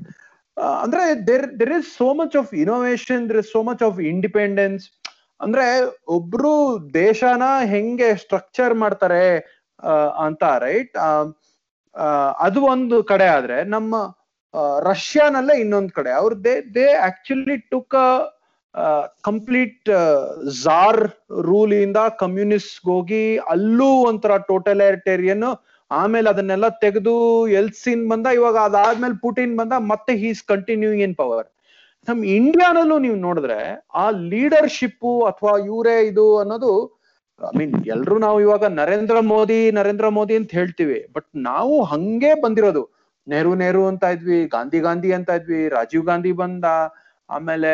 [0.83, 4.85] ಅಂದ್ರೆ there there is so much of innovation there is so much of independence
[5.39, 5.65] ಅಂದ್ರೆ
[6.17, 6.53] ಒಬ್ರು
[6.99, 7.43] ದೇಶನ
[7.73, 9.25] ಹೆಂಗೆ ಸ್ಟ್ರಕ್ಚರ್ ಮಾಡ್ತಾರೆ
[10.25, 10.93] ಅಂತ ರೈಟ್
[12.45, 13.95] ಅದು ಒಂದು ಕಡೆ ಆದ್ರೆ ನಮ್ಮ
[14.87, 16.11] ರಷ್ಯಾನಲ್ಲೇ ಇನ್ನೊಂದ್ ಕಡೆ.
[16.13, 17.95] ಅವ್ರು they they actually took
[19.23, 19.89] complete
[20.63, 21.01] tsar
[21.47, 25.45] rule ಇಂದ ಕಮ್ಯುನಿಸ್ಟ್ ಹೋಗಿ ಅಲ್ಲೂ ಒಂಥರ ಟೋಟಲೈಟೇರಿಯನ್
[25.91, 27.13] ಆಮೇಲೆ ಅದನ್ನೆಲ್ಲ ತೆಗೆದು
[27.59, 31.47] ಎಲ್ಸಿನ್ ಬಂದ, ಇವಾಗ ಅದಾದ್ಮೇಲೆ ಪುಟಿನ್ ಬಂದ, ಮತ್ತೆ ಹೀಸ್ ಕಂಟಿನ್ಯೂಯಿಂಗ್ ಇನ್ ಪವರ್
[32.07, 33.59] ನಮ್ ಇಂಡಿಯಾನಲ್ಲೂ ನೀವು ನೋಡಿದ್ರೆ
[34.01, 36.73] ಆ ಲೀಡರ್ಶಿಪ್ ಅಥವಾ ಇವರೇ ಇದು ಅನ್ನೋದು
[37.41, 42.83] ಐ ಮೀನ್ ಎಲ್ರು ನಾವು ಇವಾಗ ನರೇಂದ್ರ ಮೋದಿ ನರೇಂದ್ರ ಮೋದಿ ಅಂತ ಹೇಳ್ತೀವಿ ಬಟ್ ನಾವು ಹಂಗೆ ಬಂದಿರೋದು.
[43.27, 46.65] ನೆಹರು ನೆಹರು ಅಂತ ಇದ್ವಿ, ಗಾಂಧಿ ಗಾಂಧಿ ಅಂತ ಇದ್ವಿ, ರಾಜೀವ್ ಗಾಂಧಿ ಬಂದ,
[47.29, 47.73] ಆಮೇಲೆ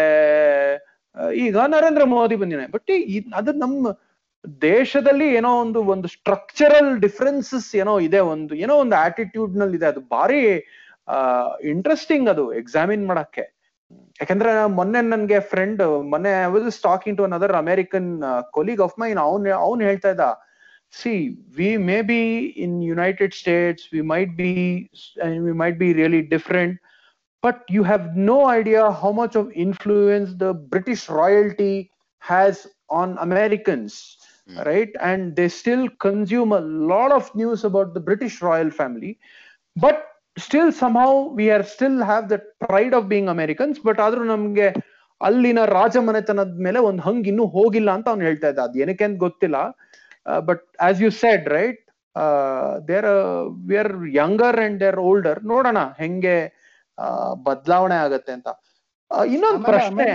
[1.45, 2.91] ಈಗ ನರೇಂದ್ರ ಮೋದಿ ಬಂದಿನ ಬಟ್
[3.39, 3.91] ಅದು ನಮ್ಮ
[4.61, 10.41] ದೇಶದಲ್ಲಿ ಏನೋ ಒಂದು ಒಂದು ಸ್ಟ್ರಕ್ಚರಲ್ ಡಿಫ್ರೆನ್ಸಸ್ ಏನೋ ಇದೆ ಒಂದು ಏನೋ ಒಂದು ಆಟಿಟ್ಯೂಡ್ನಲ್ಲಿ ಇದೆ ಅದು ಭಾರಿ
[11.63, 13.43] ಇಂಟ್ರೆಸ್ಟಿಂಗ್ ಅದು ಎಕ್ಸಾಮಿನ್ ಮಾಡಕ್ಕೆ.
[14.21, 15.81] ಯಾಕಂದ್ರೆ ಮೊನ್ನೆ ನನ್ಗೆ ಫ್ರೆಂಡ್
[16.11, 20.27] ಮೊನ್ನೆ I was talking to another American colleague of mine ಅವ್ನ್ ಅವ್ನ್ ಹೇಳ್ತಾ ಇದ್ದ
[20.93, 21.13] see
[21.57, 22.21] we may be
[22.65, 24.51] in United States we might be
[25.45, 26.81] we might be really different
[27.43, 31.89] but you have no idea how much of influence the British royalty
[32.23, 34.17] has on Americans,
[34.51, 34.63] Hmm.
[34.63, 34.93] right?
[35.01, 39.11] And they still consume a lot of news about the British royal family,
[39.75, 39.97] but
[40.37, 44.67] still somehow we are still have that pride of being Americans, but ಆದ್ರೂ ನಮ್ಗೆ
[45.21, 49.57] ಅಲ್ಲಿನ ರಾಜಮನೆತನದ ಮೇಲೆ ಒಂದು ಹಂಗ್ ಇನ್ನೂ ಹೋಗಿಲ್ಲ ಅಂತ ಅವ್ನು ಹೇಳ್ತಾ ಇದ್ದ ಅದ್ ಏನಕ್ಕೆ ಅಂತ ಗೊತ್ತಿಲ್ಲ
[50.49, 51.81] but as you said right
[52.87, 53.07] there
[53.67, 56.35] we are younger and they're older ನೋಡೋಣ ಹೆಂಗೆ
[57.49, 58.49] ಬದಲಾವಣೆ ಆಗತ್ತೆ ಅಂತ
[59.35, 60.07] ಇನ್ನೊಂದು ಪ್ರಶ್ನೆ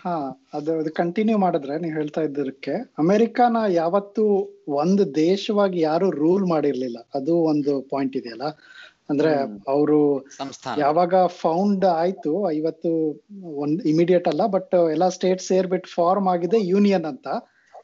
[0.00, 4.24] ಹಾ ಅದು ಅದು ಕಂಟಿನ್ಯೂ ಮಾಡಿದ್ರೆ ನೀವು ಹೇಳ್ತಾ ಇದ್ದಕ್ಕೆ ಅಮೆರಿಕಾನ ಯಾವತ್ತು
[4.68, 7.08] ಒಂದು ದೇಶವಾಗಿ ಯಾರು ರೂಲ್ ಮಾಡಿರ್ಲಿಲ್ಲ.
[7.14, 8.42] ಅದು ಒಂದು ಪಾಯಿಂಟ್ ಇದೆಯಲ್ಲ?
[9.10, 9.32] ಅಂದ್ರೆ.
[9.68, 10.26] ಅವರು
[10.78, 13.22] ಯಾವಾಗ ಫೌಂಡ್ ಆಯ್ತು ಐವತ್ತು
[13.54, 17.28] ಒಂದ್ ಇಮಿಡಿಯೇಟ್ ಅಲ್ಲ ಬಟ್ ಎಲ್ಲಾ ಸ್ಟೇಟ್ ಸೇರ್ಬಿಟ್ಟು ಫಾರ್ಮ್ ಆಗಿದೆ ಯೂನಿಯನ್ ಅಂತ.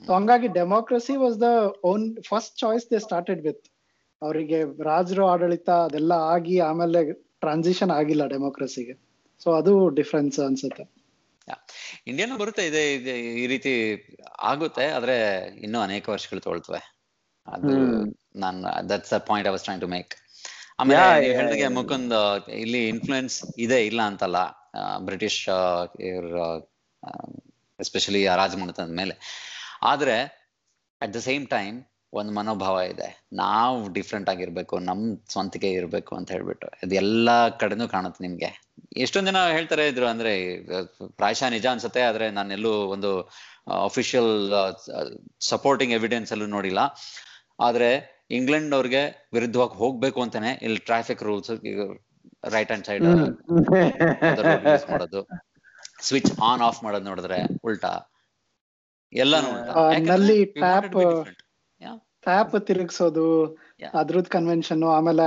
[0.07, 1.45] ಸೊ ಹಂಗಾಗಿ democracy was the
[1.85, 3.65] own first choice they started with
[4.23, 9.09] ಅವರಿಗೆ ರಾಜರು ಆಡಳಿತ ಅದೆಲ್ಲ ಆಗಿ ಆಮೇಲೆ ಟ್ರಾನ್ಸಿಷನ್ ಆಗಿಲ್ಲ ಡೆಮೋಕ್ರಸಿಗೆ
[9.41, 10.98] ಸೊ ಅದು ಡಿಫ್ರೆನ್ಸ್ ಅನ್ಸುತ್ತೆ.
[12.07, 12.83] ಇಂಡಿಯಾನು ಬರುತ್ತೆ ಇದೆ
[13.43, 13.73] ಈ ರೀತಿ
[14.39, 15.17] ಆಗುತ್ತೆ ಆದ್ರೆ
[15.59, 16.81] ಇನ್ನೂ ಅನೇಕ ವರ್ಷಗಳು ತೊಳ್ತವೆ.
[17.47, 17.75] ಅದು.
[18.39, 20.15] ನಾನು that's a point I was trying to make
[20.79, 22.15] ಆಮೇಲೆ ಹೇಳಿದಾಗೆ ಮುಕುಂದ್
[22.53, 24.37] ಇಲ್ಲಿ ಇನ್ಫ್ಲುಯೆನ್ಸ್ ಇದೆ ಇಲ್ಲ ಅಂತಲ್ಲ
[24.99, 25.49] ಬ್ರಿಟಿಷ್
[26.01, 26.37] ಇವ್ರ
[27.81, 29.15] ಎಸ್ಪೆಷಲಿ ರಾಜಮನೆತನದ ಮೇಲೆ.
[29.83, 30.17] ಆದ್ರೆ
[31.01, 33.29] ಅಟ್ ದ ಸೇಮ್ ಟೈಮ್ ಒಂದು ಮನೋಭಾವ ಇದೆ.
[33.33, 38.68] ನಾವು ಡಿಫ್ರೆಂಟ್ ಆಗಿರ್ಬೇಕು ನಮ್ ಸ್ವಂತಿಕೆ ಇರ್ಬೇಕು ಅಂತ ಹೇಳ್ಬಿಟ್ಟು ಇದು ಎಲ್ಲಾ ಕಡೆನೂ ಕಾಣುತ್ತೆ ನಿಮ್ಗೆ.
[38.97, 40.57] ಎಷ್ಟೊಂದ್ ಜನ ಹೇಳ್ತಾರೆ ಇದ್ರು ಅಂದ್ರೆ
[41.07, 43.31] ಪ್ರಾಯಶಃ ನಿಜ ಅನ್ಸುತ್ತೆ ಆದ್ರೆ ನಾನೆಲ್ಲೂ ಒಂದು
[43.85, 44.53] ಅಫಿಷಿಯಲ್
[45.41, 46.79] ಸಪೋರ್ಟಿಂಗ್ ಎವಿಡೆನ್ಸ್ ಅಲ್ಲೂ ನೋಡಿಲ್ಲ
[47.61, 51.51] ಆದ್ರೆ ಇಂಗ್ಲೆಂಡ್ ಅವ್ರಿಗೆ ವಿರುದ್ಧವಾಗಿ ಹೋಗ್ಬೇಕು ಅಂತಾನೆ ಇಲ್ಲಿ traffic rules
[52.51, 53.05] right hand side
[54.91, 55.29] ಮಾಡೋದು
[56.03, 57.93] ಸ್ವಿಚ್ ಆನ್ ಆಫ್ ಮಾಡೋದು ನೋಡಿದ್ರೆ ಉಲ್ಟಾ.
[62.23, 63.47] ಟ್ಯಾಪ್ ತಿರುಗಿಸೋದು.
[63.95, 65.27] ಅದ್ರದ್ ಕನ್ವೆನ್ಷನ್ ಆಮೇಲೆ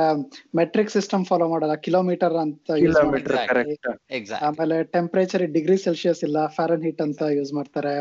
[0.55, 4.45] ಮೆಟ್ರಿಕ್ ಸಿಸ್ಟಮ್ ಫಾಲೋ ಮಾಡಲ್ಲ ಕಿಲೋಮೀಟರ್ ಅಂತ ಯೂಸ್ ಕಿಲೋಮೀಟರ್ ಕರೆಕ್ಟ್ Exactly.
[4.47, 7.93] ಆಮೇಲೆ ಟೆಂಪರೇಚರ್ ಡಿಗ್ರಿ ಸೆಲ್ಸಿಯಸ್ ಇಲ್ಲ ಫ್ಯಾರನ್ ಹೀಟ್ ಅಂತ ಯೂಸ್ ಮಾಡ್ತಾರೆ.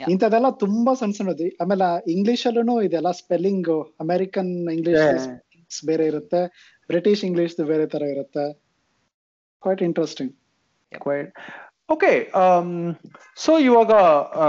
[0.00, 1.46] ಇಂಥದೆಲ್ಲ ತುಂಬಾ ಸಣ್ಣ ಸಣ್ಣದು.
[1.60, 3.70] ಆಮೇಲೆ ಇಂಗ್ಲಿಷ್ ಅಲ್ಲೂ ಇದೆಲ್ಲ ಸ್ಪೆಲ್ಲಿಂಗ್
[4.00, 5.28] ಅಮೆರಿಕನ್ ಇಂಗ್ಲಿಷ್
[5.86, 6.40] ಬೇರೆ ಇರುತ್ತೆ
[6.90, 8.44] ಬ್ರಿಟಿಷ್ ಇಂಗ್ಲಿಷ್ ಬೇರೆ ತರ ಇರುತ್ತೆ.
[9.62, 10.32] ಕ್ವೈಟ್ ಇಂಟ್ರೆಸ್ಟಿಂಗ್
[11.88, 12.12] ಓಕೆ
[13.36, 13.92] ಸೊ ಇವಾಗ
[14.40, 14.48] ಆ,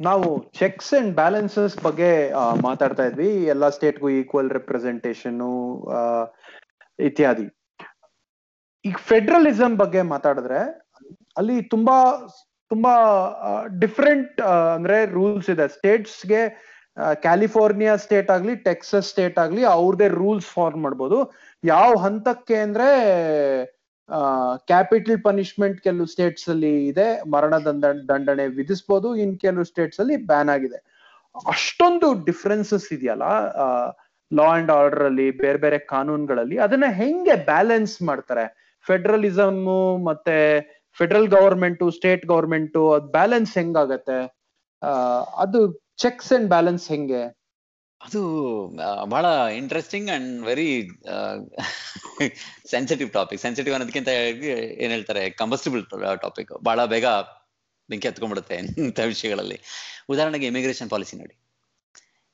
[0.00, 2.32] ನಾವು ಚೆಕ್ಸ್ ಅಂಡ್ ಬ್ಯಾಲೆನ್ಸಸ್ ಬಗ್ಗೆ
[2.62, 3.44] ಮಾತಾಡ್ತಾ ಇದ್ವಿ.
[3.44, 5.40] ಎಲ್ಲಾ ಸ್ಟೇಟ್ಗೂ ಈಕ್ವಲ್ ರೆಪ್ರೆಸೆಂಟೇಷನ್
[6.98, 7.46] ಇತ್ಯಾದಿ.
[8.84, 10.60] ಈಗ ಫೆಡರಲಿಸಂ ಬಗ್ಗೆ ಮಾತಾಡಿದ್ರೆ,
[11.36, 12.26] ಅಲ್ಲಿ ತುಂಬಾ
[12.70, 12.94] ತುಂಬಾ
[13.80, 14.40] ಡಿಫ್ರೆಂಟ್
[14.74, 15.68] ಅಂದ್ರೆ ರೂಲ್ಸ್ ಇದೆ.
[15.68, 16.42] ಸ್ಟೇಟ್ಸ್ಗೆ
[17.14, 21.18] ಕ್ಯಾಲಿಫೋರ್ನಿಯಾ ಸ್ಟೇಟ್ ಆಗ್ಲಿ ಟೆಕ್ಸಸ್ ಸ್ಟೇಟ್ ಆಗ್ಲಿ, ಅವ್ರದೇ ರೂಲ್ಸ್ ಫಾರ್ಮ್ ಮಾಡ್ಬೋದು.
[21.64, 22.90] ಯಾವ ಹಂತಕ್ಕೆ ಅಂದ್ರೆ
[24.70, 27.06] ಕ್ಯಾಪಿಟಲ್ ಪನಿಷ್ಮೆಂಟ್ ಕೆಲವು ಸ್ಟೇಟ್ಸ್ ಅಲ್ಲಿ ಇದೆ.
[27.34, 29.08] ಮರಣ ದಂಡ, ದಂಡನೆ ವಿಧಿಸ್ಬೋದು.
[29.16, 30.78] ಇನ್ ಕೆಲವು ಸ್ಟೇಟ್ಸ್ ಅಲ್ಲಿ ಬ್ಯಾನ್ ಆಗಿದೆ.
[31.52, 33.28] ಅಷ್ಟೊಂದು ಡಿಫ್ರೆನ್ಸಸ್ ಇದೆಯಲ್ಲ
[34.30, 38.44] ಲಾ ಅಂಡ್ ಆರ್ಡರ್ ಅಲ್ಲಿ, ಬೇರೆ ಬೇರೆ ಕಾನೂನುಗಳಲ್ಲಿ ಅದನ್ನ ಹೆಂಗೆ ಬ್ಯಾಲೆನ್ಸ್ ಮಾಡ್ತಾರೆ?
[38.86, 39.60] ಫೆಡರಲಿಸಮ್
[40.06, 40.36] ಮತ್ತೆ
[40.98, 44.18] ಫೆಡರಲ್ ಗವರ್ಮೆಂಟ್ ಸ್ಟೇಟ್ ಗವರ್ಮೆಂಟ್ ಅದ್ ಬ್ಯಾಲೆನ್ಸ್ ಹೆಂಗಾಗತ್ತೆ?
[45.44, 45.60] ಅದು
[46.04, 47.22] ಚೆಕ್ಸ್ ಅಂಡ್ ಬ್ಯಾಲೆನ್ಸ್ ಹೆಂಗೆ?
[48.06, 48.20] ಅದು
[49.12, 49.26] ಬಹಳ
[49.60, 50.68] interesting and very
[52.72, 54.10] sensitive topic sensitive ಅನ್ನೋದಕ್ಕಿಂತ
[54.84, 55.84] ಏನ್ ಹೇಳ್ತಾರೆ ಕಂಬಸ್ಟಿಬಲ್
[56.24, 57.06] ಟಾಪಿಕ್ ಬಹಳ ಬೇಗ
[57.88, 59.58] ಬೆಂಕಿ ಹತ್ಕೊಂಡ್ಬಿಡುತ್ತೆ ಇಂಥ ವಿಷಯಗಳಲ್ಲಿ.
[60.12, 61.34] ಉದಾಹರಣೆಗೆ ಇಮಿಗ್ರೇಷನ್ ಪಾಲಿಸಿ ನೋಡಿ.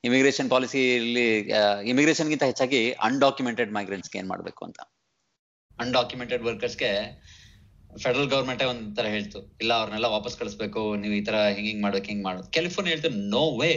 [0.03, 1.25] ಇಮಿಗ್ರೇಷನ್ ಪಾಲಿಸಿಯಲ್ಲಿ
[1.93, 4.79] ಇಮಿಗ್ರೇಷನ್ಗಿಂತ ಹೆಚ್ಚಾಗಿ ಅನ್ಡಾಕ್ಯುಮೆಂಟೆಡ್ ಮೈಗ್ರೆಂಟ್ಸ್ಗೆ ಏನ್ ಮಾಡ್ಬೇಕು ಅಂತ.
[5.79, 6.91] ಅನ್ಡಾಕ್ಯುಮೆಂಟೆಡ್ ವರ್ಕರ್ಸ್ಗೆ
[8.03, 9.39] ಫೆಡರಲ್ ಗೌರ್ಮೆಂಟೇ ಒಂಥರ ಹೇಳ್ತು.
[9.61, 13.43] ಇಲ್ಲ, ಅವ್ರನ್ನೆಲ್ಲ ವಾಪಸ್ ಕಳಿಸ್ಬೇಕು, ನೀವು ಈ ತರ ಹಿಂಗ್ ಹಿಂಗ್ ಮಾಡ್ಬೇಕು, ಹಿಂಗ್ ಮಾಡೋದು ಕ್ಯಾಲಿಫೋರ್ನಿಯಾ ಹೇಳ್ತು no
[13.61, 13.71] way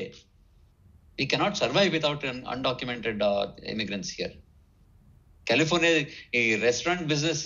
[1.19, 3.23] we cannot survive without undocumented
[3.75, 4.35] immigrants here
[5.47, 5.93] California
[6.39, 7.43] ಈ ರೆಸ್ಟೋರೆಂಟ್ ಬಿಸ್ನೆಸ್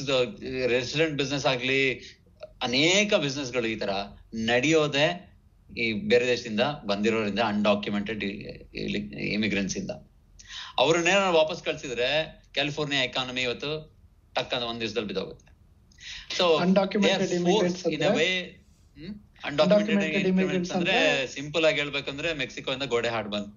[0.76, 1.80] ರೆಸ್ಟೋರೆಂಟ್ ಬಿಸ್ನೆಸ್ ಆಗಲಿ
[2.66, 3.92] ಅನೇಕ business ಗಳು ಈ ತರ
[4.50, 5.06] ನಡೆಯೋದೇ
[5.70, 8.22] ಈ ಬೇರೆ ದೇಶದಿಂದ ಬಂದಿರೋರಿಂದ ಅನ್ಡಾಕ್ಯುಮೆಂಟೆಡ್
[9.36, 9.92] ಇಮಿಗ್ರೆಂಟ್ಸ್ ಇಂದ.
[10.78, 12.08] ಅವ್ರನ್ನೇನಾದ್ರು ವಾಪಸ್ ಕಳ್ಸಿದ್ರೆ
[12.54, 13.70] ಕ್ಯಾಲಿಫೋರ್ನಿಯಾ ಎಕಾನಮಿ ಇವತ್ತು
[14.34, 15.44] ಟಕ್ ಒಂದ್ ದಿವಸದಲ್ಲಿ ಬಿದ್ದೋಗುತ್ತೆ.
[16.38, 18.28] So Undocumented immigrants in a way
[19.44, 20.96] undocumented immigrants ಅಂದ್ರೆ
[21.34, 23.50] ಸಿಂಪಲ್ ಆಗಿ ಹೇಳ್ಬೇಕಂದ್ರೆ ಮೆಕ್ಸಿಕೋ ಇಂದ ಗೋಡೆ ಹಾಡ್ ಬಂದ್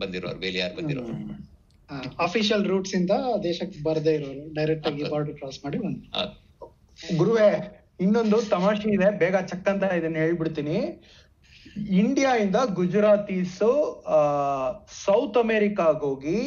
[0.00, 1.14] ಬಂದಿರೋರು ಬೇಲಿ ಹಾರ್ ಬಂದಿರೋರು
[2.18, 3.12] ಅಫಿಷಿಯಲ್ ರೂಟ್ಸ್ ಇಂದ
[3.44, 6.02] ದೇಶಕ್ಕೆ ಬರದೇ ಇರೋರು ಡೈರೆಕ್ಟ್ ಆಗಿ ಬಾರ್ಡರ್ ಕ್ರಾಸ್ ಮಾಡಿ ಬಂದ್ರು.
[6.14, 6.22] ಆ,
[7.16, 7.48] ಗುರುವೆ
[8.00, 10.76] ಇನ್ನೊಂದು ತಮಾಷೆ ಇದೆ ಬೇಗ ಚಕ್ಕಂತ ಇದನ್ನ ಹೇಳ್ಬಿಡ್ತೀನಿ.
[11.98, 13.58] ಇಂಡಿಯಾ ಇಂದ ಗುಜರಾತೀಸ್
[15.00, 16.38] ಸೌತ್ ಅಮೆರಿಕಾಗ್ ಹೋಗಿ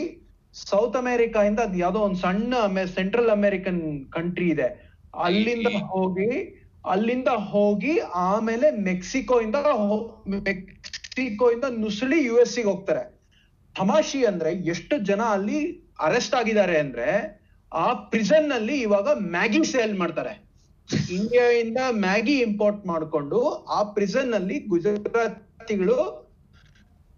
[0.55, 2.53] ಸೌತ್ ಅಮೆರಿಕಾ ಇಂದ ಅದ್ ಯಾವ್ದೋ ಒಂದ್ ಸಣ್ಣ
[2.95, 4.67] ಸೆಂಟ್ರಲ್ ಅಮೆರಿಕನ್ ಕಂಟ್ರಿ ಇದೆ.
[5.23, 6.29] ಅಲ್ಲಿಂದ ಹೋಗಿ
[6.85, 9.55] ಅಲ್ಲಿಂದ ಹೋಗಿ ಆಮೇಲೆ ಮೆಕ್ಸಿಕೋ ಇಂದ
[10.27, 13.03] ಮೆಕ್ಸಿಕೋ ಇಂದ ನುಸುಳಿ ಯು ಎಸ್ಗೆ ಹೋಗ್ತಾರೆ.
[13.77, 17.39] ತಮಾಷಿ ಅಂದ್ರೆ ಎಷ್ಟು ಜನ ಅಲ್ಲಿ ಅರೆಸ್ಟ್ ಆಗಿದ್ದಾರೆ ಅಂದ್ರೆ
[17.73, 20.43] ಆ ಪ್ರಿಸನ್ನಲ್ಲಿ ಇವಾಗ ಮ್ಯಾಗಿ ಸೇಲ್ ಮಾಡ್ತಾರೆ.
[21.11, 26.29] ಇಂಡಿಯಾ ಇಂದ ಮ್ಯಾಗಿ ಇಂಪೋರ್ಟ್ ಮಾಡಿಕೊಂಡು ಆ ಪ್ರಿಸನ್ನಲ್ಲಿ ಗುಜರಾತಿಗಳು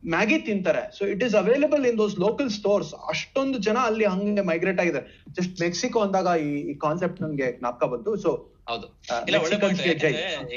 [0.07, 0.97] ಮ್ಯಾಗಿ ತಿಂತಾರೆ.
[0.97, 5.07] So it is available in those local stores ಅಷ್ಟೊಂದು ಜನ ಅಲ್ಲಿ ಹಂಗೆ ಮೈಗ್ರೇಟ್ ಆಗಿದ್ದಾರೆ.
[5.31, 8.15] ಜಸ್ಟ್ ಮೆಕ್ಸಿಕೋ ಅಂದಾಗ ಈ ಕಾನ್ಸೆಪ್ಟ್ ನನಗೆ ಜ್ಞಾಪಕ ಬಂತು.
[8.15, 8.87] ಸೊ ಹೌದು.
[9.27, 9.55] ಇಲ್ಲ ಒಳ್ಳೆ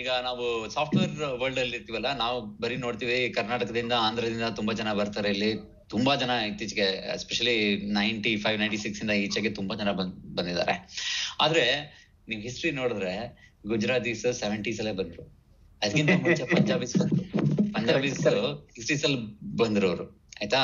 [0.01, 5.51] ಈಗ ನಾವು ಸಾಫ್ಟ್ವೇರ್ ವರ್ಲ್ಡ್ ಅಲ್ಲಿ ಇರ್ತೀವಲ್ಲ ನಾವು ಬರೀ ನೋಡ್ತೀವಿ ಕರ್ನಾಟಕದಿಂದ ಆಂಧ್ರದಿಂದ ತುಂಬಾ ಜನ ಬರ್ತಾರೆ ಇಲ್ಲಿ.
[5.89, 7.57] ತುಂಬಾ ಜನ ಇತ್ತೀಚೆಗೆ especially
[7.93, 10.75] ninety five ninety six ಇಂದ ಈಚೆಗೆ ತುಂಬಾ ಜನ ಬಂದ್ ಬಂದಿದ್ದಾರೆ.
[11.41, 11.65] ಆದ್ರೆ
[12.29, 13.13] ನೀವು ಹಿಸ್ಟ್ರಿ ನೋಡಿದ್ರೆ
[13.67, 15.23] ಗುಜರಾತೀಸ್ ಸೆವೆಂಟೀಸ್ ಅಲ್ಲೇ ಬಂದ್ರು.
[15.83, 17.25] ಅದಕ್ಕಿಂತ ಮುಂಚೆ ಪಂಜಾಬೀಸ್ ಬಂದ್ರು.
[17.73, 18.21] ಪಂಜಾಬೀಸ್
[18.77, 19.21] ಹಿಸ್ಟ್ರೀಸ್ ಅಲ್ಲಿ
[19.57, 20.07] ಬಂದಿರೋರು.
[20.41, 20.63] ಆಯ್ತಾ?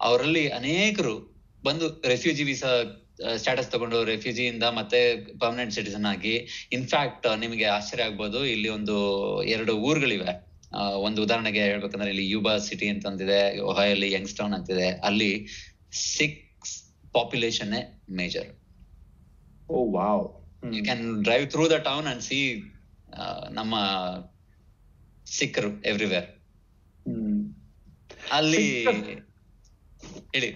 [0.00, 1.14] ಅವರಲ್ಲಿ ಅನೇಕರು
[1.64, 2.70] ಬಂದು ರೆಫ್ಯೂಜಿ ವೀಸಾ
[3.40, 5.00] ಸ್ಟೇಟಸ್ ತಗೊಂಡು ರೆಫ್ಯೂಜಿ ಇಂದ ಮತ್ತೆ
[5.42, 6.34] ಪರ್ಮನೆಂಟ್ ಸಿಟಿಸನ್ ಆಗಿ.
[6.76, 8.96] ಇನ್ಫ್ಯಾಕ್ಟ್ ನಿಮಗೆ ಆಶ್ಚರ್ಯ ಆಗ್ಬೋದು ಇಲ್ಲಿ ಒಂದು
[9.54, 10.32] ಎರಡು ಊರುಗಳಿವೆ.
[11.06, 15.30] ಒಂದು ಉದಾಹರಣೆಗೆ ಹೇಳ್ಬೇಕಂದ್ರೆ ಇಲ್ಲಿ ಯುಬಾ ಸಿಟಿ ಅಂತಂದಿದೆ ಅಂತಿದೆ ಒಹಾಯಲ್ಲಿ ಯಂಗ್ಸ್ಟೌನ್ ಅಂತಿದೆ ಅಲ್ಲಿ
[16.16, 16.74] Sikhs
[17.16, 17.74] population
[18.20, 18.50] major
[19.70, 20.24] oh wow.
[20.76, 22.40] You can drive through the town and see
[23.58, 23.74] ನಮ್ಮ
[25.38, 26.28] ಸಿಕ್ಕರು ಎವ್ರಿವೇರ್
[28.38, 28.64] ಅಲ್ಲಿ
[30.34, 30.50] ಹೇಳಿ.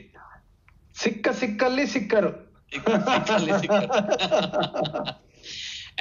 [1.03, 2.33] ಸಿಕ್ಕ ಸಿಕ್ಕಲ್ಲಿ ಸಿಕ್ಕರು.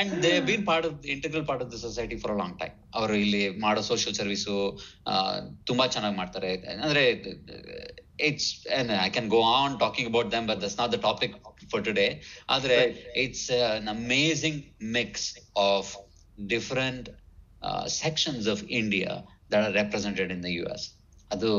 [0.01, 3.13] And they been part of integral part of the society for a long time ಅವರು
[3.15, 4.55] ಇಲ್ಲಿ ಮಾಡೋ ಸೋಷಿಯಲ್ ಸರ್ವಿಸು
[5.63, 6.51] ತುಂಬಾ ಚೆನ್ನಾಗಿ ಮಾಡ್ತಾರೆ.
[6.85, 7.03] ಅಂದ್ರೆ
[8.19, 8.49] it's
[9.05, 11.35] I can go on talking about them but that's not the topic
[11.71, 12.07] for today
[12.49, 12.77] ಆದ್ರೆ
[13.23, 15.91] it's an amazing mix of
[16.47, 17.09] different
[17.87, 19.11] sections of India
[19.51, 20.87] that are represented in the U S
[21.33, 21.51] ಅದು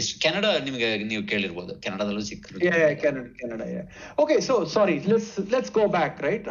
[0.00, 1.72] ಇಷ್ಟು Canada ನಿಮಗೆ ನೀವು ಕೇಳಿರ್ಬೋದು.
[1.84, 2.58] ಕೆನಡಾದಲ್ಲೂ ಸಿಕ್ಕರು
[4.22, 6.46] okay so sorry let's let's go back right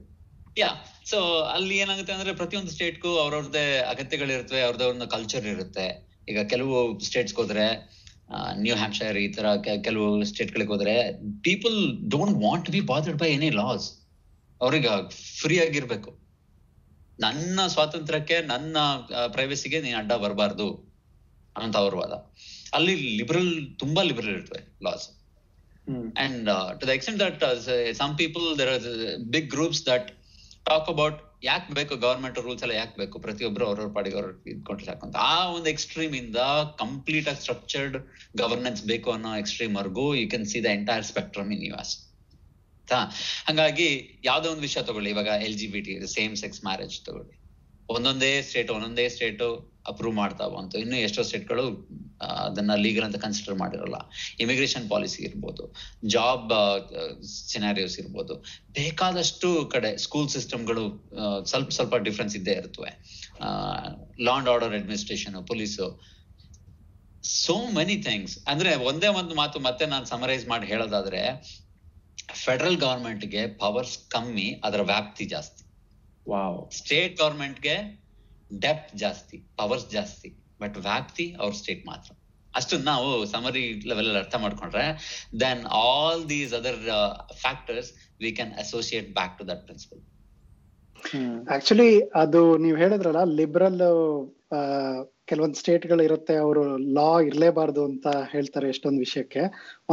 [0.61, 0.69] yeah
[1.11, 1.17] so
[1.55, 5.87] ಅಲ್ಲಿ ಏನಾಗುತ್ತೆ ಅಂದ್ರೆ ಪ್ರತಿಯೊಂದು ಸ್ಟೇಟ್ಗೂ ಅವ್ರವ್ರದ್ದೇ ಅಗತ್ಯಗಳಿರುತ್ತವೆ ಅವ್ರದ್ದೇ ಒಂದು ಕಲ್ಚರ್ ಇರುತ್ತೆ.
[6.31, 6.75] ಈಗ ಕೆಲವು
[7.07, 7.65] ಸ್ಟೇಟ್ಸ್ ಹೋದ್ರೆ
[8.63, 9.45] ನ್ಯೂ ಹ್ಯಾಂಪ್ಶೈರ್ ಈ ತರ
[9.87, 10.95] ಕೆಲವು ಸ್ಟೇಟ್ ಗಳಿಗೆ ಹೋದ್ರೆ
[11.47, 11.77] people
[12.15, 13.87] don't want be bothered by any laws
[14.61, 14.91] ಅವ್ರಿಗೆ
[15.41, 16.11] ಫ್ರೀ ಆಗಿರ್ಬೇಕು.
[17.21, 18.77] ನನ್ನ ಸ್ವಾತಂತ್ರ್ಯಕ್ಕೆ ನನ್ನ
[19.27, 20.67] ಪ್ರೈವಸಿಗೆ ನೀನ್ ಅಡ್ಡ ಬರಬಾರ್ದು
[21.55, 22.13] ಅಂತ ಅವ್ರ ವಾದ.
[22.73, 25.07] ಅಲ್ಲಿ ಲಿಬರಲ್ ತುಂಬಾ ಲಿಬರಲ್ ಇರ್ತವೆ laws
[26.17, 26.49] and
[26.79, 27.43] to the extent that
[27.93, 30.05] some people there some people there are talk big groups that
[30.65, 33.19] talk about ಯಾಕೆ ಬೇಕು ಗವರ್ಮೆಂಟ್ ರೂಲ್ಸ್ ಎಲ್ಲ ಯಾಕೆ ಬೇಕು?
[33.19, 36.39] ಪ್ರತಿಯೊಬ್ಬರು ಅವ್ರವ್ರ ಪಾಡಿಗೆ ಅವ್ರ ಇದ್ಕೊಂಡ್ರೆ ಸಾಕಂತ ಆ ಒಂದು ಎಕ್ಸ್ಟ್ರೀಮ್ ಇಂದ
[36.77, 37.97] ಕಂಪ್ಲೀಟ್ ಆಗಿ ಸ್ಟ್ರಕ್ಚರ್ಡ್
[38.37, 41.73] ಗವರ್ನೆನ್ಸ್ ಬೇಕು ಅನ್ನೋ extreme ವರ್ಗೂ you can see the entire spectrum in U
[42.99, 43.19] S
[43.49, 43.89] ಹಂಗಾಗಿ
[44.29, 45.09] ಯಾವ್ದೋ ಒಂದು ವಿಷಯ ತಗೊಳ್ಳಿ.
[45.15, 47.35] ಇವಾಗ L G B T same sex marriage ತಗೊಳ್ಳಿ.
[47.95, 49.41] ಒಂದೊಂದೇ ಸ್ಟೇಟ್ ಒಂದೊಂದೇ ಸ್ಟೇಟ್
[49.91, 51.63] ಅಪ್ರೂವ್ ಮಾಡ್ತಾವ ಅಂತ ಇನ್ನು ಎಷ್ಟೋ ಸ್ಟೇಟ್ಗಳು
[52.47, 53.97] ಅದನ್ನ ಲೀಗಲ್ ಅಂತ ಕನ್ಸಿಡರ್ ಮಾಡಿರಲ್ಲ.
[54.43, 55.63] ಇಮಿಗ್ರೇಷನ್ ಪಾಲಿಸಿ ಇರ್ಬೋದು.
[56.15, 56.51] ಜಾಬ್
[57.51, 58.35] ಸಿನಾರಿಯೋಸ್ ಇರ್ಬೋದು.
[58.79, 60.85] ಬೇಕಾದಷ್ಟು ಕಡೆ ಸ್ಕೂಲ್ ಸಿಸ್ಟಮ್ಗಳು
[61.51, 62.91] ಸ್ವಲ್ಪ ಸ್ವಲ್ಪ ಡಿಫ್ರೆನ್ಸ್ ಇದ್ದೇ ಇರ್ತವೆ.
[64.27, 65.87] Law and order administration police
[67.41, 71.21] so many things ಅಂದ್ರೆ ಒಂದೇ ಒಂದು ಮಾತು ಮತ್ತೆ ನಾನು ಸಮರೈಸ್ ಮಾಡಿ ಹೇಳೋದಾದ್ರೆ
[72.35, 75.63] ಫೆಡರಲ್ ಗವರ್ಮೆಂಟ್ಗೆ ಪವರ್ಸ್ ಕಮ್ಮಿ ಅದರ ವ್ಯಾಪ್ತಿ ಜಾಸ್ತಿ.
[76.77, 77.75] ಸ್ಟೇಟ್ ಗವರ್ಮೆಂಟ್ಗೆ
[78.59, 80.29] ಡೆಪ್ತ್ ಜಾಸ್ತಿ ಪವರ್ಸ್ ಜಾಸ್ತಿ
[80.61, 82.11] ಬಟ್ ವ್ಯಾಪ್ತಿ ಅವ್ರ ಸ್ಟೇಟ್ ಮಾತ್ರ.
[82.55, 84.85] ಅಷ್ಟು ನಾವು ಸಮರಿ ಲೆವೆಲ್ ಅಲ್ಲಿ ಅರ್ಥ ಮಾಡ್ಕೊಂಡ್ರೆ
[85.39, 86.79] then all these other
[87.33, 89.99] factors we can associate back to that principle
[91.55, 91.89] actually
[92.23, 93.81] ಅದು ನೀವ್ ಹೇಳಿದ್ರಲ್ಲ ಲಿಬರಲ್
[95.29, 96.61] ಕೆಲವೊಂದು ಸ್ಟೇಟ್ಗಳು ಇರುತ್ತೆ, ಅವರು
[96.97, 99.43] ಲಾ ಇರ್ಲೇಬಾರ್ದು ಅಂತ ಹೇಳ್ತಾರೆ ಎಷ್ಟೊಂದು ವಿಷಯಕ್ಕೆ.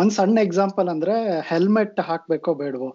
[0.00, 1.14] ಒಂದ್ ಸಣ್ಣ ಎಕ್ಸಾಂಪಲ್ ಅಂದ್ರೆ
[1.50, 2.90] ಹೆಲ್ಮೆಟ್ ಹಾಕ್ಬೇಕೋ ಬೇಡವೋ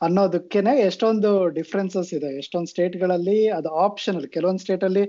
[0.00, 2.30] ಅನ್ನೋದಕ್ಕೇನೆ ಎಷ್ಟೊಂದು ಡಿಫ್ರೆನ್ಸಸ್ ಇದೆ.
[2.42, 5.04] ಎಷ್ಟೊಂದು ಸ್ಟೇಟ್ಗಳಲ್ಲಿ ಅದು ಆಪ್ಷನಲ್ ಕೆಲವೊಂದು ಸ್ಟೇಟ್ ಅಲ್ಲಿ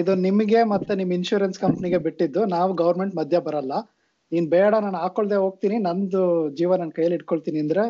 [0.00, 3.74] ಇದು ನಿಮಗೆ ಮತ್ತೆ ನಿಮ್ ಇನ್ಶೂರೆನ್ಸ್ ಕಂಪ್ನಿಗೆ ಬಿಟ್ಟಿದ್ದು, ನಾವು ಗೌರ್ಮೆಂಟ್ ಮಧ್ಯ ಬರಲ್ಲ.
[4.32, 6.22] ನೀನ್ ಬೇಡ, ನಾನು ಹಾಕೊಳ್ದೆ ಹೋಗ್ತೀನಿ, ನಂದು
[6.58, 7.84] ಜೀವ ನನ್ನ ಕೈಯಲ್ಲಿ ಇಟ್ಕೊಳ್ತೀನಿ ಅಂದ್ರೆ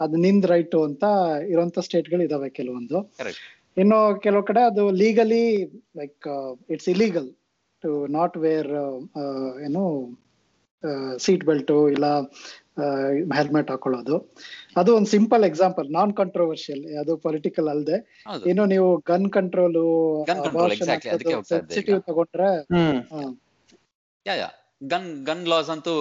[0.00, 1.04] ಅದು ನಿಂದ್ ರೈಟು ಅಂತ
[1.52, 2.98] ಇರೋಂತ ಸ್ಟೇಟ್ಗಳು ಇದಾವೆ ಕೆಲವೊಂದು.
[3.76, 5.44] ಇನ್ನು ಕೆಲವು ಕಡೆ ಅದು legally
[6.00, 6.26] like
[6.74, 7.28] it's illegal
[7.84, 8.70] to not wear
[9.66, 9.82] ಏನು
[11.18, 12.06] ಸೀಟ್ ಬೆಲ್ಟು ಇಲ್ಲ
[13.38, 14.16] ಹೆಲ್ಮೆಟ್ ಹಾಕೊಳ್ಳೋದು.
[14.76, 17.96] ಅದು ಒಂದು ಸಿಂಪಲ್ ಎಕ್ಸಾಂಪಲ್ ನಾನ್ ಕಂಟ್ರೋವರ್ಷಿಯಲ್ ಅದು ಪೊಲಿಟಿಕಲ್ ಅಲ್ಲದೆ
[18.50, 19.80] ಇನ್ನು ನೀವು ಗನ್ ಕಂಟ್ರೋಲ್.
[21.50, 23.34] ಸೆನ್ಸಿಟಿವ್ ತಗೊಂಡ್ರೆ hmm.
[24.26, 24.48] Yeah
[24.82, 25.94] gun gun laws ಅಂತೂ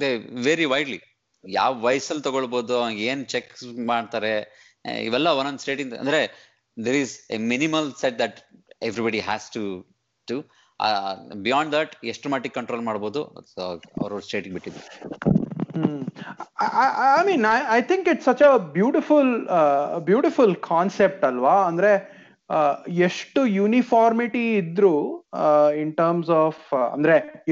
[0.00, 0.10] ದೇ
[0.46, 1.00] ವೆರಿ ವೈಡ್ಲಿ
[1.48, 3.50] ಯಾವ ವಯಸ್ಸಲ್ಲಿ ತಗೊಳ್ಬೋದು ಏನ್ ಚೆಕ್
[3.86, 4.32] ಮಾಡ್ತಾರೆ
[5.02, 6.20] ಇವೆಲ್ಲ ಒಂದೊಂದು ಸ್ಟೇಟ್ ಇಂದ ಅಂದ್ರೆ
[6.84, 8.40] there is a minimal set that
[8.82, 9.86] everybody has to
[10.28, 10.40] to
[11.42, 14.80] beyond that ಎಷ್ಟು ಮಟ್ಟಿಗೆ ಕಂಟ್ರೋಲ್ ಮಾಡ್ಬೋದು ಅವ್ರವ್ರ ಸ್ಟೇಟಿಗೆ ಬಿಟ್ಟಿದ್ದು.
[17.20, 19.48] I mean I think mean, such I beautiful
[20.06, 21.66] beautiful concept ಅಲ್ವಾ?
[21.66, 22.24] ಅಂದ್ರೆ
[22.88, 25.20] ಎಷ್ಟು ಯೂನಿಫಾರ್ಮಿಟಿ ಇದ್ರು
[25.80, 27.44] ಇನ್ ಟರ್ಮ್ಸ್ ಆಫ್ ಅಂದ್ರೆ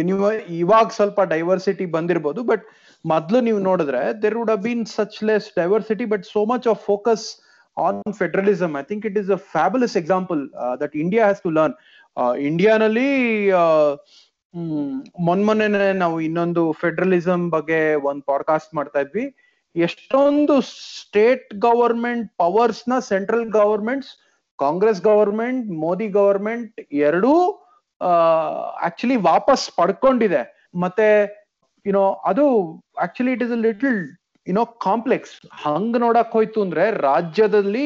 [0.48, 2.66] ಇವಾಗ ಸ್ವಲ್ಪ ಡೈವರ್ಸಿಟಿ ಬಂದಿರ್ಬೋದು ಬಟ್
[3.06, 7.36] ಮೊದ್ಲು ನೀವು ನೋಡಿದ್ರೆ there would been such less diversity but so much of focus
[7.76, 10.50] on federalism I think it is a fabulous example
[10.80, 11.74] that India has to learn
[12.38, 13.10] ಇಂಡಿಯಾನಲ್ಲಿ
[15.20, 19.34] ಮೊನ್ಮೊನ್ನೆ ನಾವು ಇನ್ನೊಂದು ಫೆಡರಲಿಸಮ್ ಬಗ್ಗೆ ಒಂದ್ ಪಾಡ್ಕಾಸ್ಟ್ ಮಾಡ್ತಾ ಇದ್ವಿ.
[19.76, 24.08] ಎಷ್ಟೊಂದು state government ಪವರ್ಸ್ನ central governments
[24.58, 27.32] Congress government Modi government ಎರಡೂ
[28.82, 30.70] actually ವಾಪಸ್ ಪಡ್ಕೊಂಡಿದೆ.
[30.74, 31.08] ಮತ್ತೆ
[31.86, 32.44] ಯುನೋ ಅದು
[32.96, 33.98] actually it is a little
[34.46, 37.84] you know complex ಹಂಗ್ ನೋಡಕ್ ಹೋಯ್ತು ಅಂದ್ರೆ ರಾಜ್ಯದಲ್ಲಿ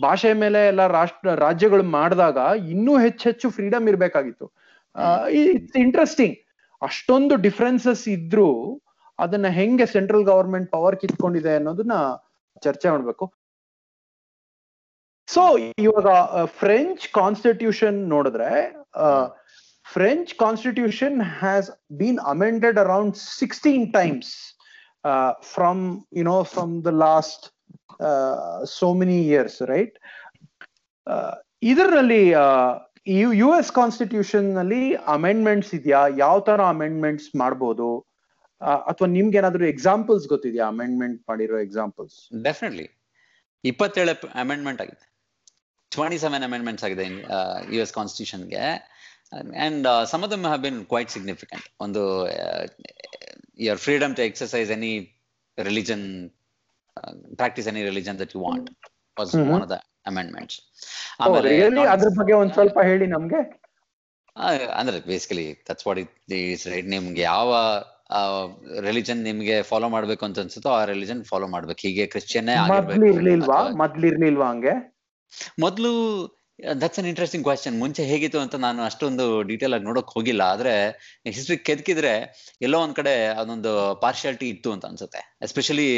[0.00, 2.38] ಭಾಷೆ ಮೇಲೆ ಎಲ್ಲ ರಾಷ್ಟ್ರ ರಾಜ್ಯಗಳು ಮಾಡಿದಾಗ
[2.70, 4.46] ಇನ್ನೂ ಹೆಚ್ಚೆಚ್ಚು ಫ್ರೀಡಮ್ ಇರ್ಬೇಕಾಗಿತ್ತು.
[5.32, 6.36] ಇಟ್ಸ್ ಇಂಟ್ರೆಸ್ಟಿಂಗ್
[6.82, 8.48] ಅಷ್ಟೊಂದು ಡಿಫ್ರೆನ್ಸಸ್ ಇದ್ರು
[9.18, 11.96] ಅದನ್ನ ಹೆಂಗೆ ಸೆಂಟ್ರಲ್ ಗವರ್ಮೆಂಟ್ ಪವರ್ ಕಿತ್ಕೊಂಡಿದೆ ಅನ್ನೋದನ್ನ
[12.62, 13.24] ಚರ್ಚೆ ಮಾಡ್ಬೇಕು.
[15.28, 15.42] ಸೊ
[15.78, 16.08] ಇವಾಗ
[16.60, 18.50] ಫ್ರೆಂಚ್ ಕಾನ್ಸ್ಟಿಟ್ಯೂಷನ್ ನೋಡಿದ್ರೆ
[19.86, 21.68] French constitution has
[22.00, 24.32] been amended around sixteen times
[25.54, 25.82] from
[26.20, 27.44] you know from the last
[28.78, 29.96] so many years right
[31.72, 32.24] ಇದರಲ್ಲಿ
[33.42, 34.82] ಯು ಎಸ್ ಕಾನ್ಸ್ಟಿಟ್ಯೂಷನ್ನಲ್ಲಿ
[35.16, 36.00] ಅಮೆಂಡ್ಮೆಂಟ್ಸ್ ಇದೆಯಾ?
[36.24, 37.88] ಯಾವ ತರ ಅಮೆಂಡ್ಮೆಂಟ್ಸ್ ಮಾಡ್ಬೋದು?
[38.90, 40.64] ಅಥವಾ ನಿಮ್ಗೆ ಏನಾದ್ರು ಎಕ್ಸಾಂಪಲ್ಸ್ ಗೊತ್ತಿದ್ಯಾ?
[40.74, 42.16] ಅಮೆಂಡ್ಮೆಂಟ್ ಮಾಡಿರೋ ಎಕ್ಸಾಂಪಲ್ಸ್
[42.46, 42.86] ಡೆಫಿನೆಟ್ಲಿ
[43.64, 44.14] ಇಪ್ಪತ್ತೇಳು
[44.44, 45.04] ಅಮೆಂಡ್ಮೆಂಟ್ ಆಗಿದೆ.
[45.92, 47.04] ಟ್ವೆಂಟಿ ಸೆವೆನ್ ಅಮೆಂಡ್ಮೆಂಟ್ಸ್ ಆಗಿದೆ
[47.74, 48.64] U S ಕಾನ್ಸ್ಟಿಟ್ಯೂಷನ್ಗೆ
[49.66, 52.02] and some of them have been quite significant ಒಂದು
[53.58, 54.92] your freedom to exercise any
[55.58, 56.06] religion
[57.36, 58.70] practice any religion that you want
[59.20, 59.34] was.
[59.36, 60.58] One of the amendments
[61.90, 63.42] ಅದ್ರ ಬಗ್ಗೆ ಒಂದ್ ಸ್ವಲ್ಪ ಹೇಳಿ ನಮ್ಗೆ.
[64.76, 67.50] ಅಂದ್ರೆ basically that's what it is right ನಿಮ್ಗೆ ಯಾವ
[68.80, 71.80] ರಿಲಿಜನ್ ನಿಮ್ಗೆ ಫಾಲೋ ಮಾಡ್ಬೇಕು ಅಂತ ಅನ್ಸುತ್ತೋ ಆ ರಿಲಿಜನ್ ಫಾಲೋ ಮಾಡ್ಬೇಕು.
[71.82, 72.54] ಹೀಗೆ ಕ್ರಿಶ್ಚಿಯನ್ನೇ
[73.82, 74.74] ಮೊದ್ಲು ಹಂಗೆ?
[75.60, 75.92] ಮೊದಲು
[76.80, 80.42] ದಟ್ಸ್ ಅನ್ ಇಂಟ್ರೆಸ್ಟಿಂಗ್ ಕ್ವಶನ್ ಮುಂಚೆ ಹೇಗಿತ್ತು ಅಂತ ನಾನು ಅಷ್ಟೊಂದು ಡೀಟೇಲ್ ಆಗಿ ನೋಡಕ್ ಹೋಗಿಲ್ಲ.
[80.52, 80.74] ಆದ್ರೆ
[81.28, 82.12] ಹಿಸ್ಟ್ರಿ ಕೆದಕಿದ್ರೆ
[82.66, 83.72] ಎಲ್ಲೋ ಒಂದ್ ಕಡೆ ಅದೊಂದು
[84.04, 85.22] ಪಾರ್ಶಿಯಾಲಿಟಿ ಇತ್ತು ಅಂತ ಅನ್ಸುತ್ತೆ.
[85.42, 85.88] ಎಸ್ಪೆಷಲಿ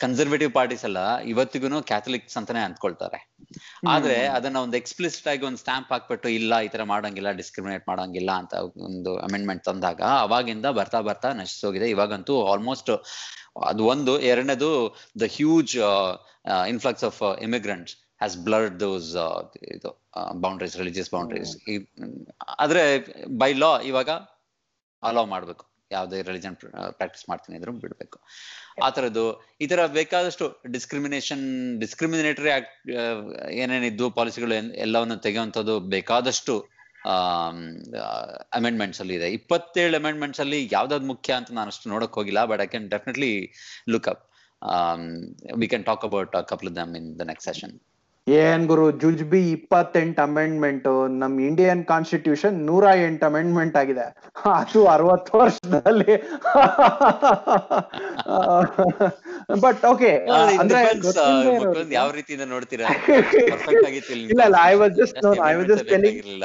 [0.00, 1.00] ಕನ್ಸರ್ವೇಟಿವ್ ಪಾರ್ಟೀಸ್ ಎಲ್ಲ
[1.32, 3.18] ಇವತ್ತಿಗೂ ಕ್ಯಾಥಲಿಕ್ಸ್ ಅಂತಾನೆ ಅಂದ್ಕೊಳ್ತಾರೆ.
[3.88, 8.54] ಆದ್ರೆ ಅದನ್ನ ಒಂದು ಎಕ್ಸ್ಪ್ಲಿಸಿಟ್ ಆಗಿ ಒಂದು ಸ್ಟಾಂಪ್ ಹಾಕ್ಬಿಟ್ಟು ಇಲ್ಲ ಈ ತರ ಮಾಡಂಗಿಲ್ಲ ಡಿಸ್ಕ್ರಿಮಿನೇಟ್ ಮಾಡಂಗಿಲ್ಲ ಅಂತ
[8.88, 12.92] ಒಂದು ಅಮೆಂಡ್ಮೆಂಟ್ ತಂದಾಗ ಅವಾಗಿಂದ ಬರ್ತಾ ಬರ್ತಾ ನಶಿಸೋಗಿದೆ ಇವಾಗಂತೂ ಆಲ್ಮೋಸ್ಟ್
[13.70, 14.70] ಅದು ಒಂದು ಎರಡನೇದು
[15.22, 15.74] the huge
[16.68, 19.10] influx of immigrants has blurred those
[19.76, 19.90] ಇದು
[20.44, 21.52] ಬೌಂಡ್ರೀಸ್ ರಿಲಿಜಿಯಸ್ ಬೌಂಡ್ರೀಸ್
[22.62, 22.82] ಆದ್ರೆ
[23.42, 24.10] ಬೈ ಲಾ ಇವಾಗ
[25.02, 25.64] ಅಲೋ ಮಾಡ್ಬೇಕು.
[25.94, 26.54] ಯಾವುದೇ ರಿಲಿಜನ್
[26.98, 28.18] ಪ್ರಾಕ್ಟೀಸ್ ಮಾಡ್ತೀನಿ ಇದ್ರು ಬಿಡ್ಬೇಕು.
[28.84, 29.24] ಆ ತರದ್ದು
[29.62, 30.46] ಈ ತರ ಬೇಕಾದಷ್ಟು
[30.76, 31.42] ಡಿಸ್ಕ್ರಿಮಿನೇಷನ್
[31.82, 32.76] ಡಿಸ್ಕ್ರಿಮಿನೇಟರಿ ಆಕ್ಟ್
[33.62, 34.54] ಏನೇನಿದ್ದು ಪಾಲಿಸಿಗಳು
[34.86, 36.54] ಎಲ್ಲವನ್ನು ತೆಗೆಯುವಂಥದ್ದು ಬೇಕಾದಷ್ಟು
[38.58, 39.28] ಅಮೆಂಡ್ಮೆಂಟ್ಸ್ ಅಲ್ಲಿ ಇದೆ.
[39.38, 43.32] ಇಪ್ಪತ್ತೇಳು ಅಮೆಂಡ್ಮೆಂಟ್ಸ್ ಅಲ್ಲಿ ಯಾವ್ದಾದ್ ಮುಖ್ಯ ಅಂತ ನಾನು ಅಷ್ಟು ನೋಡಕ್ ಹೋಗಿಲ್ಲ but I can definitely
[43.94, 44.24] look up
[45.62, 47.74] we can talk about couple them in the next session
[48.26, 50.84] ಏನ್ ಗುರು ಜುಜ್ಬಿ ಇಪ್ಪತ್ತೆಂಟು ಅಮೆಂಡ್ಮೆಂಟ್
[51.22, 54.04] ನಮ್ ಇಂಡಿಯನ್ ಕಾನ್ಸ್ಟಿಟ್ಯೂಷನ್ ನೂರ ಎಂಟು ಅಮೆಂಡ್ಮೆಂಟ್ ಆಗಿದೆ.
[54.50, 56.14] ಅದು ಅರವತ್ ವರ್ಷದಲ್ಲಿ.
[59.64, 60.10] ಬಟ್ ಓಕೆ
[60.58, 60.80] ಅಂದ್ರೆ
[61.92, 62.88] ಯಾವ ರೀತಿಯಿಂದ ನೋಡ್ತೀರಾ?
[64.10, 66.44] ಇಲ್ಲಿ ಇಲ್ಲ, I was just amendments telling- ಬೇಕಾಗಿರ್ಲಿಲ್ಲ.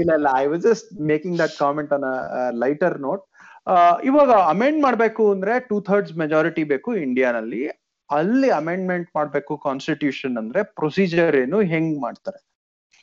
[0.00, 2.06] ಇಲ್ಲ ಇಲ್ಲ I was just making that comment on
[2.64, 3.22] lighter note
[4.04, 7.81] ಇವಾಗ ಅಮೆಂಡ್ ಮಾಡ್ಬೇಕು ಅಂದ್ರೆ ಟೂ ಥರ್ಡ್ಸ್ ಮೆಜಾರಿಟಿ ಬೇಕು ಇಂಡಿಯಾನಲ್ಲಿ
[8.18, 12.40] ಅಲ್ಲಿ ಅಮೆಂಡ್ಮೆಂಟ್ ಮಾಡ್ಬೇಕು ಕಾನ್ಸ್ಟಿಟ್ಯೂಷನ್ ಅಂದ್ರೆ ಪ್ರೊಸೀಜರ್ ಏನು ಹೆಂಗ್ ಮಾಡ್ತಾರೆ?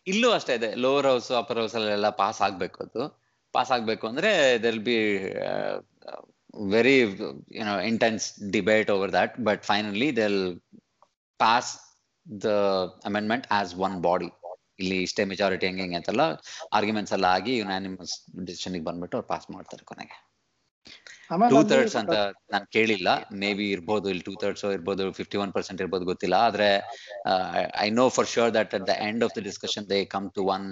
[0.07, 0.69] ಇಲ್ಲೂ ಅಷ್ಟೇ ಇದೆ.
[0.83, 3.03] ಲೋವರ್ ಹೌಸ್ ಅಪರ್ ಹೌಸ್ ಅಲ್ಲೆಲ್ಲ ಪಾಸ್ ಆಗ್ಬೇಕು ಅದು.
[3.55, 4.31] ಪಾಸ್ ಆಗ್ಬೇಕು ಅಂದ್ರೆ
[4.63, 4.97] they'll be
[6.73, 6.97] very
[7.59, 10.41] you know intense debate over that but finally they'll
[11.39, 11.71] pass
[12.25, 12.49] the
[13.05, 14.29] amendment as one body
[14.79, 16.25] ಇಲ್ಲಿ ಇಷ್ಟೇ ಮೆಜಾರಿಟಿ ಹೆಂಗೆ ಹೆಂಗೆ ಅಂತೆಲ್ಲ
[16.77, 18.13] ಆರ್ಗ್ಯುಮೆಂಟ್ಸ್ ಎಲ್ಲ ಆಗಿ ಯುನಾನಿಮಸ್
[18.45, 20.17] ಡಿಸಿಷನ್ಗೆ ಬಂದ್ಬಿಟ್ಟು ಅವ್ರು ಪಾಸ್ ಮಾಡ್ತಾರೆ ಕೊನೆಗೆ.
[21.53, 22.15] ಟೂ ಥರ್ಡ್ಸ್ ಅಂತ
[22.53, 23.09] ನಾನು ಕೇಳಿಲ್ಲ.
[23.41, 26.37] ಮೇ ಬಿ ಇರ್ಬೋದು ಇಲ್ಲಿ ಟೂ ಥರ್ಡ್ಸ್ ಇರ್ಬೋದು ಫಿಫ್ಟಿ ಒನ್ ಪರ್ಸೆಂಟ್ ಇರ್ಬೋದು ಗೊತ್ತಿಲ್ಲ.
[26.47, 26.69] ಆದ್ರೆ
[27.85, 30.67] I know for sure that at the end of the discussion they come to one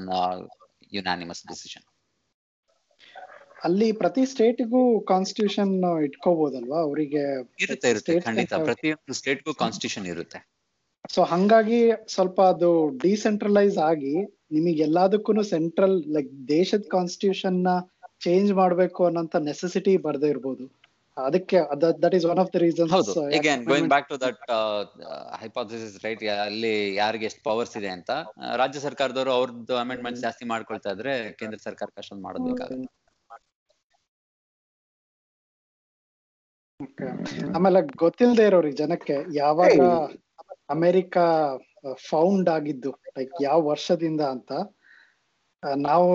[0.97, 1.86] unanimous decision
[3.68, 4.82] ಅಲ್ಲಿ ಪ್ರತಿ ಸ್ಟೇಟ್ಗೂ
[5.12, 5.72] ಕಾನ್ಸ್ಟಿಟ್ಯೂಷನ್
[6.08, 7.24] ಇಟ್ಕೋಬಹುದಲ್ವಾ ಅವರಿಗೆ
[7.66, 8.53] ಇರುತ್ತೆ ಇರುತ್ತೆ ಖಂಡಿತ.
[8.70, 10.39] ಪ್ರತಿಯೊಂದು ಸ್ಟೇಟ್ಗೂ ಕಾನ್ಸ್ಟಿಟ್ಯೂಷನ್ ಇರುತ್ತೆ.
[11.14, 11.80] ಸೊ ಹಂಗಾಗಿ
[12.16, 12.70] ಸ್ವಲ್ಪ ಅದು
[13.05, 14.14] ಡಿಸೆಂಟ್ರಲೈಸ್ ಆಗಿ
[14.55, 17.72] ನಿಮಗೆ ಎಲ್ಲದಕ್ಕೂ ಸೆಂಟ್ರಲ್ ಲೈಕ್ ದೇಶದ ಕಾನ್ಸ್ಟಿಟ್ಯೂಷನ್ನ
[18.22, 20.65] ಚೇಂಜ್ ಮಾಡಬೇಕು ಅನ್ನೋಂತ ನೆಸೆಸಿಟಿ ಬರ್ದೇ ಇರ್ಬೋದು.
[21.18, 21.59] ಅದಕ್ಕೆ
[22.01, 23.13] that is one of the reason ಹೌದು.
[23.38, 24.43] Again going back to that
[25.41, 28.11] hypothesis right ಅಲ್ಲಿ ಯಾರಿಗೆ ಎಷ್ಟು ಪವರ್ಸ್ ಇದೆ ಅಂತ
[28.55, 32.88] ರಾಜ್ಯ ಸರ್ಕಾರದವರು ಅವ್ರದ್ದು ಅಮೆಂಡ್ಮೆಂಟ್ ಜಾಸ್ತಿ ಮಾಡ್ಕೊಳ್ತಾ ಇದ್ರೆ ಕೇಂದ್ರ ಸರ್ಕಾರ ಕಷ್ಟ ಮಾಡೋದು ಬೇಕಾಗುತ್ತೆ.
[37.55, 39.78] ಆಮೇಲೆ ಗೊತ್ತಿಲ್ಲದೆ ಇರೋರಿಗೆ ಜನಕ್ಕೆ ಯಾವಾಗ
[40.70, 41.18] ಅಮೆರಿಕ
[42.07, 44.51] ಫೌಂಡ್ ಆಗಿದ್ದು ಲೈಕ್ ಯಾವ ವರ್ಷದಿಂದ ಅಂತ
[45.63, 46.07] ಆ, ನಾವು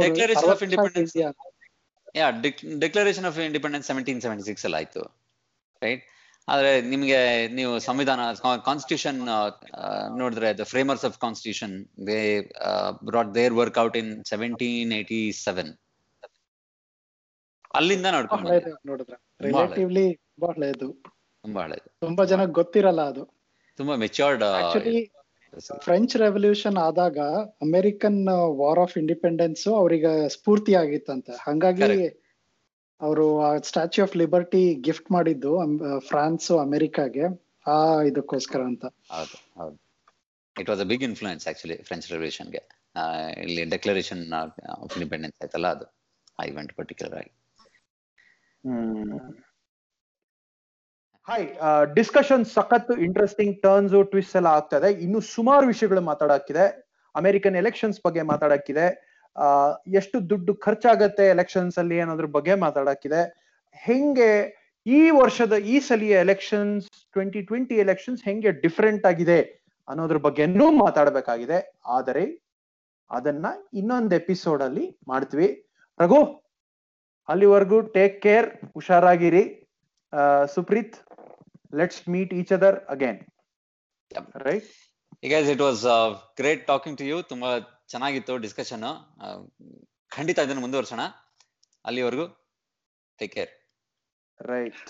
[2.15, 2.27] yeah
[2.81, 5.03] declaration of independence seventeen seventy six ಅಲ್ಲಿ ಆಯ್ತು
[5.83, 6.03] ರೈಟ್
[6.49, 8.21] ಆದ್ರೆ ನಿಮ್ಗೆ ನೀವು ಸಂವಿಧಾನ
[8.65, 9.19] ಕಾನ್ಸ್ಟಿಟ್ಯೂಷನ್
[10.19, 11.75] ನೋಡಿದ್ರೆ the framers of constitution
[12.07, 12.19] they
[13.05, 15.73] brought their work out in seventeen eighty seven
[17.75, 18.49] ಅಲ್ಲಿಂದ ನೋಡ್ಕೊಂಡು
[22.03, 23.23] ತುಂಬಾ ಜನ ಗೊತ್ತಿರಲ್ಲ ಅದು.
[23.79, 24.43] ತುಂಬಾ ಮೆಚ್ಯೂರ್ಡ್
[25.85, 27.19] ಫ್ರೆಂಚ್ ರೆವಲ್ಯೂಷನ್ ಆದಾಗ
[27.67, 28.21] ಅಮೆರಿಕನ್
[28.61, 31.33] ವಾರ್ ಆಫ್ ಇಂಡಿಪೆಂಡೆನ್ಸ್ ಅವ್ರಿಗೆ ಸ್ಫೂರ್ತಿ ಆಗಿತ್ತಂತೆ.
[31.49, 31.89] ಹಂಗಾಗಿ.
[33.01, 35.53] ಅವರು ಆ ಸ್ಟ್ಯಾಚ್ಯೂ ಆಫ್ ಲಿಬರ್ಟಿ ಗಿಫ್ಟ್ ಮಾಡಿದ್ದು
[36.09, 37.25] ಫ್ರಾನ್ಸ್ ಅಮೆರಿಕಾಗೆ
[37.75, 37.79] ಆ
[38.11, 38.85] ಇದಕ್ಕೋಸ್ಕರ ಅಂತ.
[39.15, 39.77] ಹೌದು ಹೌದು.
[40.57, 42.63] It was a big influence actually French ರೆವಲ್ಯೂಷನ್ಗೆ
[43.45, 45.87] ಇಲ್ಲಿ ಡೆಕ್ಲರೇಷನ್ ಆಫ್ ಇಂಡಿಪೆಂಡೆನ್ಸ್ ಆಯ್ತಲ್ಲ ಅದು
[46.39, 47.33] ಆ ಇವೆಂಟ್ ಪರ್ಟಿಕ್ಯುಲರ್ ಆಗಿ.
[51.29, 51.49] ಹಾಯ್
[51.95, 55.03] ಡಿಸ್ಕಷನ್ ಸಖತ್ ಇಂಟ್ರೆಸ್ಟಿಂಗ್ ಟರ್ನ್ಸ್ ಟ್ವಿಸ್ಟ್ ಎಲ್ಲ ಆಗ್ತಾ ಇದೆ.
[55.03, 56.65] ಇನ್ನು ಸುಮಾರು ವಿಷಯಗಳು ಮಾತಾಡಕ್ಕಿದೆ.
[57.15, 58.87] ಅಮೆರಿಕನ್ ಎಲೆಕ್ಷನ್ಸ್ ಬಗ್ಗೆ ಮಾತಾಡಕ್ಕಿದೆ.
[59.89, 63.21] ಎಷ್ಟು ದುಡ್ಡು ಖರ್ಚಾಗತ್ತೆ ಎಲೆಕ್ಷನ್ಸ್ ಅಲ್ಲಿ ಅನ್ನೋದ್ರ ಬಗ್ಗೆ ಮಾತಾಡಕ್ಕಿದೆ.
[63.73, 64.31] ಹೆಂಗೆ
[64.87, 69.41] ಈ ವರ್ಷದ, ಈ ಸಲಿಯ ಎಲೆಕ್ಷನ್ಸ್ ಟ್ವೆಂಟಿ ಟ್ವೆಂಟಿ ಎಲೆಕ್ಷನ್ಸ್ ಹೆಂಗೆ ಡಿಫ್ರೆಂಟ್ ಆಗಿದೆ
[69.89, 71.81] ಅನ್ನೋದ್ರ ಬಗ್ಗೆನೂ ಮಾತಾಡಬೇಕಾಗಿದೆ.
[71.87, 72.25] ಆದರೆ,
[73.11, 75.49] ಅದನ್ನ ಇನ್ನೊಂದು ಎಪಿಸೋಡ್ ಅಲ್ಲಿ ಮಾಡ್ತೀವಿ.
[76.01, 76.23] ರಘು,
[77.29, 79.45] ಅಲ್ಲಿವರೆಗೂ take care ಹುಷಾರಾಗಿರಿ.
[80.55, 80.97] Supreet
[81.73, 83.19] let's meet each other again.
[84.11, 84.27] Yep.
[84.47, 84.69] Right
[85.27, 85.83] ಈಗ it was
[86.41, 87.19] great talking to you.
[87.33, 87.51] ತುಂಬಾ
[87.89, 88.85] ಚೆನ್ನಾಗಿತ್ತು ಡಿಸ್ಕಷನ್
[90.13, 91.03] ಖಂಡಿತ ಇದನ್ನು ಮುಂದುವರ್ಸೋಣ
[91.85, 92.27] ಅಲ್ಲಿವರೆಗೂ
[93.19, 93.53] ಟೇಕ್ ಕೇರ್
[94.41, 94.83] ರೈಟ್